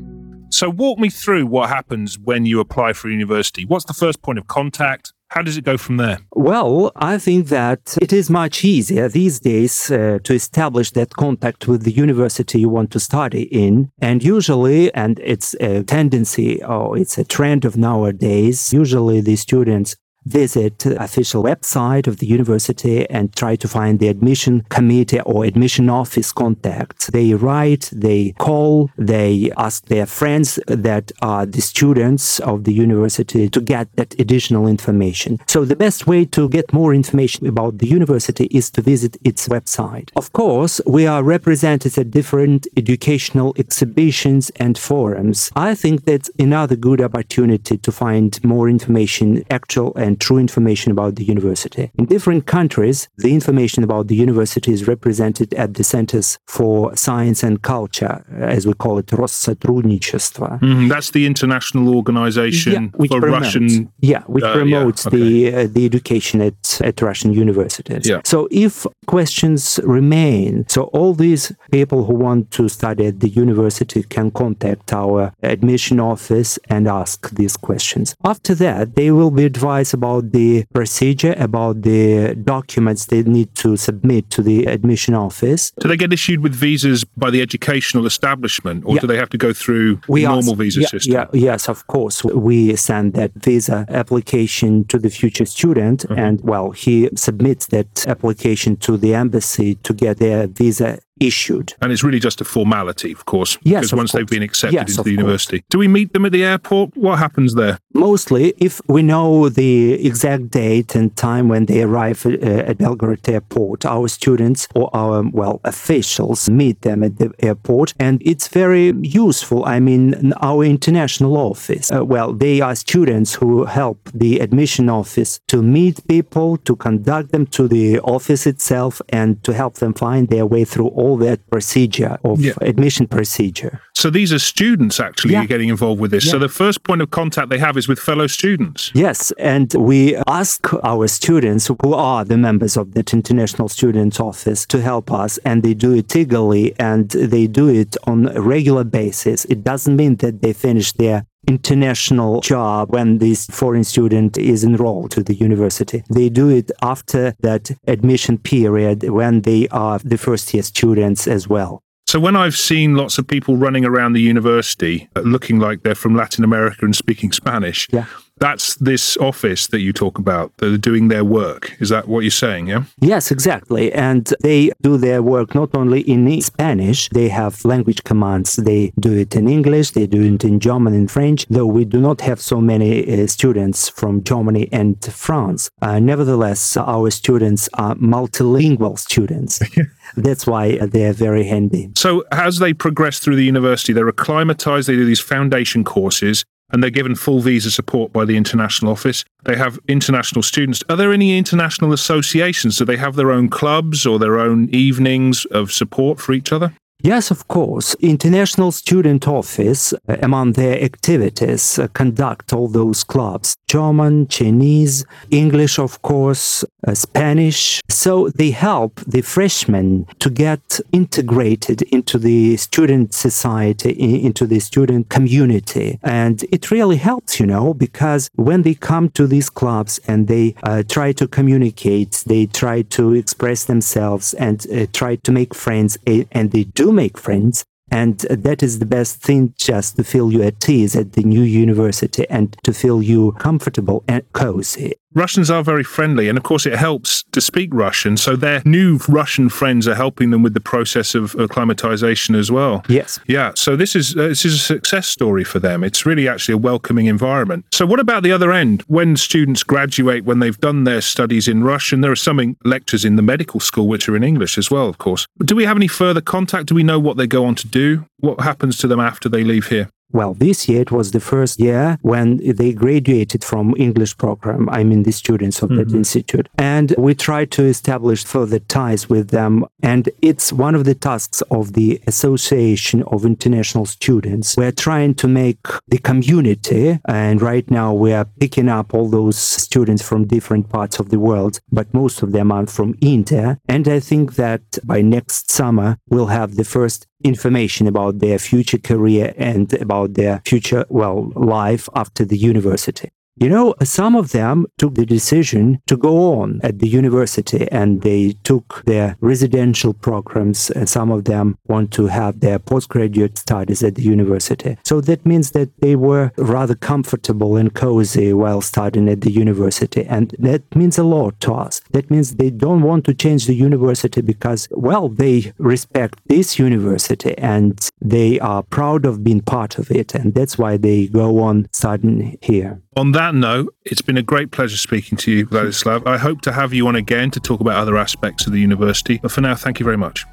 So 0.49 0.69
walk 0.69 0.99
me 0.99 1.09
through 1.09 1.45
what 1.45 1.69
happens 1.69 2.19
when 2.19 2.45
you 2.45 2.59
apply 2.59 2.93
for 2.93 3.09
university. 3.09 3.65
What's 3.65 3.85
the 3.85 3.93
first 3.93 4.21
point 4.21 4.37
of 4.37 4.47
contact? 4.47 5.13
How 5.31 5.41
does 5.41 5.55
it 5.55 5.63
go 5.63 5.77
from 5.77 5.95
there? 5.95 6.19
Well, 6.33 6.91
I 6.97 7.17
think 7.17 7.47
that 7.47 7.97
it 8.01 8.11
is 8.11 8.29
much 8.29 8.65
easier 8.65 9.07
these 9.07 9.39
days 9.39 9.89
uh, 9.89 10.19
to 10.25 10.33
establish 10.33 10.91
that 10.91 11.11
contact 11.11 11.69
with 11.69 11.83
the 11.83 11.91
university 11.91 12.59
you 12.59 12.67
want 12.67 12.91
to 12.91 12.99
study 12.99 13.43
in. 13.43 13.91
And 14.01 14.21
usually, 14.21 14.93
and 14.93 15.21
it's 15.23 15.53
a 15.61 15.83
tendency 15.83 16.61
or 16.61 16.97
it's 16.97 17.17
a 17.17 17.23
trend 17.23 17.63
of 17.63 17.77
nowadays, 17.77 18.73
usually 18.73 19.21
the 19.21 19.37
students 19.37 19.95
visit 20.25 20.79
the 20.79 21.01
official 21.03 21.43
website 21.43 22.07
of 22.07 22.17
the 22.17 22.27
university 22.27 23.09
and 23.09 23.35
try 23.35 23.55
to 23.55 23.67
find 23.67 23.99
the 23.99 24.07
admission 24.07 24.61
committee 24.69 25.19
or 25.21 25.45
admission 25.45 25.89
office 25.89 26.31
contacts. 26.31 27.07
They 27.07 27.33
write, 27.33 27.89
they 27.91 28.33
call, 28.37 28.89
they 28.97 29.51
ask 29.57 29.85
their 29.85 30.05
friends 30.05 30.59
that 30.67 31.11
are 31.21 31.45
the 31.45 31.61
students 31.61 32.39
of 32.39 32.63
the 32.63 32.73
university 32.73 33.49
to 33.49 33.61
get 33.61 33.95
that 33.95 34.19
additional 34.19 34.67
information. 34.67 35.39
So 35.47 35.65
the 35.65 35.75
best 35.75 36.07
way 36.07 36.25
to 36.25 36.49
get 36.49 36.73
more 36.73 36.93
information 36.93 37.47
about 37.47 37.79
the 37.79 37.87
university 37.87 38.45
is 38.45 38.69
to 38.71 38.81
visit 38.81 39.17
its 39.23 39.47
website. 39.47 40.09
Of 40.15 40.33
course, 40.33 40.81
we 40.85 41.07
are 41.07 41.23
represented 41.23 41.97
at 41.97 42.11
different 42.11 42.67
educational 42.77 43.53
exhibitions 43.57 44.51
and 44.57 44.77
forums. 44.77 45.51
I 45.55 45.75
think 45.75 46.05
that's 46.05 46.29
another 46.37 46.75
good 46.75 47.01
opportunity 47.01 47.77
to 47.77 47.91
find 47.91 48.43
more 48.43 48.69
information, 48.69 49.43
actual 49.49 49.93
and 49.95 50.10
and 50.10 50.20
true 50.20 50.38
information 50.38 50.92
about 50.92 51.16
the 51.16 51.24
university. 51.24 51.90
In 51.98 52.06
different 52.06 52.46
countries, 52.46 53.08
the 53.18 53.32
information 53.32 53.84
about 53.84 54.08
the 54.08 54.16
university 54.16 54.72
is 54.72 54.86
represented 54.86 55.54
at 55.54 55.74
the 55.74 55.84
Centers 55.84 56.38
for 56.46 56.94
Science 56.96 57.42
and 57.42 57.62
Culture, 57.62 58.24
as 58.38 58.66
we 58.66 58.74
call 58.74 58.98
it, 58.98 59.06
Россотрудничество. 59.06 60.58
Mm, 60.60 60.88
that's 60.88 61.10
the 61.10 61.26
international 61.26 61.94
organization 61.94 62.72
yeah, 62.72 62.88
which 62.96 63.10
for 63.10 63.20
promotes, 63.20 63.44
Russian. 63.46 63.92
Yeah, 64.00 64.22
which 64.26 64.44
uh, 64.44 64.52
promotes 64.54 65.04
yeah, 65.04 65.08
okay. 65.08 65.16
the 65.16 65.54
uh, 65.54 65.66
the 65.72 65.84
education 65.84 66.40
at 66.40 66.80
at 66.82 67.00
Russian 67.00 67.32
universities. 67.32 68.08
Yeah. 68.08 68.20
So 68.24 68.48
if 68.50 68.86
questions 69.06 69.80
remain, 69.84 70.66
so 70.68 70.84
all 70.92 71.14
these 71.14 71.52
people 71.70 72.04
who 72.04 72.14
want 72.14 72.50
to 72.52 72.68
study 72.68 73.06
at 73.06 73.20
the 73.20 73.28
university 73.28 74.02
can 74.02 74.30
contact 74.30 74.92
our 74.92 75.32
admission 75.42 76.00
office 76.00 76.58
and 76.68 76.88
ask 76.88 77.30
these 77.30 77.56
questions. 77.56 78.14
After 78.24 78.54
that, 78.56 78.94
they 78.94 79.10
will 79.10 79.30
be 79.30 79.44
advised 79.44 79.94
about 80.01 80.31
the 80.31 80.65
procedure, 80.73 81.35
about 81.37 81.83
the 81.83 82.33
documents 82.43 83.05
they 83.05 83.21
need 83.21 83.53
to 83.63 83.77
submit 83.77 84.29
to 84.31 84.41
the 84.41 84.65
admission 84.65 85.13
office. 85.13 85.71
Do 85.79 85.87
they 85.87 85.97
get 85.97 86.11
issued 86.11 86.39
with 86.41 86.55
visas 86.55 87.03
by 87.03 87.29
the 87.29 87.41
educational 87.41 88.05
establishment, 88.07 88.83
or 88.85 88.95
yeah. 88.95 89.01
do 89.01 89.07
they 89.07 89.17
have 89.17 89.29
to 89.29 89.37
go 89.37 89.53
through 89.53 90.01
we 90.07 90.21
the 90.21 90.29
normal 90.29 90.55
visa 90.55 90.81
yeah, 90.81 90.87
system? 90.87 91.13
Yeah, 91.13 91.25
yes, 91.33 91.69
of 91.69 91.85
course. 91.85 92.23
We 92.23 92.75
send 92.75 93.13
that 93.13 93.31
visa 93.35 93.85
application 93.89 94.85
to 94.85 94.97
the 94.97 95.09
future 95.09 95.45
student, 95.45 95.99
mm-hmm. 96.03 96.19
and 96.25 96.41
well, 96.41 96.71
he 96.71 97.09
submits 97.15 97.67
that 97.67 98.07
application 98.07 98.77
to 98.77 98.97
the 98.97 99.13
embassy 99.13 99.75
to 99.75 99.93
get 99.93 100.17
their 100.17 100.47
visa 100.47 100.99
issued. 101.21 101.73
And 101.81 101.91
it's 101.91 102.03
really 102.03 102.19
just 102.19 102.41
a 102.41 102.45
formality, 102.45 103.11
of 103.11 103.25
course, 103.25 103.57
yes, 103.61 103.81
because 103.81 103.93
once 103.93 104.11
course. 104.11 104.19
they've 104.19 104.27
been 104.27 104.43
accepted 104.43 104.73
yes, 104.73 104.89
into 104.89 105.03
the 105.03 105.11
university. 105.11 105.59
Course. 105.59 105.69
Do 105.69 105.77
we 105.79 105.87
meet 105.87 106.13
them 106.13 106.25
at 106.25 106.31
the 106.31 106.43
airport? 106.43 106.97
What 106.97 107.19
happens 107.19 107.55
there? 107.55 107.77
Mostly, 107.93 108.53
if 108.57 108.81
we 108.87 109.03
know 109.03 109.49
the 109.49 110.05
exact 110.05 110.49
date 110.49 110.95
and 110.95 111.15
time 111.15 111.47
when 111.47 111.65
they 111.65 111.81
arrive 111.83 112.25
at, 112.25 112.41
uh, 112.43 112.69
at 112.69 112.77
Belgorod 112.77 113.27
Airport, 113.27 113.85
our 113.85 114.07
students 114.07 114.67
or 114.75 114.89
our, 114.95 115.23
well, 115.29 115.61
officials 115.63 116.49
meet 116.49 116.81
them 116.81 117.03
at 117.03 117.17
the 117.17 117.31
airport. 117.39 117.93
And 117.99 118.21
it's 118.25 118.47
very 118.47 118.93
useful. 119.01 119.65
I 119.65 119.79
mean, 119.79 120.33
our 120.41 120.63
international 120.63 121.37
office, 121.37 121.91
uh, 121.91 122.03
well, 122.03 122.33
they 122.33 122.61
are 122.61 122.75
students 122.75 123.35
who 123.35 123.65
help 123.65 124.09
the 124.13 124.39
admission 124.39 124.89
office 124.89 125.39
to 125.47 125.61
meet 125.61 126.05
people, 126.07 126.57
to 126.57 126.75
conduct 126.75 127.31
them 127.31 127.45
to 127.47 127.67
the 127.67 127.99
office 127.99 128.47
itself, 128.47 129.01
and 129.09 129.43
to 129.43 129.53
help 129.53 129.75
them 129.75 129.93
find 129.93 130.29
their 130.29 130.45
way 130.45 130.63
through 130.65 130.87
all 130.87 131.10
all 131.11 131.17
that 131.17 131.39
procedure 131.49 132.17
of 132.23 132.39
yeah. 132.39 132.53
admission 132.61 133.07
procedure. 133.07 133.81
So 133.93 134.09
these 134.09 134.31
are 134.33 134.39
students 134.39 134.99
actually 134.99 135.33
yeah. 135.33 135.45
getting 135.45 135.69
involved 135.69 135.99
with 135.99 136.11
this. 136.11 136.25
Yeah. 136.25 136.31
So 136.31 136.39
the 136.39 136.49
first 136.49 136.83
point 136.83 137.01
of 137.01 137.11
contact 137.11 137.49
they 137.49 137.59
have 137.59 137.77
is 137.77 137.87
with 137.87 137.99
fellow 137.99 138.27
students. 138.27 138.91
Yes, 138.93 139.31
and 139.37 139.73
we 139.73 140.15
ask 140.27 140.73
our 140.83 141.07
students 141.07 141.67
who 141.67 141.93
are 141.93 142.23
the 142.23 142.37
members 142.37 142.77
of 142.77 142.93
that 142.93 143.13
international 143.13 143.69
students 143.69 144.19
office 144.19 144.65
to 144.67 144.81
help 144.81 145.11
us, 145.11 145.37
and 145.39 145.63
they 145.63 145.73
do 145.73 145.93
it 145.93 146.15
eagerly 146.15 146.73
and 146.79 147.09
they 147.09 147.47
do 147.47 147.67
it 147.67 147.97
on 148.05 148.29
a 148.29 148.41
regular 148.41 148.83
basis. 148.83 149.45
It 149.45 149.63
doesn't 149.63 149.95
mean 149.95 150.15
that 150.17 150.41
they 150.41 150.53
finish 150.53 150.93
their 150.93 151.25
international 151.53 152.41
job 152.41 152.91
when 152.91 153.17
this 153.17 153.45
foreign 153.47 153.83
student 153.83 154.37
is 154.37 154.63
enrolled 154.63 155.11
to 155.11 155.21
the 155.23 155.35
university. 155.47 155.99
They 156.13 156.29
do 156.29 156.47
it 156.49 156.71
after 156.81 157.33
that 157.41 157.63
admission 157.87 158.37
period 158.37 158.97
when 159.19 159.41
they 159.41 159.67
are 159.69 159.99
the 159.99 160.17
first 160.17 160.53
year 160.53 160.63
students 160.63 161.27
as 161.27 161.47
well. 161.47 161.73
So 162.07 162.19
when 162.19 162.35
I've 162.35 162.57
seen 162.57 162.95
lots 162.95 163.17
of 163.19 163.25
people 163.25 163.55
running 163.55 163.85
around 163.85 164.13
the 164.13 164.21
university 164.21 165.07
uh, 165.15 165.21
looking 165.21 165.59
like 165.59 165.83
they're 165.83 165.95
from 165.95 166.15
Latin 166.15 166.43
America 166.43 166.83
and 166.83 166.95
speaking 166.95 167.31
Spanish, 167.31 167.87
yeah 167.91 168.05
that's 168.41 168.75
this 168.77 169.17
office 169.17 169.67
that 169.67 169.81
you 169.81 169.93
talk 169.93 170.17
about. 170.17 170.51
They're 170.57 170.75
doing 170.75 171.09
their 171.09 171.23
work. 171.23 171.77
Is 171.79 171.89
that 171.89 172.07
what 172.07 172.21
you're 172.21 172.31
saying? 172.31 172.67
Yeah. 172.67 172.83
Yes, 172.99 173.29
exactly. 173.29 173.93
And 173.93 174.33
they 174.41 174.71
do 174.81 174.97
their 174.97 175.21
work 175.21 175.53
not 175.53 175.69
only 175.75 176.01
in 176.01 176.41
Spanish. 176.41 177.07
They 177.09 177.29
have 177.29 177.63
language 177.63 178.03
commands. 178.03 178.55
They 178.55 178.93
do 178.99 179.13
it 179.13 179.35
in 179.35 179.47
English. 179.47 179.91
They 179.91 180.07
do 180.07 180.21
it 180.23 180.43
in 180.43 180.59
German 180.59 180.95
and 180.95 181.09
French. 181.09 181.45
Though 181.49 181.67
we 181.67 181.85
do 181.85 182.01
not 182.01 182.21
have 182.21 182.41
so 182.41 182.59
many 182.59 182.91
uh, 183.05 183.27
students 183.27 183.89
from 183.89 184.23
Germany 184.23 184.67
and 184.71 184.97
France. 185.05 185.69
Uh, 185.79 185.99
nevertheless, 185.99 186.75
our 186.75 187.11
students 187.11 187.69
are 187.75 187.93
multilingual 187.95 188.97
students. 188.97 189.59
That's 190.17 190.47
why 190.47 190.77
they're 190.77 191.13
very 191.13 191.45
handy. 191.45 191.91
So, 191.95 192.23
as 192.31 192.57
they 192.57 192.73
progress 192.73 193.19
through 193.19 193.35
the 193.35 193.45
university, 193.45 193.93
they're 193.93 194.07
acclimatized, 194.07 194.89
they 194.89 194.95
do 194.95 195.05
these 195.05 195.19
foundation 195.19 195.83
courses, 195.83 196.43
and 196.71 196.81
they're 196.81 196.89
given 196.89 197.15
full 197.15 197.41
visa 197.41 197.71
support 197.71 198.11
by 198.13 198.25
the 198.25 198.37
international 198.37 198.91
office. 198.91 199.23
They 199.43 199.55
have 199.55 199.79
international 199.87 200.43
students. 200.43 200.83
Are 200.89 200.95
there 200.95 201.13
any 201.13 201.37
international 201.37 201.93
associations? 201.93 202.77
Do 202.77 202.85
they 202.85 202.97
have 202.97 203.15
their 203.15 203.31
own 203.31 203.49
clubs 203.49 204.05
or 204.05 204.19
their 204.19 204.39
own 204.39 204.69
evenings 204.69 205.45
of 205.45 205.71
support 205.71 206.19
for 206.19 206.33
each 206.33 206.51
other? 206.51 206.73
Yes, 207.03 207.31
of 207.31 207.47
course. 207.47 207.95
International 207.99 208.71
Student 208.71 209.27
Office, 209.27 209.93
uh, 209.93 210.17
among 210.21 210.53
their 210.53 210.79
activities, 210.83 211.79
uh, 211.79 211.87
conduct 211.87 212.53
all 212.53 212.67
those 212.67 213.03
clubs 213.03 213.57
German, 213.67 214.27
Chinese, 214.27 215.05
English, 215.29 215.79
of 215.79 216.01
course, 216.01 216.65
uh, 216.85 216.93
Spanish. 216.93 217.79
So 217.89 218.27
they 218.29 218.51
help 218.51 218.99
the 219.07 219.21
freshmen 219.21 220.07
to 220.19 220.29
get 220.29 220.81
integrated 220.91 221.81
into 221.83 222.17
the 222.19 222.57
student 222.57 223.13
society, 223.13 223.91
into 224.25 224.45
the 224.45 224.59
student 224.59 225.07
community. 225.07 225.99
And 226.03 226.43
it 226.51 226.69
really 226.69 226.97
helps, 226.97 227.39
you 227.39 227.45
know, 227.45 227.73
because 227.73 228.29
when 228.35 228.63
they 228.63 228.73
come 228.73 229.07
to 229.11 229.25
these 229.25 229.49
clubs 229.49 230.01
and 230.05 230.27
they 230.27 230.53
uh, 230.63 230.83
try 230.89 231.13
to 231.13 231.27
communicate, 231.27 232.23
they 232.27 232.47
try 232.47 232.81
to 232.97 233.13
express 233.13 233.63
themselves 233.65 234.33
and 234.33 234.67
uh, 234.67 234.85
try 234.91 235.15
to 235.15 235.31
make 235.31 235.55
friends, 235.55 235.97
and 236.05 236.51
they 236.51 236.65
do 236.65 236.90
make 236.91 237.17
friends, 237.17 237.65
and 237.89 238.19
that 238.19 238.63
is 238.63 238.79
the 238.79 238.85
best 238.85 239.21
thing 239.21 239.53
just 239.57 239.97
to 239.97 240.03
feel 240.03 240.31
you 240.31 240.43
at 240.43 240.69
ease 240.69 240.95
at 240.95 241.13
the 241.13 241.23
new 241.23 241.41
university 241.41 242.29
and 242.29 242.55
to 242.63 242.73
feel 242.73 243.01
you 243.01 243.33
comfortable 243.33 244.03
and 244.07 244.23
cozy. 244.33 244.93
Russians 245.13 245.51
are 245.51 245.63
very 245.63 245.83
friendly, 245.83 246.29
and 246.29 246.37
of 246.37 246.43
course, 246.43 246.65
it 246.65 246.75
helps 246.75 247.23
to 247.33 247.41
speak 247.41 247.69
Russian. 247.73 248.15
So 248.15 248.35
their 248.35 248.61
new 248.65 248.99
Russian 249.09 249.49
friends 249.49 249.87
are 249.87 249.95
helping 249.95 250.29
them 250.29 250.41
with 250.41 250.53
the 250.53 250.61
process 250.61 251.15
of 251.15 251.35
acclimatization 251.35 252.33
as 252.33 252.49
well. 252.49 252.83
Yes. 252.87 253.19
Yeah. 253.27 253.51
So 253.55 253.75
this 253.75 253.95
is 253.95 254.15
uh, 254.15 254.29
this 254.29 254.45
is 254.45 254.55
a 254.55 254.59
success 254.59 255.07
story 255.07 255.43
for 255.43 255.59
them. 255.59 255.83
It's 255.83 256.05
really 256.05 256.29
actually 256.29 256.53
a 256.53 256.57
welcoming 256.57 257.07
environment. 257.07 257.65
So 257.73 257.85
what 257.85 257.99
about 257.99 258.23
the 258.23 258.31
other 258.31 258.53
end? 258.53 258.83
When 258.87 259.17
students 259.17 259.63
graduate, 259.63 260.23
when 260.23 260.39
they've 260.39 260.59
done 260.59 260.85
their 260.85 261.01
studies 261.01 261.47
in 261.47 261.63
Russian, 261.63 262.01
there 262.01 262.11
are 262.11 262.15
some 262.15 262.55
lectures 262.63 263.03
in 263.03 263.17
the 263.17 263.21
medical 263.21 263.59
school 263.59 263.87
which 263.87 264.07
are 264.07 264.15
in 264.15 264.23
English 264.23 264.57
as 264.57 264.71
well, 264.71 264.87
of 264.87 264.97
course. 264.97 265.27
Do 265.43 265.55
we 265.55 265.65
have 265.65 265.77
any 265.77 265.87
further 265.87 266.21
contact? 266.21 266.67
Do 266.67 266.75
we 266.75 266.83
know 266.83 266.99
what 266.99 267.17
they 267.17 267.27
go 267.27 267.45
on 267.45 267.55
to 267.55 267.67
do? 267.67 268.05
What 268.19 268.39
happens 268.41 268.77
to 268.77 268.87
them 268.87 268.99
after 268.99 269.27
they 269.27 269.43
leave 269.43 269.67
here? 269.67 269.89
Well, 270.13 270.33
this 270.33 270.67
year 270.67 270.81
it 270.81 270.91
was 270.91 271.11
the 271.11 271.19
first 271.19 271.59
year 271.59 271.97
when 272.01 272.37
they 272.37 272.73
graduated 272.73 273.43
from 273.43 273.73
English 273.77 274.17
program. 274.17 274.69
I 274.69 274.83
mean, 274.83 275.03
the 275.03 275.11
students 275.11 275.61
of 275.61 275.69
mm-hmm. 275.69 275.89
that 275.89 275.95
institute. 275.95 276.49
And 276.57 276.93
we 276.97 277.15
tried 277.15 277.51
to 277.51 277.63
establish 277.63 278.25
further 278.25 278.59
ties 278.59 279.09
with 279.09 279.29
them. 279.29 279.65
And 279.81 280.09
it's 280.21 280.51
one 280.51 280.75
of 280.75 280.85
the 280.85 280.95
tasks 280.95 281.41
of 281.49 281.73
the 281.73 282.01
Association 282.07 283.03
of 283.03 283.25
International 283.25 283.85
Students. 283.85 284.57
We're 284.57 284.71
trying 284.71 285.15
to 285.15 285.27
make 285.27 285.65
the 285.87 285.97
community, 285.97 286.99
and 287.05 287.41
right 287.41 287.69
now 287.69 287.93
we 287.93 288.13
are 288.13 288.25
picking 288.25 288.69
up 288.69 288.93
all 288.93 289.09
those 289.09 289.37
students 289.37 290.01
from 290.01 290.27
different 290.27 290.69
parts 290.69 290.99
of 290.99 291.09
the 291.09 291.19
world, 291.19 291.59
but 291.71 291.93
most 291.93 292.21
of 292.21 292.31
them 292.31 292.51
are 292.51 292.67
from 292.67 292.95
India. 293.01 293.59
And 293.67 293.87
I 293.87 293.99
think 293.99 294.35
that 294.35 294.61
by 294.83 295.01
next 295.01 295.49
summer, 295.51 295.97
we'll 296.09 296.27
have 296.27 296.55
the 296.55 296.63
first 296.63 297.07
information 297.23 297.87
about 297.87 298.19
their 298.19 298.39
future 298.39 298.77
career 298.77 299.33
and 299.37 299.71
about 299.73 300.13
their 300.13 300.41
future, 300.45 300.85
well, 300.89 301.31
life 301.35 301.87
after 301.95 302.25
the 302.25 302.37
university. 302.37 303.09
You 303.37 303.49
know, 303.49 303.75
some 303.81 304.15
of 304.15 304.33
them 304.33 304.67
took 304.77 304.95
the 304.95 305.05
decision 305.05 305.81
to 305.87 305.95
go 305.95 306.39
on 306.39 306.59
at 306.63 306.79
the 306.79 306.87
university 306.87 307.65
and 307.71 308.01
they 308.01 308.33
took 308.43 308.83
their 308.85 309.15
residential 309.21 309.93
programs, 309.93 310.69
and 310.69 310.87
some 310.89 311.11
of 311.11 311.23
them 311.23 311.57
want 311.67 311.91
to 311.93 312.07
have 312.07 312.41
their 312.41 312.59
postgraduate 312.59 313.37
studies 313.37 313.83
at 313.83 313.95
the 313.95 314.01
university. 314.01 314.77
So 314.83 314.99
that 315.01 315.25
means 315.25 315.51
that 315.51 315.69
they 315.79 315.95
were 315.95 316.31
rather 316.37 316.75
comfortable 316.75 317.55
and 317.55 317.73
cozy 317.73 318.33
while 318.33 318.61
studying 318.61 319.07
at 319.07 319.21
the 319.21 319.31
university. 319.31 320.03
And 320.05 320.35
that 320.39 320.63
means 320.75 320.97
a 320.97 321.03
lot 321.03 321.39
to 321.41 321.53
us. 321.53 321.81
That 321.91 322.11
means 322.11 322.35
they 322.35 322.49
don't 322.49 322.81
want 322.81 323.05
to 323.05 323.13
change 323.13 323.45
the 323.45 323.55
university 323.55 324.21
because, 324.21 324.67
well, 324.71 325.07
they 325.07 325.53
respect 325.57 326.19
this 326.25 326.59
university 326.59 327.37
and 327.37 327.89
they 328.01 328.39
are 328.39 328.63
proud 328.63 329.05
of 329.05 329.23
being 329.23 329.41
part 329.41 329.77
of 329.77 329.89
it. 329.89 330.13
And 330.13 330.33
that's 330.33 330.57
why 330.57 330.77
they 330.77 331.07
go 331.07 331.39
on 331.39 331.69
studying 331.71 332.37
here. 332.41 332.81
On 332.97 333.13
that 333.13 333.33
note, 333.33 333.73
it's 333.85 334.01
been 334.01 334.17
a 334.17 334.21
great 334.21 334.51
pleasure 334.51 334.75
speaking 334.75 335.17
to 335.19 335.31
you, 335.31 335.45
Vladislav. 335.45 336.05
I 336.05 336.17
hope 336.17 336.41
to 336.41 336.51
have 336.51 336.73
you 336.73 336.87
on 336.87 336.97
again 336.97 337.31
to 337.31 337.39
talk 337.39 337.61
about 337.61 337.77
other 337.77 337.95
aspects 337.97 338.45
of 338.45 338.51
the 338.51 338.59
university. 338.59 339.17
But 339.21 339.31
for 339.31 339.39
now, 339.39 339.55
thank 339.55 339.79
you 339.79 339.85
very 339.85 339.95
much. 339.95 340.25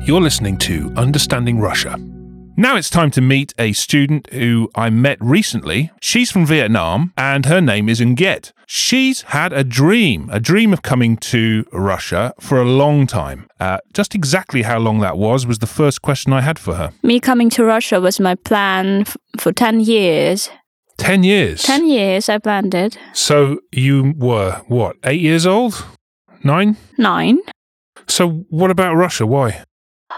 You're 0.00 0.22
listening 0.22 0.56
to 0.58 0.90
Understanding 0.96 1.60
Russia. 1.60 1.98
Now 2.56 2.76
it's 2.76 2.88
time 2.88 3.10
to 3.10 3.20
meet 3.20 3.52
a 3.58 3.74
student 3.74 4.32
who 4.32 4.70
I 4.74 4.88
met 4.88 5.18
recently. 5.20 5.90
She's 6.00 6.30
from 6.30 6.46
Vietnam 6.46 7.12
and 7.18 7.44
her 7.44 7.60
name 7.60 7.90
is 7.90 8.00
Nguyen. 8.00 8.52
She's 8.66 9.20
had 9.22 9.52
a 9.52 9.62
dream, 9.62 10.30
a 10.32 10.40
dream 10.40 10.72
of 10.72 10.80
coming 10.80 11.18
to 11.18 11.66
Russia 11.72 12.32
for 12.40 12.58
a 12.58 12.64
long 12.64 13.06
time. 13.06 13.50
Uh, 13.60 13.78
just 13.92 14.14
exactly 14.14 14.62
how 14.62 14.78
long 14.78 15.00
that 15.00 15.18
was 15.18 15.46
was 15.46 15.58
the 15.58 15.66
first 15.66 16.00
question 16.00 16.32
I 16.32 16.40
had 16.40 16.58
for 16.58 16.74
her. 16.76 16.92
Me 17.02 17.20
coming 17.20 17.50
to 17.50 17.64
Russia 17.64 18.00
was 18.00 18.18
my 18.18 18.34
plan 18.34 19.02
f- 19.02 19.16
for 19.38 19.52
10 19.52 19.80
years. 19.80 20.48
10 21.02 21.24
years? 21.24 21.62
10 21.62 21.86
years 21.88 22.28
I 22.28 22.38
planned 22.38 22.74
it. 22.74 22.96
So 23.12 23.58
you 23.72 24.14
were, 24.16 24.62
what, 24.68 24.96
eight 25.04 25.20
years 25.20 25.46
old? 25.46 25.84
Nine? 26.44 26.76
Nine. 26.96 27.38
So 28.06 28.46
what 28.50 28.70
about 28.70 28.94
Russia? 28.94 29.26
Why? 29.26 29.64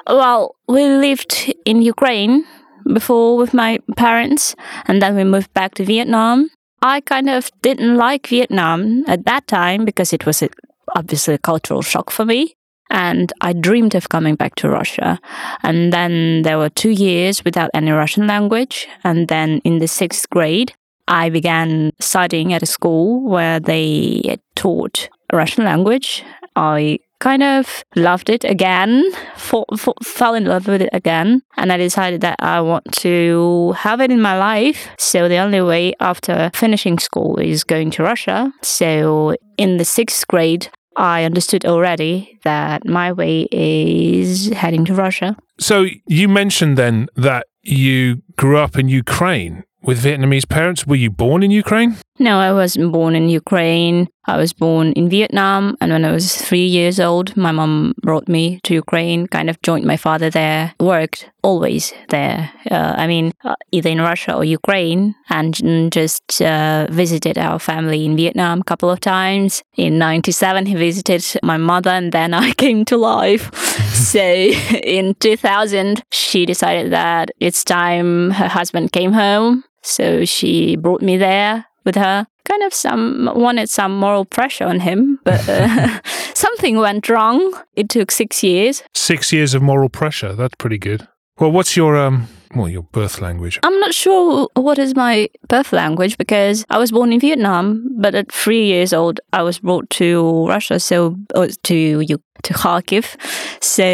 Well, 0.07 0.57
we 0.68 0.85
lived 0.85 1.55
in 1.64 1.80
Ukraine 1.80 2.45
before 2.93 3.39
with 3.39 3.55
my 3.55 3.78
parents, 3.97 4.55
and 4.87 5.01
then 5.01 5.16
we 5.16 5.24
moved 5.24 5.53
back 5.55 5.74
to 5.76 5.85
Vietnam. 5.85 6.51
I 6.82 7.01
kind 7.01 7.30
of 7.30 7.51
didn't 7.62 7.97
like 7.97 8.26
Vietnam 8.26 9.05
at 9.07 9.24
that 9.24 9.47
time 9.47 9.87
because 9.87 10.12
it 10.12 10.26
was 10.26 10.43
a, 10.43 10.51
obviously 10.95 11.35
a 11.35 11.39
cultural 11.39 11.80
shock 11.80 12.11
for 12.11 12.26
me. 12.26 12.57
And 12.91 13.32
I 13.41 13.53
dreamed 13.53 13.95
of 13.95 14.09
coming 14.09 14.35
back 14.35 14.55
to 14.57 14.68
Russia. 14.68 15.18
And 15.62 15.93
then 15.93 16.43
there 16.43 16.59
were 16.59 16.68
two 16.68 16.91
years 16.91 17.45
without 17.45 17.70
any 17.74 17.91
Russian 17.91 18.26
language. 18.26 18.87
And 19.03 19.28
then 19.28 19.61
in 19.64 19.78
the 19.78 19.89
sixth 19.89 20.28
grade, 20.30 20.74
I 21.09 21.28
began 21.28 21.93
studying 22.01 22.53
at 22.53 22.62
a 22.62 22.66
school 22.66 23.28
where 23.28 23.61
they 23.61 24.39
taught 24.55 25.09
Russian 25.32 25.64
language. 25.64 26.24
I 26.57 26.99
kind 27.20 27.43
of 27.43 27.82
loved 27.97 28.28
it 28.28 28.45
again, 28.45 29.03
fall, 29.35 29.66
fall, 29.76 29.97
fell 30.03 30.35
in 30.35 30.45
love 30.45 30.66
with 30.66 30.82
it 30.82 30.91
again, 30.93 31.41
and 31.57 31.72
I 31.72 31.78
decided 31.78 32.20
that 32.20 32.37
I 32.41 32.61
want 32.61 32.93
to 33.01 33.72
have 33.78 34.01
it 34.01 34.11
in 34.11 34.20
my 34.20 34.39
life. 34.39 34.89
So 34.99 35.28
the 35.28 35.39
only 35.39 35.62
way 35.62 35.95
after 36.01 36.51
finishing 36.55 36.99
school 36.99 37.39
is 37.39 37.64
going 37.64 37.91
to 37.93 38.03
Russia. 38.03 38.53
So 38.62 39.37
in 39.57 39.78
the 39.78 39.85
sixth 39.85 40.26
grade, 40.28 40.68
I 40.97 41.24
understood 41.24 41.64
already 41.64 42.38
that 42.45 42.86
my 42.86 43.12
way 43.12 43.49
is 43.51 44.49
heading 44.49 44.84
to 44.86 44.95
Russia. 44.95 45.36
So 45.59 45.86
you 46.07 46.28
mentioned 46.28 46.78
then 46.78 47.09
that 47.16 47.47
you 47.62 48.22
grew 48.36 48.59
up 48.59 48.76
in 48.78 48.88
Ukraine 48.88 49.64
with 49.82 50.03
Vietnamese 50.03 50.49
parents. 50.49 50.86
Were 50.86 50.97
you 50.97 51.11
born 51.11 51.42
in 51.42 51.51
Ukraine? 51.51 51.97
No, 52.20 52.38
I 52.38 52.52
wasn't 52.52 52.92
born 52.92 53.16
in 53.16 53.28
Ukraine. 53.28 54.08
I 54.26 54.36
was 54.36 54.52
born 54.52 54.92
in 54.92 55.08
Vietnam. 55.08 55.76
And 55.80 55.90
when 55.90 56.04
I 56.04 56.12
was 56.12 56.36
three 56.36 56.64
years 56.64 57.00
old, 57.00 57.36
my 57.36 57.50
mom 57.50 57.94
brought 58.00 58.28
me 58.28 58.60
to 58.62 58.74
Ukraine, 58.74 59.26
kind 59.26 59.50
of 59.50 59.60
joined 59.62 59.84
my 59.84 59.96
father 59.96 60.30
there, 60.30 60.74
worked 60.78 61.28
always 61.42 61.92
there. 62.10 62.52
Uh, 62.70 62.94
I 62.96 63.08
mean, 63.08 63.32
uh, 63.42 63.56
either 63.72 63.90
in 63.90 64.00
Russia 64.00 64.36
or 64.36 64.44
Ukraine, 64.44 65.16
and 65.28 65.92
just 65.92 66.40
uh, 66.40 66.86
visited 66.88 67.36
our 67.36 67.58
family 67.58 68.04
in 68.04 68.16
Vietnam 68.16 68.60
a 68.60 68.64
couple 68.64 68.90
of 68.90 69.00
times. 69.00 69.64
In 69.76 69.98
97, 69.98 70.66
he 70.66 70.74
visited 70.76 71.24
my 71.42 71.56
mother, 71.56 71.90
and 71.90 72.12
then 72.12 72.32
I 72.32 72.52
came 72.64 72.84
to 72.86 72.96
life. 72.96 73.52
so 73.92 74.22
in 74.22 75.16
2000, 75.16 76.02
she 76.12 76.46
decided 76.46 76.92
that 76.92 77.32
it's 77.40 77.64
time 77.64 78.30
her 78.30 78.48
husband 78.48 78.92
came 78.92 79.12
home. 79.12 79.64
So 79.82 80.24
she 80.24 80.76
brought 80.76 81.02
me 81.02 81.18
there 81.18 81.66
with 81.85 81.97
her. 81.97 82.26
Kind 82.45 82.62
of 82.62 82.74
some 82.74 83.30
wanted 83.35 83.70
some 83.70 83.97
moral 83.99 84.24
pressure 84.24 84.64
on 84.64 84.80
him, 84.80 85.18
but 85.24 85.49
uh, 85.49 86.01
something 86.35 86.76
went 86.76 87.09
wrong. 87.09 87.55
It 87.74 87.89
took 87.89 88.11
six 88.11 88.43
years. 88.43 88.82
Six 88.95 89.32
years 89.32 89.55
of 89.55 89.62
moral 89.62 89.89
pressure. 89.89 90.35
That's 90.35 90.55
pretty 90.57 90.78
good. 90.78 91.09
Well, 91.39 91.51
what's 91.53 91.76
your 91.76 91.97
um, 91.97 92.28
well, 92.55 92.68
your 92.68 92.82
birth 92.82 93.20
language? 93.20 93.59
I'm 93.62 93.78
not 93.80 93.94
sure 93.94 94.48
what 94.55 94.78
is 94.78 94.94
my 94.94 95.28
birth 95.48 95.72
language 95.72 96.16
because 96.18 96.64
I 96.70 96.78
was 96.78 96.90
born 96.92 97.12
in 97.12 97.20
Vietnam, 97.20 97.88
but 97.98 98.14
at 98.14 98.32
three 98.32 98.66
years 98.66 98.92
old, 98.92 99.20
I 99.32 99.42
was 99.42 99.59
brought 99.59 99.90
to 99.90 100.46
Russia, 100.46 100.78
so 100.80 101.16
to 101.64 102.05
to 102.44 102.52
Kharkiv. 102.52 103.16
So 103.61 103.84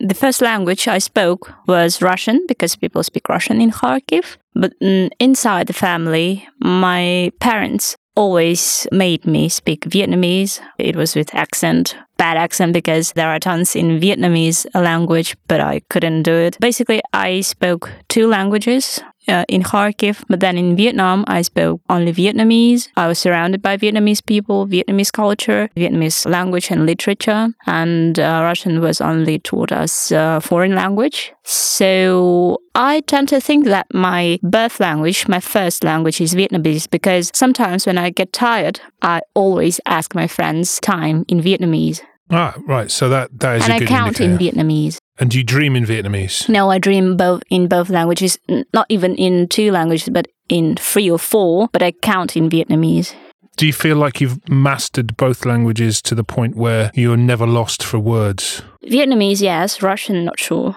the 0.00 0.14
first 0.14 0.40
language 0.40 0.88
I 0.88 0.98
spoke 0.98 1.52
was 1.66 2.02
Russian 2.02 2.44
because 2.48 2.76
people 2.76 3.02
speak 3.02 3.28
Russian 3.28 3.60
in 3.60 3.70
Kharkiv. 3.70 4.36
But 4.54 4.72
mm, 4.80 5.10
inside 5.20 5.66
the 5.66 5.72
family, 5.72 6.48
my 6.58 7.30
parents 7.38 7.96
always 8.18 8.88
made 8.90 9.24
me 9.24 9.48
speak 9.48 9.84
Vietnamese. 9.88 10.60
It 10.76 10.96
was 10.96 11.14
with 11.14 11.32
accent, 11.34 11.96
bad 12.16 12.36
accent 12.36 12.72
because 12.72 13.12
there 13.12 13.28
are 13.28 13.38
tons 13.38 13.76
in 13.76 14.00
Vietnamese 14.00 14.66
language, 14.74 15.36
but 15.46 15.60
I 15.60 15.82
couldn't 15.88 16.24
do 16.24 16.32
it. 16.32 16.58
Basically, 16.58 17.00
I 17.12 17.42
spoke 17.42 17.92
two 18.08 18.26
languages 18.26 19.00
uh, 19.28 19.44
in 19.48 19.62
Kharkiv, 19.62 20.24
but 20.28 20.40
then 20.40 20.56
in 20.58 20.76
Vietnam, 20.76 21.24
I 21.28 21.42
spoke 21.42 21.80
only 21.88 22.12
Vietnamese. 22.12 22.88
I 22.96 23.06
was 23.06 23.18
surrounded 23.18 23.62
by 23.62 23.76
Vietnamese 23.76 24.24
people, 24.24 24.66
Vietnamese 24.66 25.12
culture, 25.12 25.68
Vietnamese 25.76 26.28
language 26.28 26.70
and 26.70 26.86
literature, 26.86 27.48
and 27.66 28.18
uh, 28.18 28.40
Russian 28.42 28.80
was 28.80 29.00
only 29.00 29.38
taught 29.38 29.72
as 29.72 30.12
a 30.12 30.40
foreign 30.40 30.74
language. 30.74 31.32
So 31.44 32.58
I 32.74 33.00
tend 33.00 33.28
to 33.30 33.40
think 33.40 33.66
that 33.66 33.86
my 33.92 34.38
birth 34.42 34.80
language, 34.80 35.28
my 35.28 35.40
first 35.40 35.84
language 35.84 36.20
is 36.20 36.34
Vietnamese 36.34 36.88
because 36.88 37.30
sometimes 37.34 37.86
when 37.86 37.98
I 37.98 38.10
get 38.10 38.32
tired, 38.32 38.80
I 39.02 39.20
always 39.34 39.80
ask 39.86 40.14
my 40.14 40.26
friends 40.26 40.78
time 40.80 41.24
in 41.28 41.40
Vietnamese. 41.40 42.00
Ah, 42.30 42.54
right. 42.66 42.90
So 42.90 43.08
that, 43.08 43.30
that 43.40 43.56
is 43.56 43.64
and 43.64 43.72
a 43.72 43.76
I 43.76 43.78
good 43.78 43.88
count 43.88 44.20
indicator. 44.20 44.60
in 44.60 44.68
Vietnamese. 44.68 44.98
And 45.18 45.30
do 45.30 45.38
you 45.38 45.44
dream 45.44 45.74
in 45.74 45.84
Vietnamese? 45.84 46.48
No, 46.48 46.70
I 46.70 46.78
dream 46.78 47.16
both 47.16 47.42
in 47.50 47.68
both 47.68 47.88
languages, 47.90 48.38
not 48.72 48.86
even 48.88 49.14
in 49.16 49.48
two 49.48 49.72
languages, 49.72 50.08
but 50.10 50.28
in 50.48 50.76
three 50.76 51.10
or 51.10 51.18
four, 51.18 51.68
but 51.72 51.82
I 51.82 51.92
count 51.92 52.36
in 52.36 52.48
Vietnamese. 52.48 53.14
Do 53.56 53.66
you 53.66 53.72
feel 53.72 53.96
like 53.96 54.20
you've 54.20 54.48
mastered 54.48 55.16
both 55.16 55.44
languages 55.44 56.00
to 56.02 56.14
the 56.14 56.22
point 56.22 56.54
where 56.54 56.92
you're 56.94 57.16
never 57.16 57.46
lost 57.46 57.82
for 57.82 57.98
words? 57.98 58.62
Vietnamese, 58.84 59.40
yes. 59.40 59.82
Russian, 59.82 60.24
not 60.24 60.38
sure. 60.38 60.76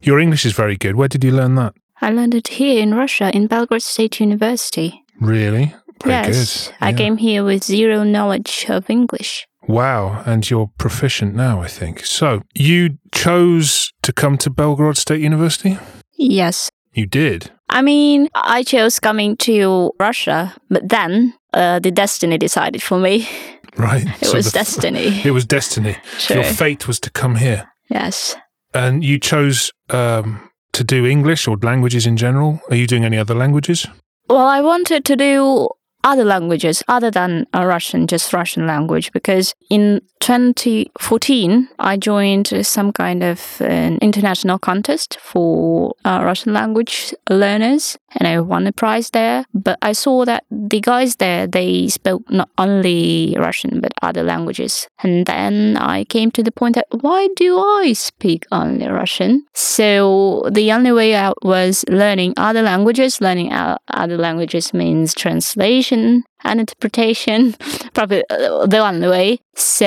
Your 0.00 0.18
English 0.18 0.46
is 0.46 0.52
very 0.52 0.76
good. 0.76 0.96
Where 0.96 1.08
did 1.08 1.22
you 1.24 1.30
learn 1.30 1.56
that? 1.56 1.74
I 2.00 2.10
learned 2.10 2.34
it 2.34 2.48
here 2.48 2.82
in 2.82 2.94
Russia, 2.94 3.30
in 3.34 3.48
Belgorod 3.48 3.82
State 3.82 4.18
University. 4.18 5.02
Really? 5.20 5.74
Very 6.02 6.14
yes, 6.14 6.68
good. 6.68 6.76
I 6.80 6.92
came 6.92 7.18
here 7.18 7.44
with 7.44 7.62
zero 7.62 8.02
knowledge 8.02 8.66
of 8.68 8.88
English. 8.90 9.46
Wow, 9.68 10.22
and 10.26 10.48
you're 10.50 10.70
proficient 10.78 11.34
now, 11.34 11.62
I 11.62 11.68
think. 11.68 12.04
So, 12.04 12.42
you 12.54 12.98
chose 13.12 13.92
to 14.02 14.12
come 14.12 14.36
to 14.38 14.50
Belgorod 14.50 14.96
State 14.96 15.20
University? 15.20 15.78
Yes. 16.18 16.70
You 16.94 17.06
did. 17.06 17.50
I 17.70 17.80
mean, 17.82 18.28
I 18.34 18.64
chose 18.64 19.00
coming 19.00 19.36
to 19.38 19.92
Russia, 20.00 20.54
but 20.68 20.88
then 20.88 21.32
uh, 21.54 21.78
the 21.78 21.90
destiny 21.90 22.38
decided 22.38 22.82
for 22.82 22.98
me. 22.98 23.26
Right. 23.78 24.04
It 24.20 24.26
So 24.26 24.34
was 24.36 24.44
the- 24.52 24.58
destiny. 24.58 25.22
It 25.24 25.30
was 25.32 25.46
destiny. 25.46 25.96
Sure. 26.18 26.36
Your 26.36 26.44
fate 26.44 26.86
was 26.86 27.00
to 27.00 27.10
come 27.10 27.36
here. 27.36 27.68
Yes. 27.88 28.36
And 28.74 29.02
you 29.02 29.18
chose 29.18 29.72
um, 29.88 30.40
to 30.72 30.84
do 30.84 31.06
English 31.06 31.48
or 31.48 31.56
languages 31.62 32.04
in 32.06 32.16
general. 32.18 32.60
Are 32.68 32.76
you 32.76 32.86
doing 32.86 33.04
any 33.04 33.16
other 33.16 33.34
languages? 33.34 33.86
Well, 34.28 34.46
I 34.46 34.60
wanted 34.60 35.04
to 35.06 35.16
do 35.16 35.68
other 36.04 36.24
languages 36.24 36.82
other 36.88 37.10
than 37.10 37.46
uh, 37.54 37.64
Russian, 37.64 38.06
just 38.06 38.32
Russian 38.32 38.66
language, 38.66 39.12
because 39.12 39.54
in 39.70 40.00
2014 40.20 41.68
I 41.78 41.96
joined 41.96 42.52
some 42.64 42.92
kind 42.92 43.22
of 43.24 43.60
an 43.60 43.98
international 44.00 44.58
contest 44.58 45.18
for 45.20 45.94
uh, 46.04 46.20
Russian 46.22 46.52
language 46.52 47.14
learners, 47.28 47.98
and 48.14 48.28
I 48.28 48.40
won 48.40 48.66
a 48.66 48.72
prize 48.72 49.10
there. 49.10 49.44
But 49.52 49.78
I 49.82 49.92
saw 49.92 50.24
that 50.24 50.44
the 50.50 50.80
guys 50.80 51.16
there 51.16 51.46
they 51.46 51.88
spoke 51.88 52.22
not 52.30 52.50
only 52.58 53.36
Russian 53.38 53.80
but 53.80 53.92
other 54.02 54.22
languages, 54.22 54.88
and 55.02 55.26
then 55.26 55.76
I 55.76 56.04
came 56.04 56.30
to 56.32 56.42
the 56.42 56.52
point 56.52 56.76
that 56.76 56.86
why 57.00 57.28
do 57.36 57.58
I 57.58 57.92
speak 57.92 58.46
only 58.52 58.86
Russian? 58.86 59.44
So 59.54 60.48
the 60.50 60.72
only 60.72 60.92
way 60.92 61.14
out 61.14 61.38
was 61.42 61.84
learning 61.88 62.34
other 62.36 62.62
languages. 62.62 63.20
Learning 63.20 63.52
other 63.52 64.18
languages 64.18 64.72
means 64.72 65.14
translation 65.14 65.91
and 65.92 66.60
interpretation, 66.60 67.54
probably 67.94 68.22
uh, 68.30 68.66
the 68.66 68.78
only 68.78 69.08
way. 69.08 69.38
So 69.54 69.86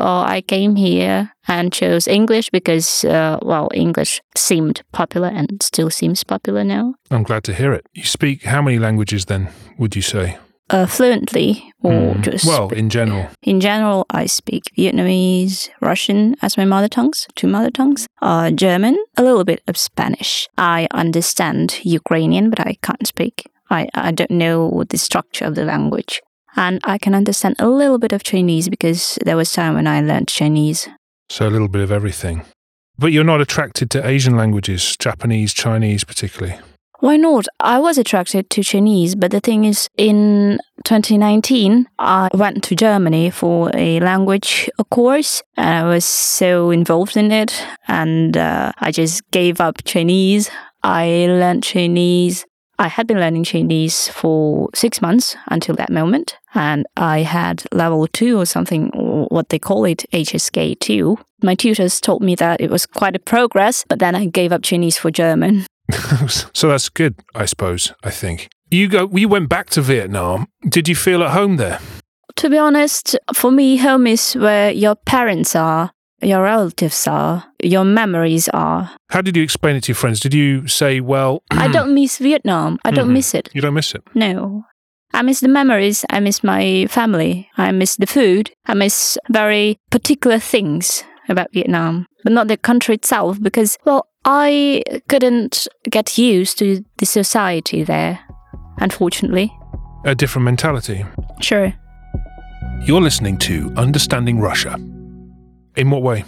uh, 0.00 0.22
I 0.36 0.42
came 0.46 0.76
here 0.76 1.30
and 1.48 1.72
chose 1.72 2.08
English 2.08 2.50
because, 2.50 3.04
uh, 3.04 3.38
well, 3.42 3.68
English 3.74 4.20
seemed 4.36 4.82
popular 4.92 5.28
and 5.28 5.62
still 5.62 5.90
seems 5.90 6.24
popular 6.24 6.64
now. 6.64 6.94
I'm 7.10 7.22
glad 7.22 7.44
to 7.44 7.52
hear 7.54 7.72
it. 7.72 7.86
You 7.92 8.04
speak 8.04 8.44
how 8.44 8.62
many 8.62 8.78
languages 8.78 9.24
then, 9.26 9.48
would 9.78 9.94
you 9.96 10.02
say? 10.02 10.38
Uh, 10.70 10.86
fluently, 10.86 11.50
or 11.82 12.14
Hmm. 12.14 12.22
just 12.22 12.46
Well, 12.46 12.68
in 12.72 12.88
general. 12.88 13.26
In 13.42 13.60
general, 13.60 14.06
I 14.10 14.24
speak 14.26 14.62
Vietnamese, 14.78 15.68
Russian 15.82 16.36
as 16.40 16.56
my 16.56 16.64
mother 16.64 16.88
tongues, 16.88 17.26
two 17.36 17.46
mother 17.48 17.70
tongues, 17.70 18.06
uh, 18.22 18.50
German, 18.50 18.96
a 19.18 19.22
little 19.22 19.44
bit 19.44 19.60
of 19.68 19.76
Spanish. 19.76 20.48
I 20.56 20.88
understand 20.94 21.80
Ukrainian, 21.84 22.48
but 22.50 22.60
I 22.60 22.76
can't 22.82 23.06
speak. 23.06 23.44
I, 23.74 23.88
I 23.94 24.12
don't 24.12 24.30
know 24.30 24.84
the 24.88 24.98
structure 24.98 25.44
of 25.44 25.54
the 25.54 25.64
language. 25.64 26.20
And 26.56 26.80
I 26.84 26.98
can 26.98 27.14
understand 27.14 27.56
a 27.58 27.68
little 27.68 27.98
bit 27.98 28.12
of 28.12 28.22
Chinese 28.22 28.68
because 28.68 29.18
there 29.24 29.36
was 29.36 29.52
time 29.52 29.74
when 29.74 29.86
I 29.86 30.00
learned 30.00 30.28
Chinese. 30.28 30.88
So 31.28 31.48
a 31.48 31.50
little 31.50 31.68
bit 31.68 31.82
of 31.82 31.90
everything. 31.90 32.42
But 32.96 33.10
you're 33.12 33.24
not 33.24 33.40
attracted 33.40 33.90
to 33.90 34.06
Asian 34.06 34.36
languages, 34.36 34.96
Japanese, 34.96 35.52
Chinese 35.52 36.04
particularly. 36.04 36.60
Why 37.00 37.16
not? 37.16 37.46
I 37.60 37.80
was 37.80 37.98
attracted 37.98 38.48
to 38.50 38.62
Chinese, 38.62 39.14
but 39.14 39.30
the 39.30 39.40
thing 39.40 39.64
is, 39.64 39.88
in 39.98 40.58
2019, 40.84 41.86
I 41.98 42.28
went 42.32 42.62
to 42.64 42.76
Germany 42.76 43.30
for 43.30 43.70
a 43.74 44.00
language 44.00 44.70
course, 44.90 45.42
and 45.56 45.68
I 45.68 45.82
was 45.82 46.04
so 46.04 46.70
involved 46.70 47.16
in 47.16 47.30
it, 47.30 47.62
and 47.88 48.36
uh, 48.36 48.72
I 48.78 48.90
just 48.90 49.28
gave 49.32 49.60
up 49.60 49.84
Chinese. 49.84 50.50
I 50.82 51.26
learned 51.28 51.64
Chinese. 51.64 52.46
I 52.78 52.88
had 52.88 53.06
been 53.06 53.20
learning 53.20 53.44
Chinese 53.44 54.08
for 54.08 54.68
six 54.74 55.00
months 55.00 55.36
until 55.48 55.74
that 55.76 55.90
moment, 55.90 56.36
and 56.54 56.86
I 56.96 57.20
had 57.20 57.64
level 57.72 58.06
two 58.08 58.38
or 58.38 58.46
something, 58.46 58.90
or 58.94 59.26
what 59.26 59.48
they 59.48 59.58
call 59.58 59.84
it, 59.84 60.04
HSK 60.12 60.78
two. 60.80 61.18
My 61.42 61.54
tutors 61.54 62.00
told 62.00 62.22
me 62.22 62.34
that 62.36 62.60
it 62.60 62.70
was 62.70 62.86
quite 62.86 63.16
a 63.16 63.20
progress, 63.20 63.84
but 63.88 63.98
then 63.98 64.14
I 64.14 64.26
gave 64.26 64.52
up 64.52 64.62
Chinese 64.62 64.98
for 64.98 65.10
German. 65.10 65.66
so 66.52 66.68
that's 66.68 66.88
good, 66.88 67.14
I 67.34 67.44
suppose, 67.44 67.92
I 68.02 68.10
think. 68.10 68.48
You 68.70 68.88
go 68.88 69.08
you 69.12 69.28
went 69.28 69.48
back 69.48 69.70
to 69.70 69.82
Vietnam. 69.82 70.48
Did 70.68 70.88
you 70.88 70.96
feel 70.96 71.22
at 71.22 71.30
home 71.30 71.56
there? 71.56 71.78
To 72.36 72.50
be 72.50 72.58
honest, 72.58 73.16
for 73.32 73.52
me, 73.52 73.76
home 73.76 74.08
is 74.08 74.34
where 74.34 74.72
your 74.72 74.96
parents 74.96 75.54
are, 75.54 75.92
your 76.20 76.42
relatives 76.42 77.06
are, 77.06 77.44
your 77.66 77.84
memories 77.84 78.48
are. 78.50 78.90
How 79.10 79.20
did 79.22 79.36
you 79.36 79.42
explain 79.42 79.76
it 79.76 79.84
to 79.84 79.88
your 79.92 79.96
friends? 79.96 80.20
Did 80.20 80.34
you 80.34 80.66
say, 80.68 81.00
well, 81.00 81.42
I 81.50 81.68
don't 81.68 81.94
miss 82.00 82.18
Vietnam. 82.18 82.78
I 82.84 82.90
don't 82.90 83.08
Mhm. 83.08 83.12
miss 83.14 83.34
it. 83.34 83.48
you 83.54 83.60
don't 83.60 83.74
miss 83.74 83.94
it? 83.94 84.02
No. 84.14 84.64
I 85.12 85.22
miss 85.22 85.40
the 85.40 85.48
memories. 85.48 86.04
I 86.10 86.20
miss 86.20 86.42
my 86.42 86.86
family. 86.90 87.48
I 87.56 87.70
miss 87.72 87.96
the 87.96 88.06
food. 88.06 88.50
I 88.66 88.74
miss 88.74 89.16
very 89.30 89.76
particular 89.90 90.40
things 90.40 91.04
about 91.28 91.46
Vietnam, 91.54 92.06
but 92.24 92.32
not 92.32 92.48
the 92.48 92.56
country 92.56 92.94
itself 92.96 93.38
because, 93.40 93.78
well, 93.84 94.06
I 94.24 94.82
couldn't 95.08 95.68
get 95.88 96.18
used 96.18 96.58
to 96.58 96.84
the 96.98 97.06
society 97.06 97.84
there, 97.84 98.18
unfortunately. 98.80 99.52
A 100.04 100.14
different 100.14 100.44
mentality. 100.44 101.04
Sure. 101.40 101.72
You're 102.82 103.00
listening 103.00 103.38
to 103.38 103.72
Understanding 103.76 104.40
Russia. 104.40 104.74
In 105.76 105.90
what 105.90 106.02
way? 106.02 106.24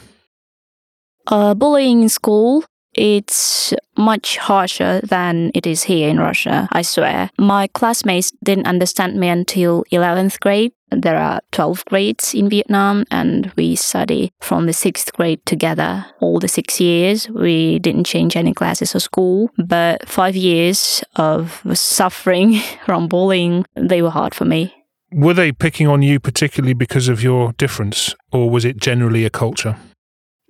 Uh, 1.26 1.54
bullying 1.54 2.02
in 2.02 2.08
school, 2.08 2.64
it's 2.94 3.74
much 3.96 4.38
harsher 4.38 5.00
than 5.02 5.50
it 5.54 5.66
is 5.66 5.84
here 5.84 6.08
in 6.08 6.18
Russia, 6.18 6.68
I 6.72 6.82
swear. 6.82 7.30
My 7.38 7.66
classmates 7.66 8.32
didn't 8.42 8.66
understand 8.66 9.16
me 9.16 9.28
until 9.28 9.84
11th 9.92 10.40
grade. 10.40 10.72
There 10.90 11.18
are 11.18 11.40
12 11.50 11.84
grades 11.86 12.32
in 12.32 12.48
Vietnam, 12.48 13.04
and 13.10 13.52
we 13.56 13.74
study 13.74 14.32
from 14.40 14.66
the 14.66 14.72
6th 14.72 15.12
grade 15.12 15.44
together. 15.44 16.06
All 16.20 16.38
the 16.38 16.48
six 16.48 16.80
years, 16.80 17.28
we 17.28 17.80
didn't 17.80 18.04
change 18.04 18.36
any 18.36 18.54
classes 18.54 18.94
or 18.94 19.00
school, 19.00 19.50
but 19.58 20.08
five 20.08 20.36
years 20.36 21.02
of 21.16 21.62
suffering 21.74 22.60
from 22.86 23.08
bullying, 23.08 23.66
they 23.74 24.00
were 24.00 24.10
hard 24.10 24.34
for 24.34 24.44
me. 24.44 24.72
Were 25.12 25.34
they 25.34 25.52
picking 25.52 25.88
on 25.88 26.02
you 26.02 26.20
particularly 26.20 26.74
because 26.74 27.08
of 27.08 27.22
your 27.22 27.52
difference, 27.52 28.14
or 28.32 28.48
was 28.48 28.64
it 28.64 28.76
generally 28.76 29.24
a 29.24 29.30
culture? 29.30 29.76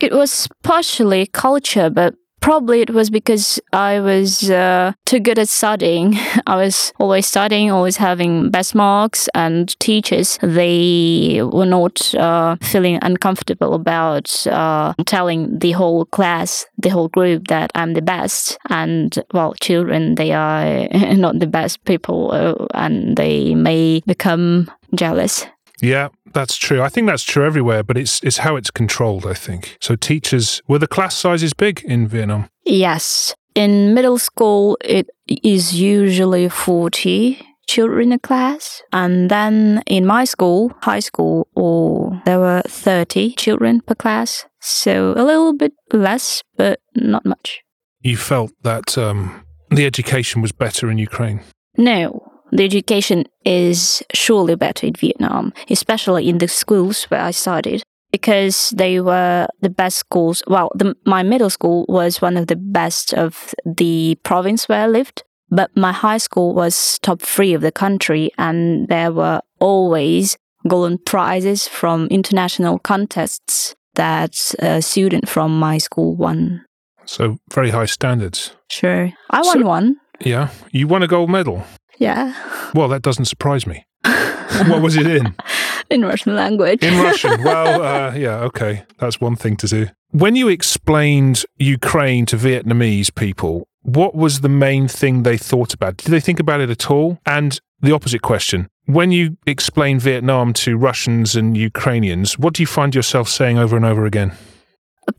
It 0.01 0.12
was 0.12 0.49
partially 0.62 1.26
culture, 1.26 1.88
but 1.88 2.14
probably 2.47 2.80
it 2.80 2.90
was 2.90 3.11
because 3.11 3.59
I 3.72 3.99
was 3.99 4.49
uh, 4.49 4.92
too 5.05 5.18
good 5.18 5.38
at 5.38 5.49
studying. 5.49 6.14
I 6.47 6.55
was 6.57 6.92
always 7.01 7.26
studying, 7.26 7.72
always 7.72 7.97
having 7.97 8.51
best 8.51 8.74
marks, 8.74 9.28
and 9.34 9.68
teachers 9.80 10.38
they 10.42 11.40
were 11.42 11.66
not 11.66 12.14
uh, 12.14 12.57
feeling 12.62 13.01
uncomfortable 13.03 13.74
about 13.74 14.47
uh, 14.47 14.94
telling 15.07 15.59
the 15.59 15.72
whole 15.72 16.05
class, 16.05 16.66
the 16.78 16.90
whole 16.90 17.09
group 17.09 17.49
that 17.49 17.72
I'm 17.74 17.94
the 17.94 18.03
best. 18.03 18.59
And 18.68 19.18
well, 19.32 19.55
children 19.61 20.14
they 20.14 20.32
are 20.32 20.86
not 21.16 21.40
the 21.40 21.49
best 21.49 21.84
people, 21.84 22.30
uh, 22.32 22.66
and 22.74 23.16
they 23.16 23.55
may 23.55 24.03
become 24.07 24.70
jealous. 24.94 25.47
Yeah, 25.80 26.08
that's 26.32 26.56
true. 26.56 26.82
I 26.82 26.88
think 26.88 27.06
that's 27.06 27.22
true 27.22 27.44
everywhere, 27.44 27.82
but 27.82 27.96
it's 27.96 28.22
it's 28.22 28.38
how 28.38 28.56
it's 28.56 28.70
controlled, 28.70 29.26
I 29.26 29.34
think. 29.34 29.76
So 29.80 29.96
teachers 29.96 30.62
were 30.68 30.78
the 30.78 30.86
class 30.86 31.14
sizes 31.16 31.52
big 31.52 31.82
in 31.84 32.08
Vietnam? 32.08 32.48
Yes. 32.64 33.34
In 33.54 33.94
middle 33.94 34.18
school, 34.18 34.76
it 34.84 35.08
is 35.26 35.80
usually 35.80 36.48
40 36.48 37.38
children 37.66 38.08
in 38.08 38.12
a 38.12 38.18
class. 38.18 38.82
And 38.92 39.30
then 39.30 39.82
in 39.86 40.06
my 40.06 40.24
school, 40.24 40.72
high 40.82 41.00
school, 41.00 41.48
or 41.54 42.22
there 42.24 42.38
were 42.38 42.62
30 42.66 43.32
children 43.32 43.80
per 43.80 43.94
class. 43.94 44.46
So 44.60 45.12
a 45.16 45.24
little 45.24 45.52
bit 45.52 45.72
less, 45.92 46.42
but 46.56 46.80
not 46.94 47.24
much. 47.24 47.60
You 48.00 48.16
felt 48.16 48.52
that 48.62 48.96
um 48.98 49.42
the 49.70 49.86
education 49.86 50.42
was 50.42 50.52
better 50.52 50.90
in 50.90 50.98
Ukraine? 50.98 51.40
No, 51.76 52.36
the 52.57 52.64
education 52.64 53.24
is 53.44 54.02
surely 54.14 54.54
better 54.57 54.86
in 54.86 54.94
Vietnam, 54.94 55.52
especially 55.70 56.28
in 56.28 56.38
the 56.38 56.48
schools 56.48 57.04
where 57.04 57.20
I 57.20 57.30
studied, 57.32 57.82
because 58.12 58.70
they 58.76 59.00
were 59.00 59.46
the 59.61 59.70
best 59.70 59.98
schools. 59.98 60.42
Well, 60.46 60.70
the, 60.74 60.94
my 61.04 61.22
middle 61.22 61.50
school 61.50 61.84
was 61.88 62.22
one 62.22 62.36
of 62.36 62.46
the 62.46 62.57
best 62.57 63.12
of 63.14 63.54
the 63.64 64.16
province 64.22 64.68
where 64.68 64.84
I 64.84 64.86
lived, 64.86 65.22
but 65.50 65.70
my 65.76 65.92
high 65.92 66.18
school 66.18 66.54
was 66.54 66.98
top 67.00 67.20
three 67.22 67.54
of 67.54 67.61
the 67.62 67.72
country, 67.72 68.30
and 68.38 68.88
there 68.88 69.12
were 69.12 69.40
always 69.61 70.36
golden 70.68 70.98
prizes 70.98 71.68
from 71.68 72.07
international 72.11 72.78
contests 72.78 73.74
that 73.94 74.34
a 74.59 74.82
student 74.82 75.28
from 75.28 75.59
my 75.59 75.78
school 75.78 76.16
won. 76.16 76.64
So 77.04 77.36
very 77.54 77.70
high 77.70 77.86
standards. 77.86 78.52
Sure. 78.68 79.12
I 79.30 79.42
So- 79.42 79.48
won 79.59 79.64
one. 79.66 79.96
Yeah, 80.24 80.48
you 80.72 80.88
won 80.88 81.02
a 81.02 81.07
gold 81.07 81.28
medal. 81.30 81.62
Yeah. 81.99 82.34
Well, 82.74 82.88
that 82.88 83.03
doesn't 83.03 83.26
surprise 83.26 83.66
me. 83.66 83.86
what 84.05 84.82
was 84.82 84.97
it 84.97 85.07
in? 85.07 85.34
In 85.88 86.03
Russian 86.03 86.34
language. 86.34 86.82
In 86.82 87.01
Russian. 87.01 87.44
Well, 87.44 87.80
uh, 87.80 88.12
yeah, 88.16 88.40
okay. 88.40 88.82
That's 88.99 89.20
one 89.20 89.36
thing 89.36 89.57
to 89.59 89.68
do. 89.68 89.86
When 90.11 90.34
you 90.34 90.49
explained 90.49 91.44
Ukraine 91.59 92.26
to 92.26 92.36
Vietnamese 92.36 93.14
people, 93.14 93.68
what 93.82 94.16
was 94.16 94.40
the 94.40 94.49
main 94.49 94.88
thing 94.88 95.22
they 95.22 95.36
thought 95.36 95.72
about? 95.72 95.99
Did 95.99 96.11
they 96.11 96.18
think 96.18 96.40
about 96.40 96.61
it 96.61 96.70
at 96.70 96.90
all? 96.90 97.20
And 97.24 97.61
the 97.80 97.92
opposite 97.92 98.22
question 98.22 98.68
when 98.86 99.11
you 99.11 99.36
explain 99.47 99.99
Vietnam 99.99 100.53
to 100.55 100.76
Russians 100.76 101.36
and 101.36 101.57
Ukrainians, 101.57 102.38
what 102.38 102.55
do 102.55 102.62
you 102.62 102.66
find 102.66 102.94
yourself 102.94 103.28
saying 103.28 103.59
over 103.59 103.76
and 103.76 103.84
over 103.84 104.07
again? 104.07 104.32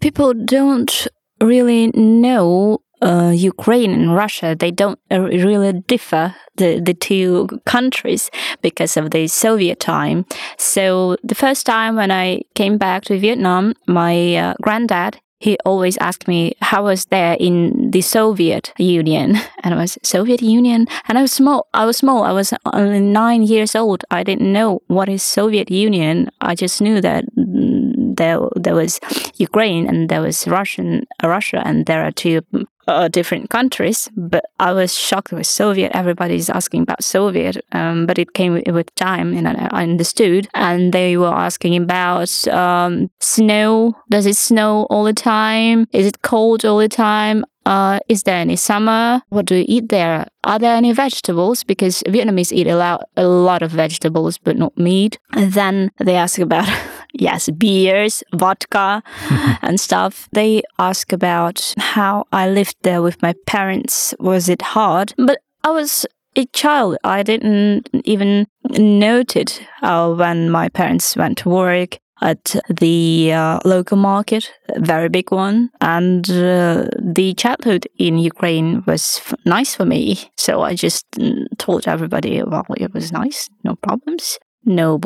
people 0.01 0.33
don't 0.33 1.07
really 1.41 1.87
know 1.93 2.79
uh, 3.01 3.31
Ukraine 3.33 3.91
and 3.91 4.15
Russia. 4.15 4.55
They 4.55 4.71
don't 4.71 4.99
uh, 5.11 5.21
really 5.21 5.73
differ 5.87 6.35
the 6.55 6.79
the 6.79 6.93
two 6.93 7.47
countries 7.65 8.29
because 8.61 8.97
of 8.97 9.11
the 9.11 9.27
Soviet 9.27 9.79
time. 9.79 10.25
So 10.57 11.17
the 11.23 11.35
first 11.35 11.65
time 11.65 11.95
when 11.95 12.11
I 12.11 12.41
came 12.55 12.77
back 12.77 13.03
to 13.05 13.19
Vietnam, 13.19 13.73
my 13.87 14.35
uh, 14.35 14.53
granddad. 14.61 15.19
He 15.39 15.55
always 15.65 15.97
asked 15.97 16.27
me 16.27 16.53
how 16.61 16.85
was 16.85 17.05
there 17.05 17.37
in 17.39 17.91
the 17.91 18.01
Soviet 18.01 18.73
Union, 18.79 19.37
and 19.63 19.75
I 19.75 19.77
was 19.77 19.95
Soviet 20.01 20.41
Union, 20.41 20.87
and 21.07 21.15
I 21.15 21.21
was 21.21 21.31
small. 21.31 21.67
I 21.75 21.85
was 21.85 21.97
small. 21.97 22.23
I 22.23 22.31
was 22.31 22.55
only 22.73 22.99
nine 22.99 23.43
years 23.43 23.75
old. 23.75 24.03
I 24.09 24.23
didn't 24.23 24.51
know 24.51 24.81
what 24.87 25.09
is 25.09 25.21
Soviet 25.21 25.69
Union. 25.69 26.31
I 26.41 26.55
just 26.55 26.81
knew 26.81 27.01
that 27.01 27.25
mm, 27.37 28.17
there 28.17 28.39
there 28.55 28.73
was 28.73 28.99
Ukraine 29.37 29.87
and 29.87 30.09
there 30.09 30.21
was 30.21 30.47
Russian 30.47 31.05
Russia, 31.21 31.61
and 31.63 31.85
there 31.85 32.01
are 32.03 32.11
two 32.11 32.41
uh, 32.87 33.07
different 33.07 33.49
countries. 33.49 34.09
But 34.15 34.45
I 34.59 34.73
was 34.73 34.97
shocked 34.97 35.31
with 35.31 35.47
Soviet. 35.47 35.91
Everybody's 35.93 36.49
asking 36.49 36.83
about 36.83 37.03
Soviet, 37.03 37.57
um, 37.71 38.05
but 38.05 38.17
it 38.17 38.33
came 38.33 38.53
with, 38.53 38.95
time, 38.95 39.35
and 39.35 39.47
I, 39.47 39.69
I 39.71 39.83
understood. 39.83 40.47
And 40.53 40.93
they 40.93 41.17
were 41.17 41.33
asking 41.33 41.75
about 41.75 42.47
um, 42.47 43.09
snow. 43.19 43.95
Does 44.09 44.25
it 44.25 44.37
snow 44.37 44.87
all 44.89 45.03
the 45.03 45.13
time? 45.13 45.87
Is 45.91 46.07
it 46.07 46.21
cold 46.21 46.65
all 46.65 46.77
the 46.77 46.89
time? 46.89 47.43
Uh, 47.67 47.99
is 48.07 48.23
there 48.23 48.37
any 48.37 48.55
summer? 48.55 49.21
What 49.27 49.45
do 49.45 49.55
you 49.55 49.65
eat 49.67 49.89
there? 49.89 50.27
Are 50.45 50.57
there 50.57 50.73
any 50.73 50.93
vegetables? 50.93 51.65
Because 51.65 52.01
Vietnamese 52.03 52.53
eat 52.53 52.67
a 52.67 52.77
lot, 52.77 53.09
a 53.17 53.27
lot 53.27 53.61
of 53.61 53.71
vegetables, 53.71 54.37
but 54.37 54.55
not 54.57 54.77
meat. 54.77 55.19
And 55.33 55.51
then 55.51 55.91
they 55.99 56.15
ask 56.15 56.39
about, 56.39 56.69
yes, 57.13 57.49
beers, 57.49 58.23
vodka, 58.33 59.03
and 59.61 59.79
stuff. 59.79 60.29
They 60.31 60.63
ask 60.79 61.11
about 61.11 61.73
how 61.77 62.25
I 62.31 62.49
lived 62.49 62.77
there 62.83 63.01
with 63.01 63.21
my 63.21 63.33
parents. 63.45 64.13
Was 64.19 64.49
it 64.49 64.61
hard? 64.61 65.13
But 65.17 65.39
I 65.63 65.71
was 65.71 66.05
a 66.35 66.45
child. 66.53 66.97
I 67.03 67.23
didn't 67.23 67.89
even 68.05 68.47
noted 68.69 69.59
uh, 69.81 70.13
when 70.13 70.49
my 70.49 70.69
parents 70.69 71.15
went 71.15 71.39
to 71.39 71.49
work 71.49 71.99
at 72.21 72.55
the 72.69 73.31
uh, 73.31 73.59
local 73.63 73.97
market, 73.97 74.51
a 74.69 74.79
very 74.79 75.09
big 75.09 75.31
one, 75.31 75.69
and 75.81 76.27
uh, 76.29 76.87
the 76.99 77.33
childhood 77.37 77.87
in 77.97 78.17
Ukraine 78.17 78.83
was 78.87 79.21
f- 79.23 79.35
nice 79.45 79.75
for 79.75 79.85
me. 79.85 80.31
So 80.35 80.61
I 80.63 80.73
just 80.73 81.05
mm, 81.11 81.45
told 81.57 81.87
everybody, 81.87 82.41
well, 82.43 82.65
it 82.77 82.93
was 82.93 83.11
nice, 83.11 83.49
no 83.63 83.75
problems. 83.75 84.39
No 84.67 84.99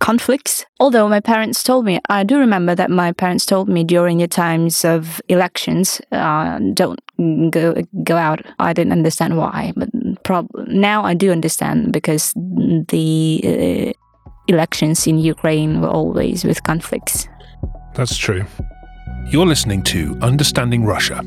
conflicts. 0.00 0.66
Although 0.80 1.08
my 1.08 1.20
parents 1.20 1.62
told 1.62 1.84
me, 1.84 2.00
I 2.08 2.24
do 2.24 2.38
remember 2.38 2.74
that 2.74 2.90
my 2.90 3.12
parents 3.12 3.46
told 3.46 3.68
me 3.68 3.84
during 3.84 4.18
the 4.18 4.26
times 4.26 4.84
of 4.84 5.22
elections, 5.28 6.00
uh, 6.10 6.58
don't 6.74 6.98
go 7.50 7.80
go 8.02 8.16
out. 8.16 8.40
I 8.58 8.72
didn't 8.72 8.92
understand 8.92 9.36
why, 9.36 9.72
but 9.76 9.90
prob- 10.24 10.50
now 10.66 11.04
I 11.04 11.14
do 11.14 11.30
understand 11.30 11.92
because 11.92 12.32
the 12.88 13.40
uh, 13.44 13.92
elections 14.48 15.06
in 15.06 15.18
Ukraine 15.18 15.80
were 15.80 15.88
always 15.88 16.44
with 16.44 16.64
conflicts. 16.64 17.28
That's 17.94 18.16
true. 18.16 18.44
You're 19.30 19.46
listening 19.46 19.82
to 19.84 20.18
Understanding 20.20 20.84
Russia. 20.84 21.20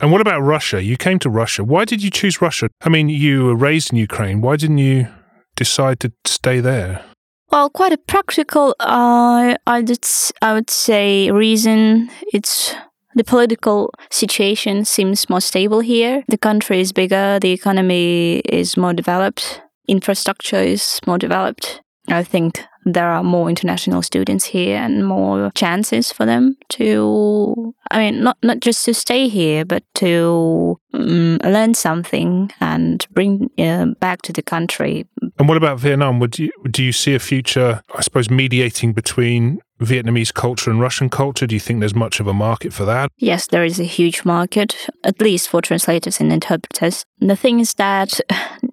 And 0.00 0.12
what 0.12 0.20
about 0.20 0.40
Russia? 0.40 0.80
You 0.80 0.96
came 0.96 1.18
to 1.18 1.30
Russia. 1.30 1.64
Why 1.64 1.84
did 1.84 2.00
you 2.00 2.10
choose 2.10 2.40
Russia? 2.40 2.68
I 2.82 2.88
mean, 2.88 3.08
you 3.08 3.46
were 3.46 3.56
raised 3.56 3.92
in 3.92 3.98
Ukraine. 3.98 4.40
Why 4.40 4.54
didn't 4.56 4.78
you 4.78 5.08
decide 5.56 6.00
to 6.00 6.12
stay 6.24 6.60
there? 6.60 7.04
Well, 7.50 7.68
quite 7.68 7.92
a 7.92 7.98
practical, 7.98 8.74
uh, 8.80 9.56
I 9.66 9.82
did, 9.82 10.04
I 10.40 10.54
would 10.54 10.70
say, 10.70 11.30
reason. 11.30 12.10
It's 12.32 12.74
the 13.14 13.24
political 13.24 13.92
situation 14.10 14.86
seems 14.86 15.28
more 15.28 15.42
stable 15.42 15.80
here. 15.80 16.24
The 16.28 16.38
country 16.38 16.80
is 16.80 16.92
bigger. 16.92 17.38
The 17.40 17.52
economy 17.52 18.38
is 18.48 18.76
more 18.76 18.94
developed. 18.94 19.60
Infrastructure 19.86 20.62
is 20.62 20.98
more 21.06 21.18
developed. 21.18 21.82
I 22.08 22.24
think 22.24 22.64
there 22.84 23.08
are 23.08 23.22
more 23.22 23.48
international 23.48 24.02
students 24.02 24.44
here 24.44 24.76
and 24.76 25.06
more 25.06 25.50
chances 25.54 26.12
for 26.12 26.26
them 26.26 26.56
to, 26.70 27.74
I 27.90 27.98
mean, 27.98 28.22
not, 28.22 28.36
not 28.42 28.60
just 28.60 28.84
to 28.86 28.94
stay 28.94 29.28
here, 29.28 29.64
but 29.64 29.84
to 29.96 30.78
um, 30.94 31.38
learn 31.44 31.74
something 31.74 32.50
and 32.60 33.06
bring 33.12 33.50
uh, 33.58 33.86
back 34.00 34.22
to 34.22 34.32
the 34.32 34.42
country 34.42 35.06
And 35.38 35.48
what 35.48 35.56
about 35.56 35.80
Vietnam? 35.80 36.20
Would 36.20 36.38
you 36.38 36.50
do 36.70 36.82
you 36.84 36.92
see 36.92 37.14
a 37.14 37.18
future, 37.18 37.82
I 37.94 38.00
suppose, 38.02 38.30
mediating 38.30 38.92
between 38.92 39.60
Vietnamese 39.84 40.32
culture 40.32 40.70
and 40.70 40.80
Russian 40.80 41.08
culture? 41.08 41.46
Do 41.46 41.54
you 41.54 41.60
think 41.60 41.80
there's 41.80 41.94
much 41.94 42.20
of 42.20 42.26
a 42.26 42.32
market 42.32 42.72
for 42.72 42.84
that? 42.84 43.10
Yes, 43.18 43.46
there 43.46 43.64
is 43.64 43.80
a 43.80 43.84
huge 43.84 44.24
market, 44.24 44.88
at 45.04 45.20
least 45.20 45.48
for 45.48 45.60
translators 45.60 46.20
and 46.20 46.32
interpreters. 46.32 47.04
The 47.20 47.36
thing 47.36 47.60
is 47.60 47.74
that 47.74 48.20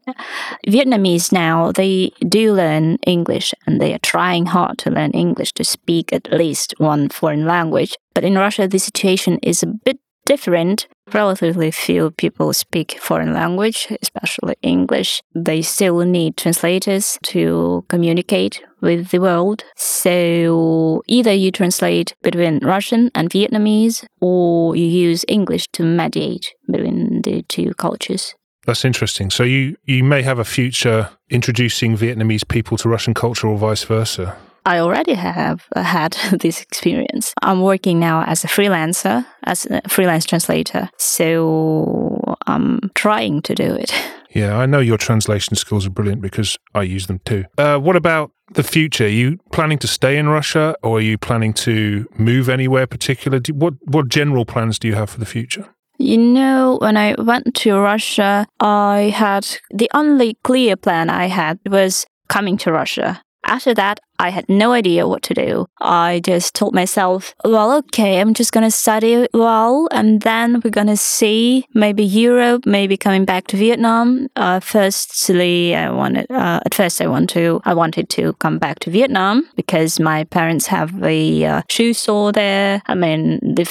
Vietnamese 0.67 1.31
now, 1.31 1.71
they 1.71 2.11
do 2.27 2.53
learn 2.53 2.97
English 3.05 3.53
and 3.65 3.79
they 3.79 3.93
are 3.93 3.99
trying 3.99 4.47
hard 4.47 4.77
to 4.79 4.91
learn 4.91 5.11
English 5.11 5.53
to 5.53 5.63
speak 5.63 6.11
at 6.13 6.31
least 6.31 6.73
one 6.77 7.09
foreign 7.09 7.45
language. 7.45 7.95
But 8.13 8.23
in 8.23 8.35
Russia, 8.35 8.67
the 8.67 8.79
situation 8.79 9.39
is 9.43 9.63
a 9.63 9.67
bit 9.67 9.99
different. 10.25 10.87
Relatively 11.13 11.71
few 11.71 12.11
people 12.11 12.53
speak 12.53 12.99
foreign 12.99 13.33
language, 13.33 13.87
especially 14.01 14.55
English. 14.61 15.21
They 15.33 15.61
still 15.61 15.99
need 15.99 16.37
translators 16.37 17.17
to 17.23 17.83
communicate 17.89 18.61
with 18.81 19.09
the 19.09 19.19
world. 19.19 19.63
So 19.75 21.03
either 21.07 21.33
you 21.33 21.51
translate 21.51 22.15
between 22.21 22.59
Russian 22.59 23.11
and 23.15 23.29
Vietnamese, 23.29 24.05
or 24.21 24.75
you 24.75 24.85
use 24.85 25.25
English 25.27 25.67
to 25.73 25.83
mediate 25.83 26.53
between 26.71 27.21
the 27.23 27.43
two 27.43 27.73
cultures. 27.73 28.35
That's 28.65 28.85
interesting. 28.85 29.31
So 29.31 29.43
you 29.43 29.77
you 29.85 30.03
may 30.03 30.21
have 30.21 30.37
a 30.37 30.45
future 30.45 31.09
introducing 31.29 31.97
Vietnamese 31.97 32.47
people 32.47 32.77
to 32.77 32.89
Russian 32.89 33.13
culture 33.13 33.47
or 33.47 33.57
vice 33.57 33.83
versa. 33.83 34.37
I 34.65 34.79
already 34.79 35.13
have 35.13 35.65
uh, 35.75 35.83
had 35.83 36.13
this 36.39 36.61
experience. 36.61 37.33
I'm 37.41 37.61
working 37.61 37.99
now 37.99 38.23
as 38.23 38.43
a 38.43 38.47
freelancer, 38.47 39.25
as 39.43 39.65
a 39.65 39.81
freelance 39.87 40.25
translator. 40.25 40.89
So 40.97 42.35
I'm 42.47 42.91
trying 42.95 43.41
to 43.43 43.55
do 43.55 43.75
it. 43.75 43.93
Yeah, 44.31 44.59
I 44.59 44.67
know 44.67 44.79
your 44.79 44.99
translation 44.99 45.55
skills 45.55 45.87
are 45.87 45.89
brilliant 45.89 46.21
because 46.21 46.55
I 46.75 46.83
use 46.83 47.07
them 47.07 47.19
too. 47.25 47.45
Uh, 47.57 47.79
what 47.79 47.95
about 47.95 48.31
the 48.53 48.61
future? 48.61 49.05
Are 49.05 49.07
you 49.07 49.39
planning 49.51 49.79
to 49.79 49.87
stay 49.87 50.17
in 50.17 50.29
Russia 50.29 50.75
or 50.83 50.99
are 50.99 51.01
you 51.01 51.17
planning 51.17 51.51
to 51.53 52.07
move 52.15 52.47
anywhere 52.47 52.85
particular? 52.85 53.39
Do, 53.39 53.55
what 53.55 53.73
what 53.85 54.07
general 54.07 54.45
plans 54.45 54.77
do 54.77 54.87
you 54.87 54.93
have 54.93 55.09
for 55.09 55.19
the 55.19 55.25
future? 55.25 55.65
You 55.97 56.17
know, 56.17 56.77
when 56.79 56.95
I 56.95 57.15
went 57.17 57.55
to 57.55 57.77
Russia, 57.77 58.45
I 58.59 59.11
had 59.15 59.47
the 59.71 59.89
only 59.93 60.37
clear 60.43 60.75
plan 60.77 61.09
I 61.09 61.25
had 61.25 61.59
was 61.65 62.05
coming 62.27 62.57
to 62.59 62.71
Russia. 62.71 63.21
After 63.45 63.73
that, 63.73 63.99
I 64.19 64.29
had 64.29 64.47
no 64.49 64.73
idea 64.73 65.07
what 65.07 65.23
to 65.23 65.33
do. 65.33 65.65
I 65.79 66.21
just 66.23 66.53
told 66.53 66.75
myself, 66.75 67.33
well, 67.45 67.71
okay, 67.77 68.19
I'm 68.19 68.33
just 68.33 68.51
to 68.65 68.71
study 68.71 69.27
well, 69.33 69.87
and 69.91 70.21
then 70.21 70.59
we're 70.61 70.71
to 70.87 70.97
see 70.97 71.65
maybe 71.73 72.03
Europe, 72.03 72.65
maybe 72.65 72.97
coming 72.97 73.23
back 73.23 73.47
to 73.47 73.57
Vietnam. 73.57 74.27
Uh, 74.35 74.59
firstly, 74.59 75.73
I 75.75 75.89
wanted, 75.89 76.29
uh, 76.29 76.59
at 76.65 76.73
first, 76.75 77.01
I 77.01 77.07
want 77.07 77.29
to, 77.31 77.61
I 77.63 77.73
wanted 77.73 78.09
to 78.09 78.33
come 78.33 78.59
back 78.59 78.79
to 78.79 78.91
Vietnam 78.91 79.47
because 79.55 79.99
my 79.99 80.25
parents 80.25 80.67
have 80.67 81.01
a 81.01 81.45
uh, 81.45 81.61
shoe 81.69 81.93
store 81.93 82.33
there. 82.33 82.81
I 82.87 82.95
mean, 82.95 83.39
the 83.41 83.63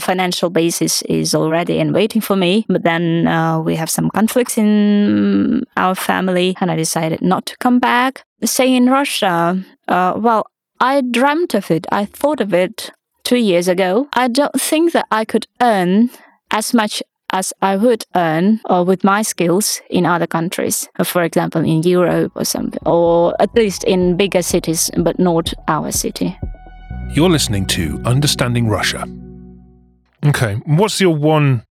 financial 0.00 0.50
basis 0.50 1.02
is 1.02 1.34
already 1.34 1.78
in 1.78 1.92
waiting 1.92 2.20
for 2.20 2.36
me, 2.36 2.64
but 2.68 2.84
then 2.84 3.26
uh, 3.26 3.60
we 3.60 3.74
have 3.74 3.90
some 3.90 4.10
conflicts 4.10 4.56
in 4.56 5.64
our 5.76 5.96
family, 5.96 6.56
and 6.60 6.70
I 6.70 6.76
decided 6.76 7.20
not 7.20 7.46
to 7.46 7.56
come 7.58 7.80
back. 7.80 8.24
Say 8.44 8.74
in 8.74 8.88
Russia, 8.88 9.64
uh, 9.88 10.14
well, 10.16 10.46
I 10.80 11.00
dreamt 11.00 11.54
of 11.54 11.70
it. 11.70 11.86
I 11.90 12.04
thought 12.04 12.40
of 12.40 12.54
it 12.54 12.92
two 13.24 13.36
years 13.36 13.66
ago. 13.66 14.08
I 14.12 14.28
don't 14.28 14.60
think 14.60 14.92
that 14.92 15.06
I 15.10 15.24
could 15.24 15.46
earn 15.60 16.10
as 16.50 16.72
much 16.72 17.02
as 17.30 17.52
I 17.60 17.76
would 17.76 18.04
earn 18.14 18.60
uh, 18.70 18.84
with 18.86 19.04
my 19.04 19.22
skills 19.22 19.82
in 19.90 20.06
other 20.06 20.26
countries, 20.26 20.88
uh, 20.98 21.04
for 21.04 21.22
example, 21.22 21.62
in 21.62 21.82
Europe 21.82 22.32
or 22.36 22.44
something, 22.44 22.80
or 22.86 23.34
at 23.40 23.54
least 23.54 23.84
in 23.84 24.16
bigger 24.16 24.42
cities, 24.42 24.90
but 24.96 25.18
not 25.18 25.52
our 25.66 25.92
city. 25.92 26.38
You're 27.10 27.30
listening 27.30 27.66
to 27.66 28.00
Understanding 28.04 28.68
Russia. 28.68 29.06
Okay, 30.24 30.54
what's 30.64 31.00
your 31.00 31.14
one, 31.14 31.64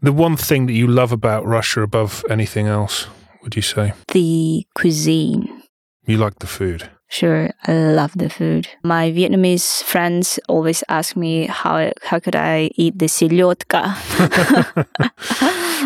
the 0.00 0.12
one 0.12 0.36
thing 0.36 0.66
that 0.66 0.72
you 0.72 0.86
love 0.86 1.12
about 1.12 1.44
Russia 1.46 1.82
above 1.82 2.24
anything 2.30 2.66
else? 2.66 3.06
Would 3.42 3.56
you 3.56 3.62
say 3.62 3.92
the 4.12 4.66
cuisine? 4.74 5.61
You 6.04 6.16
like 6.18 6.38
the 6.40 6.46
food. 6.46 6.90
Sure, 7.08 7.50
I 7.66 7.72
love 7.72 8.12
the 8.16 8.30
food. 8.30 8.68
My 8.82 9.12
Vietnamese 9.12 9.82
friends 9.84 10.40
always 10.48 10.82
ask 10.88 11.14
me 11.14 11.46
how 11.46 11.92
how 12.02 12.18
could 12.18 12.34
I 12.34 12.70
eat 12.74 12.98
the 12.98 13.06
siliotka. 13.06 13.94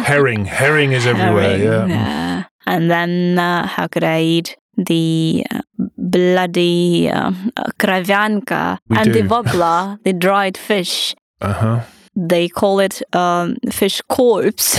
herring, 0.07 0.45
herring 0.45 0.93
is 0.93 1.07
everywhere. 1.07 1.59
Herring, 1.59 1.91
yeah. 1.91 2.45
Uh, 2.47 2.71
and 2.71 2.91
then 2.91 3.39
uh, 3.39 3.67
how 3.67 3.89
could 3.89 4.05
I 4.05 4.23
eat 4.23 4.57
the 4.77 5.45
uh, 5.51 5.61
bloody 5.99 7.11
uh, 7.11 7.33
kravyanka 7.79 8.79
and 8.91 9.13
do. 9.13 9.23
the 9.23 9.23
vobla, 9.29 9.99
the 10.05 10.13
dried 10.13 10.57
fish. 10.57 11.15
Uh 11.41 11.53
huh 11.53 11.81
they 12.17 12.49
call 12.49 12.81
it 12.81 13.03
um, 13.15 13.57
fish 13.71 14.01
corpse. 14.09 14.77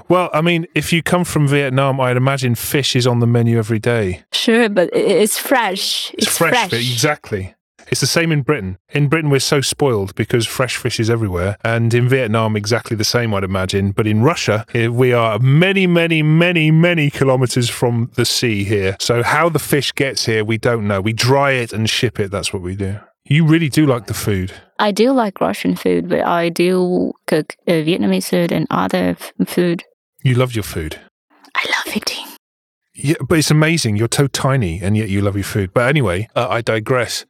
well, 0.08 0.30
I 0.32 0.40
mean, 0.40 0.66
if 0.74 0.92
you 0.92 1.02
come 1.02 1.24
from 1.24 1.48
Vietnam, 1.48 2.00
I'd 2.00 2.16
imagine 2.16 2.54
fish 2.54 2.94
is 2.94 3.06
on 3.06 3.18
the 3.18 3.26
menu 3.26 3.58
every 3.58 3.80
day. 3.80 4.22
Sure, 4.32 4.68
but 4.68 4.88
it's 4.92 5.36
fresh. 5.36 6.12
It's, 6.14 6.28
it's 6.28 6.38
fresh, 6.38 6.68
fresh. 6.68 6.72
Exactly. 6.72 7.54
It's 7.90 8.00
the 8.00 8.06
same 8.06 8.30
in 8.30 8.42
Britain. 8.42 8.78
In 8.90 9.08
Britain, 9.08 9.30
we're 9.30 9.40
so 9.40 9.60
spoiled 9.60 10.14
because 10.14 10.46
fresh 10.46 10.76
fish 10.76 11.00
is 11.00 11.10
everywhere. 11.10 11.56
And 11.64 11.92
in 11.92 12.08
Vietnam, 12.08 12.54
exactly 12.54 12.96
the 12.96 13.04
same, 13.04 13.34
I'd 13.34 13.42
imagine. 13.42 13.90
But 13.90 14.06
in 14.06 14.22
Russia, 14.22 14.64
eh, 14.74 14.86
we 14.86 15.12
are 15.12 15.40
many, 15.40 15.88
many, 15.88 16.22
many, 16.22 16.70
many 16.70 17.10
kilometers 17.10 17.68
from 17.68 18.12
the 18.14 18.24
sea 18.24 18.62
here. 18.62 18.96
So 19.00 19.24
how 19.24 19.48
the 19.48 19.58
fish 19.58 19.92
gets 19.92 20.26
here, 20.26 20.44
we 20.44 20.56
don't 20.56 20.86
know. 20.86 21.00
We 21.00 21.12
dry 21.12 21.52
it 21.52 21.72
and 21.72 21.90
ship 21.90 22.20
it. 22.20 22.30
That's 22.30 22.52
what 22.52 22.62
we 22.62 22.76
do. 22.76 23.00
You 23.24 23.44
really 23.44 23.68
do 23.68 23.86
like 23.86 24.06
the 24.06 24.14
food. 24.14 24.52
I 24.80 24.92
do 24.92 25.12
like 25.12 25.42
Russian 25.42 25.76
food, 25.76 26.08
but 26.08 26.22
I 26.22 26.48
do 26.48 27.12
cook 27.26 27.54
uh, 27.68 27.72
Vietnamese 27.72 28.30
food 28.30 28.50
and 28.50 28.66
other 28.70 29.14
f- 29.20 29.32
food. 29.46 29.84
You 30.22 30.34
love 30.34 30.54
your 30.54 30.62
food. 30.62 30.98
I 31.54 31.66
love 31.66 31.94
eating. 31.94 32.26
Yeah, 32.94 33.16
but 33.28 33.38
it's 33.38 33.50
amazing. 33.50 33.96
You're 33.96 34.08
so 34.10 34.26
tiny, 34.26 34.80
and 34.80 34.96
yet 34.96 35.10
you 35.10 35.20
love 35.20 35.36
your 35.36 35.44
food. 35.44 35.74
But 35.74 35.86
anyway, 35.86 36.28
uh, 36.34 36.48
I 36.48 36.62
digress. 36.62 37.26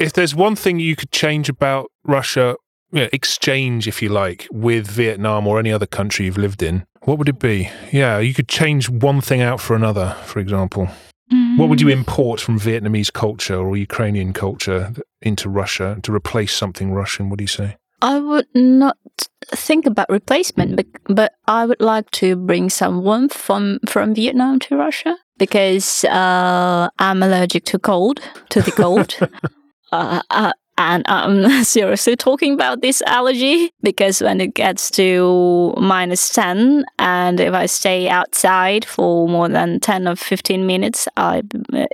If 0.00 0.14
there's 0.14 0.34
one 0.34 0.56
thing 0.56 0.80
you 0.80 0.96
could 0.96 1.12
change 1.12 1.50
about 1.50 1.90
Russia, 2.04 2.56
you 2.90 3.02
know, 3.02 3.08
exchange, 3.12 3.86
if 3.86 4.00
you 4.00 4.08
like, 4.08 4.48
with 4.50 4.86
Vietnam 4.86 5.46
or 5.46 5.58
any 5.58 5.72
other 5.72 5.86
country 5.86 6.24
you've 6.24 6.38
lived 6.38 6.62
in, 6.62 6.86
what 7.02 7.18
would 7.18 7.28
it 7.28 7.38
be? 7.38 7.70
Yeah, 7.92 8.18
you 8.18 8.32
could 8.32 8.48
change 8.48 8.88
one 8.88 9.20
thing 9.20 9.42
out 9.42 9.60
for 9.60 9.76
another, 9.76 10.16
for 10.24 10.40
example. 10.40 10.88
Mm. 11.32 11.58
What 11.58 11.68
would 11.68 11.80
you 11.80 11.88
import 11.88 12.40
from 12.40 12.58
Vietnamese 12.58 13.12
culture 13.12 13.56
or 13.56 13.76
Ukrainian 13.76 14.32
culture 14.32 14.92
into 15.22 15.48
Russia 15.48 15.98
to 16.02 16.14
replace 16.14 16.52
something 16.52 16.92
Russian? 16.92 17.30
What 17.30 17.38
do 17.38 17.44
you 17.44 17.48
say? 17.48 17.76
I 18.02 18.18
would 18.18 18.48
not 18.54 18.98
think 19.46 19.86
about 19.86 20.10
replacement, 20.10 20.76
but, 20.76 20.86
but 21.06 21.32
I 21.46 21.64
would 21.64 21.80
like 21.80 22.10
to 22.12 22.36
bring 22.36 22.68
some 22.68 23.02
warmth 23.02 23.32
from, 23.32 23.78
from 23.88 24.14
Vietnam 24.14 24.58
to 24.60 24.76
Russia 24.76 25.16
because 25.38 26.04
uh, 26.04 26.88
I'm 26.98 27.22
allergic 27.22 27.64
to 27.66 27.78
cold, 27.78 28.20
to 28.50 28.60
the 28.60 28.72
cold. 28.72 29.16
uh, 29.92 30.20
uh, 30.28 30.52
and 30.84 31.04
I'm 31.06 31.64
seriously 31.64 32.16
talking 32.16 32.54
about 32.54 32.82
this 32.82 33.02
allergy 33.06 33.70
because 33.82 34.20
when 34.20 34.40
it 34.40 34.54
gets 34.54 34.90
to 34.92 35.74
minus 35.78 36.28
10 36.30 36.84
and 36.98 37.40
if 37.40 37.54
I 37.54 37.66
stay 37.66 38.08
outside 38.08 38.84
for 38.84 39.28
more 39.28 39.48
than 39.48 39.80
10 39.80 40.08
or 40.08 40.16
15 40.16 40.66
minutes, 40.66 41.08
I, 41.16 41.42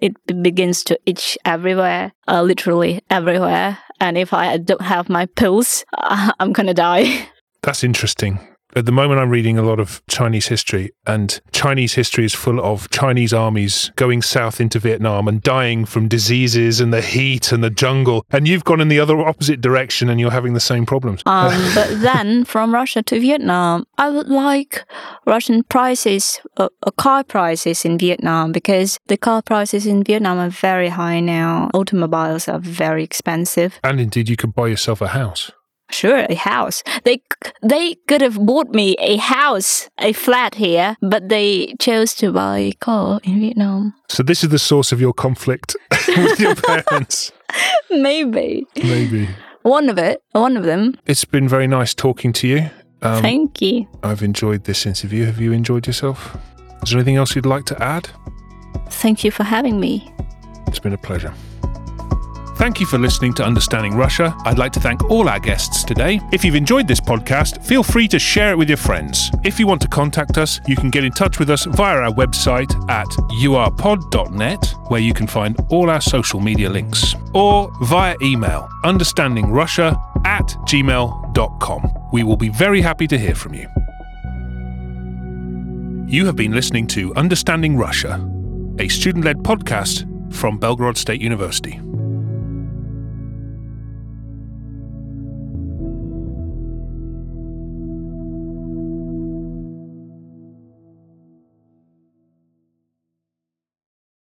it 0.03 0.17
begins 0.43 0.83
to 0.85 0.99
itch 1.07 1.39
everywhere, 1.45 2.13
uh, 2.27 2.43
literally 2.43 3.01
everywhere. 3.11 3.79
And 4.01 4.19
if 4.19 4.33
I 4.33 4.57
don't 4.57 4.83
have 4.83 5.09
my 5.09 5.27
pills, 5.27 5.85
I'm 5.97 6.53
to 6.55 6.75
die. 6.75 7.29
That's 7.63 7.85
interesting 7.85 8.41
at 8.77 8.87
the 8.87 8.93
moment 8.93 9.21
I'm 9.21 9.31
reading 9.31 9.59
a 9.59 9.63
lot 9.63 9.81
of 9.81 10.03
Chinese 10.09 10.49
history, 10.49 10.93
and 11.07 11.41
Chinese 11.53 11.95
history 11.95 12.25
is 12.25 12.35
full 12.35 12.61
of 12.61 12.89
Chinese 12.91 13.33
armies 13.33 13.91
going 13.97 14.23
south 14.23 14.61
into 14.61 14.79
Vietnam 14.79 15.29
and 15.29 15.43
dying 15.43 15.85
from 15.85 16.09
diseases 16.09 16.81
and 16.81 16.93
the 16.93 17.01
heat 17.01 17.53
and 17.53 17.65
the 17.65 17.71
jungle. 17.71 18.25
And 18.31 18.47
you've 18.47 18.65
gone 18.65 18.81
in 18.81 18.89
the 18.89 19.01
other 19.01 19.19
opposite 19.19 19.61
direction 19.61 20.09
and 20.09 20.21
you're 20.21 20.31
having 20.31 20.55
the 20.55 20.61
same 20.61 20.87
problems. 20.87 21.23
Um, 21.27 21.53
but 21.75 22.01
then 22.01 22.45
from 22.45 22.73
Russia 22.73 23.03
to 23.03 23.21
Vietnam, 23.21 23.87
I 23.99 24.11
would 24.11 24.29
like 24.29 24.85
Russian 25.27 25.63
prices, 25.65 26.41
uh, 26.57 26.69
uh, 26.83 26.91
car 26.93 27.25
prices 27.25 27.85
in 27.85 27.99
Vietnam, 27.99 28.53
because 28.53 28.99
the 29.07 29.17
car 29.17 29.43
prices 29.43 29.87
in 29.87 30.05
Vietnam 30.05 30.39
are 30.39 30.51
very 30.51 30.89
high 30.89 31.21
now. 31.21 31.71
Automobiles 31.75 32.49
are 32.49 32.59
very 32.59 33.05
expensive. 33.05 33.79
And 33.83 34.01
indeed, 34.01 34.29
you 34.29 34.37
can 34.37 34.51
buy 34.51 34.69
yourself 34.69 35.01
a 35.01 35.09
house. 35.09 35.51
Sure, 35.91 36.27
a 36.29 36.35
house. 36.35 36.83
They 37.05 37.23
they 37.63 37.97
could 38.07 38.21
have 38.21 38.39
bought 38.39 38.75
me 38.75 38.97
a 38.99 39.17
house, 39.17 39.89
a 39.99 40.13
flat 40.13 40.55
here, 40.55 40.97
but 41.01 41.29
they 41.29 41.75
chose 41.79 42.15
to 42.17 42.33
buy 42.33 42.59
a 42.59 42.73
car 42.73 43.21
in 43.25 43.41
Vietnam. 43.41 43.95
So 44.09 44.23
this 44.23 44.43
is 44.43 44.51
the 44.51 44.59
source 44.59 44.93
of 44.93 45.01
your 45.01 45.13
conflict 45.13 45.77
with 46.09 46.41
your 46.41 46.55
parents. 46.55 47.33
Maybe. 47.91 48.67
Maybe. 48.77 49.29
One 49.63 49.89
of 49.91 49.99
it, 49.99 50.23
one 50.33 50.57
of 50.57 50.65
them. 50.65 50.95
It's 51.07 51.25
been 51.25 51.49
very 51.49 51.67
nice 51.67 51.95
talking 51.95 52.33
to 52.35 52.49
you. 52.49 52.71
Um, 53.03 53.23
Thank 53.23 53.61
you. 53.61 53.87
I've 54.03 54.23
enjoyed 54.23 54.65
this 54.65 54.87
interview. 54.87 55.25
Have 55.27 55.41
you 55.41 55.53
enjoyed 55.53 55.87
yourself? 55.87 56.37
Is 56.83 56.91
there 56.91 56.99
anything 56.99 57.17
else 57.17 57.35
you'd 57.35 57.47
like 57.47 57.65
to 57.67 57.83
add? 57.83 58.09
Thank 58.91 59.25
you 59.25 59.31
for 59.31 59.45
having 59.45 59.81
me. 59.81 60.13
It's 60.67 60.79
been 60.79 60.93
a 60.93 60.99
pleasure. 60.99 61.35
Thank 62.61 62.79
you 62.79 62.85
for 62.85 62.99
listening 62.99 63.33
to 63.35 63.43
Understanding 63.43 63.97
Russia. 63.97 64.37
I'd 64.45 64.59
like 64.59 64.73
to 64.73 64.81
thank 64.81 65.09
all 65.09 65.31
our 65.31 65.41
guests 65.41 65.83
today. 65.83 66.21
If 66.31 66.45
you've 66.45 66.55
enjoyed 66.55 66.87
this 66.87 67.01
podcast, 67.01 67.65
feel 67.65 67.83
free 67.83 68.07
to 68.09 68.19
share 68.19 68.51
it 68.51 68.59
with 68.59 68.69
your 68.69 68.77
friends. 68.77 69.31
If 69.45 69.59
you 69.59 69.67
want 69.67 69.81
to 69.81 69.89
contact 69.89 70.37
us, 70.37 70.61
you 70.69 70.77
can 70.77 70.91
get 70.91 71.03
in 71.03 71.11
touch 71.13 71.39
with 71.39 71.49
us 71.49 71.65
via 71.65 71.97
our 71.97 72.13
website 72.13 72.71
at 72.91 73.07
urpod.net, 73.07 74.75
where 74.89 75.01
you 75.01 75.15
can 75.15 75.27
find 75.27 75.57
all 75.71 75.89
our 75.89 76.03
social 76.03 76.39
media 76.39 76.69
links, 76.69 77.15
or 77.33 77.73
via 77.85 78.15
email 78.21 78.69
understandingrussia 78.85 80.27
at 80.27 80.45
gmail.com. 80.69 81.95
We 82.13 82.25
will 82.25 82.37
be 82.37 82.51
very 82.51 82.83
happy 82.83 83.07
to 83.07 83.17
hear 83.17 83.35
from 83.35 83.55
you. 83.55 83.69
You 86.13 86.27
have 86.27 86.37
been 86.37 86.53
listening 86.53 86.89
to 86.89 87.15
Understanding 87.15 87.79
Russia, 87.79 88.21
a 88.79 88.89
student 88.89 89.25
led 89.25 89.39
podcast 89.39 90.05
from 90.35 90.61
Belgorod 90.61 90.99
State 90.99 91.23
University. 91.23 91.81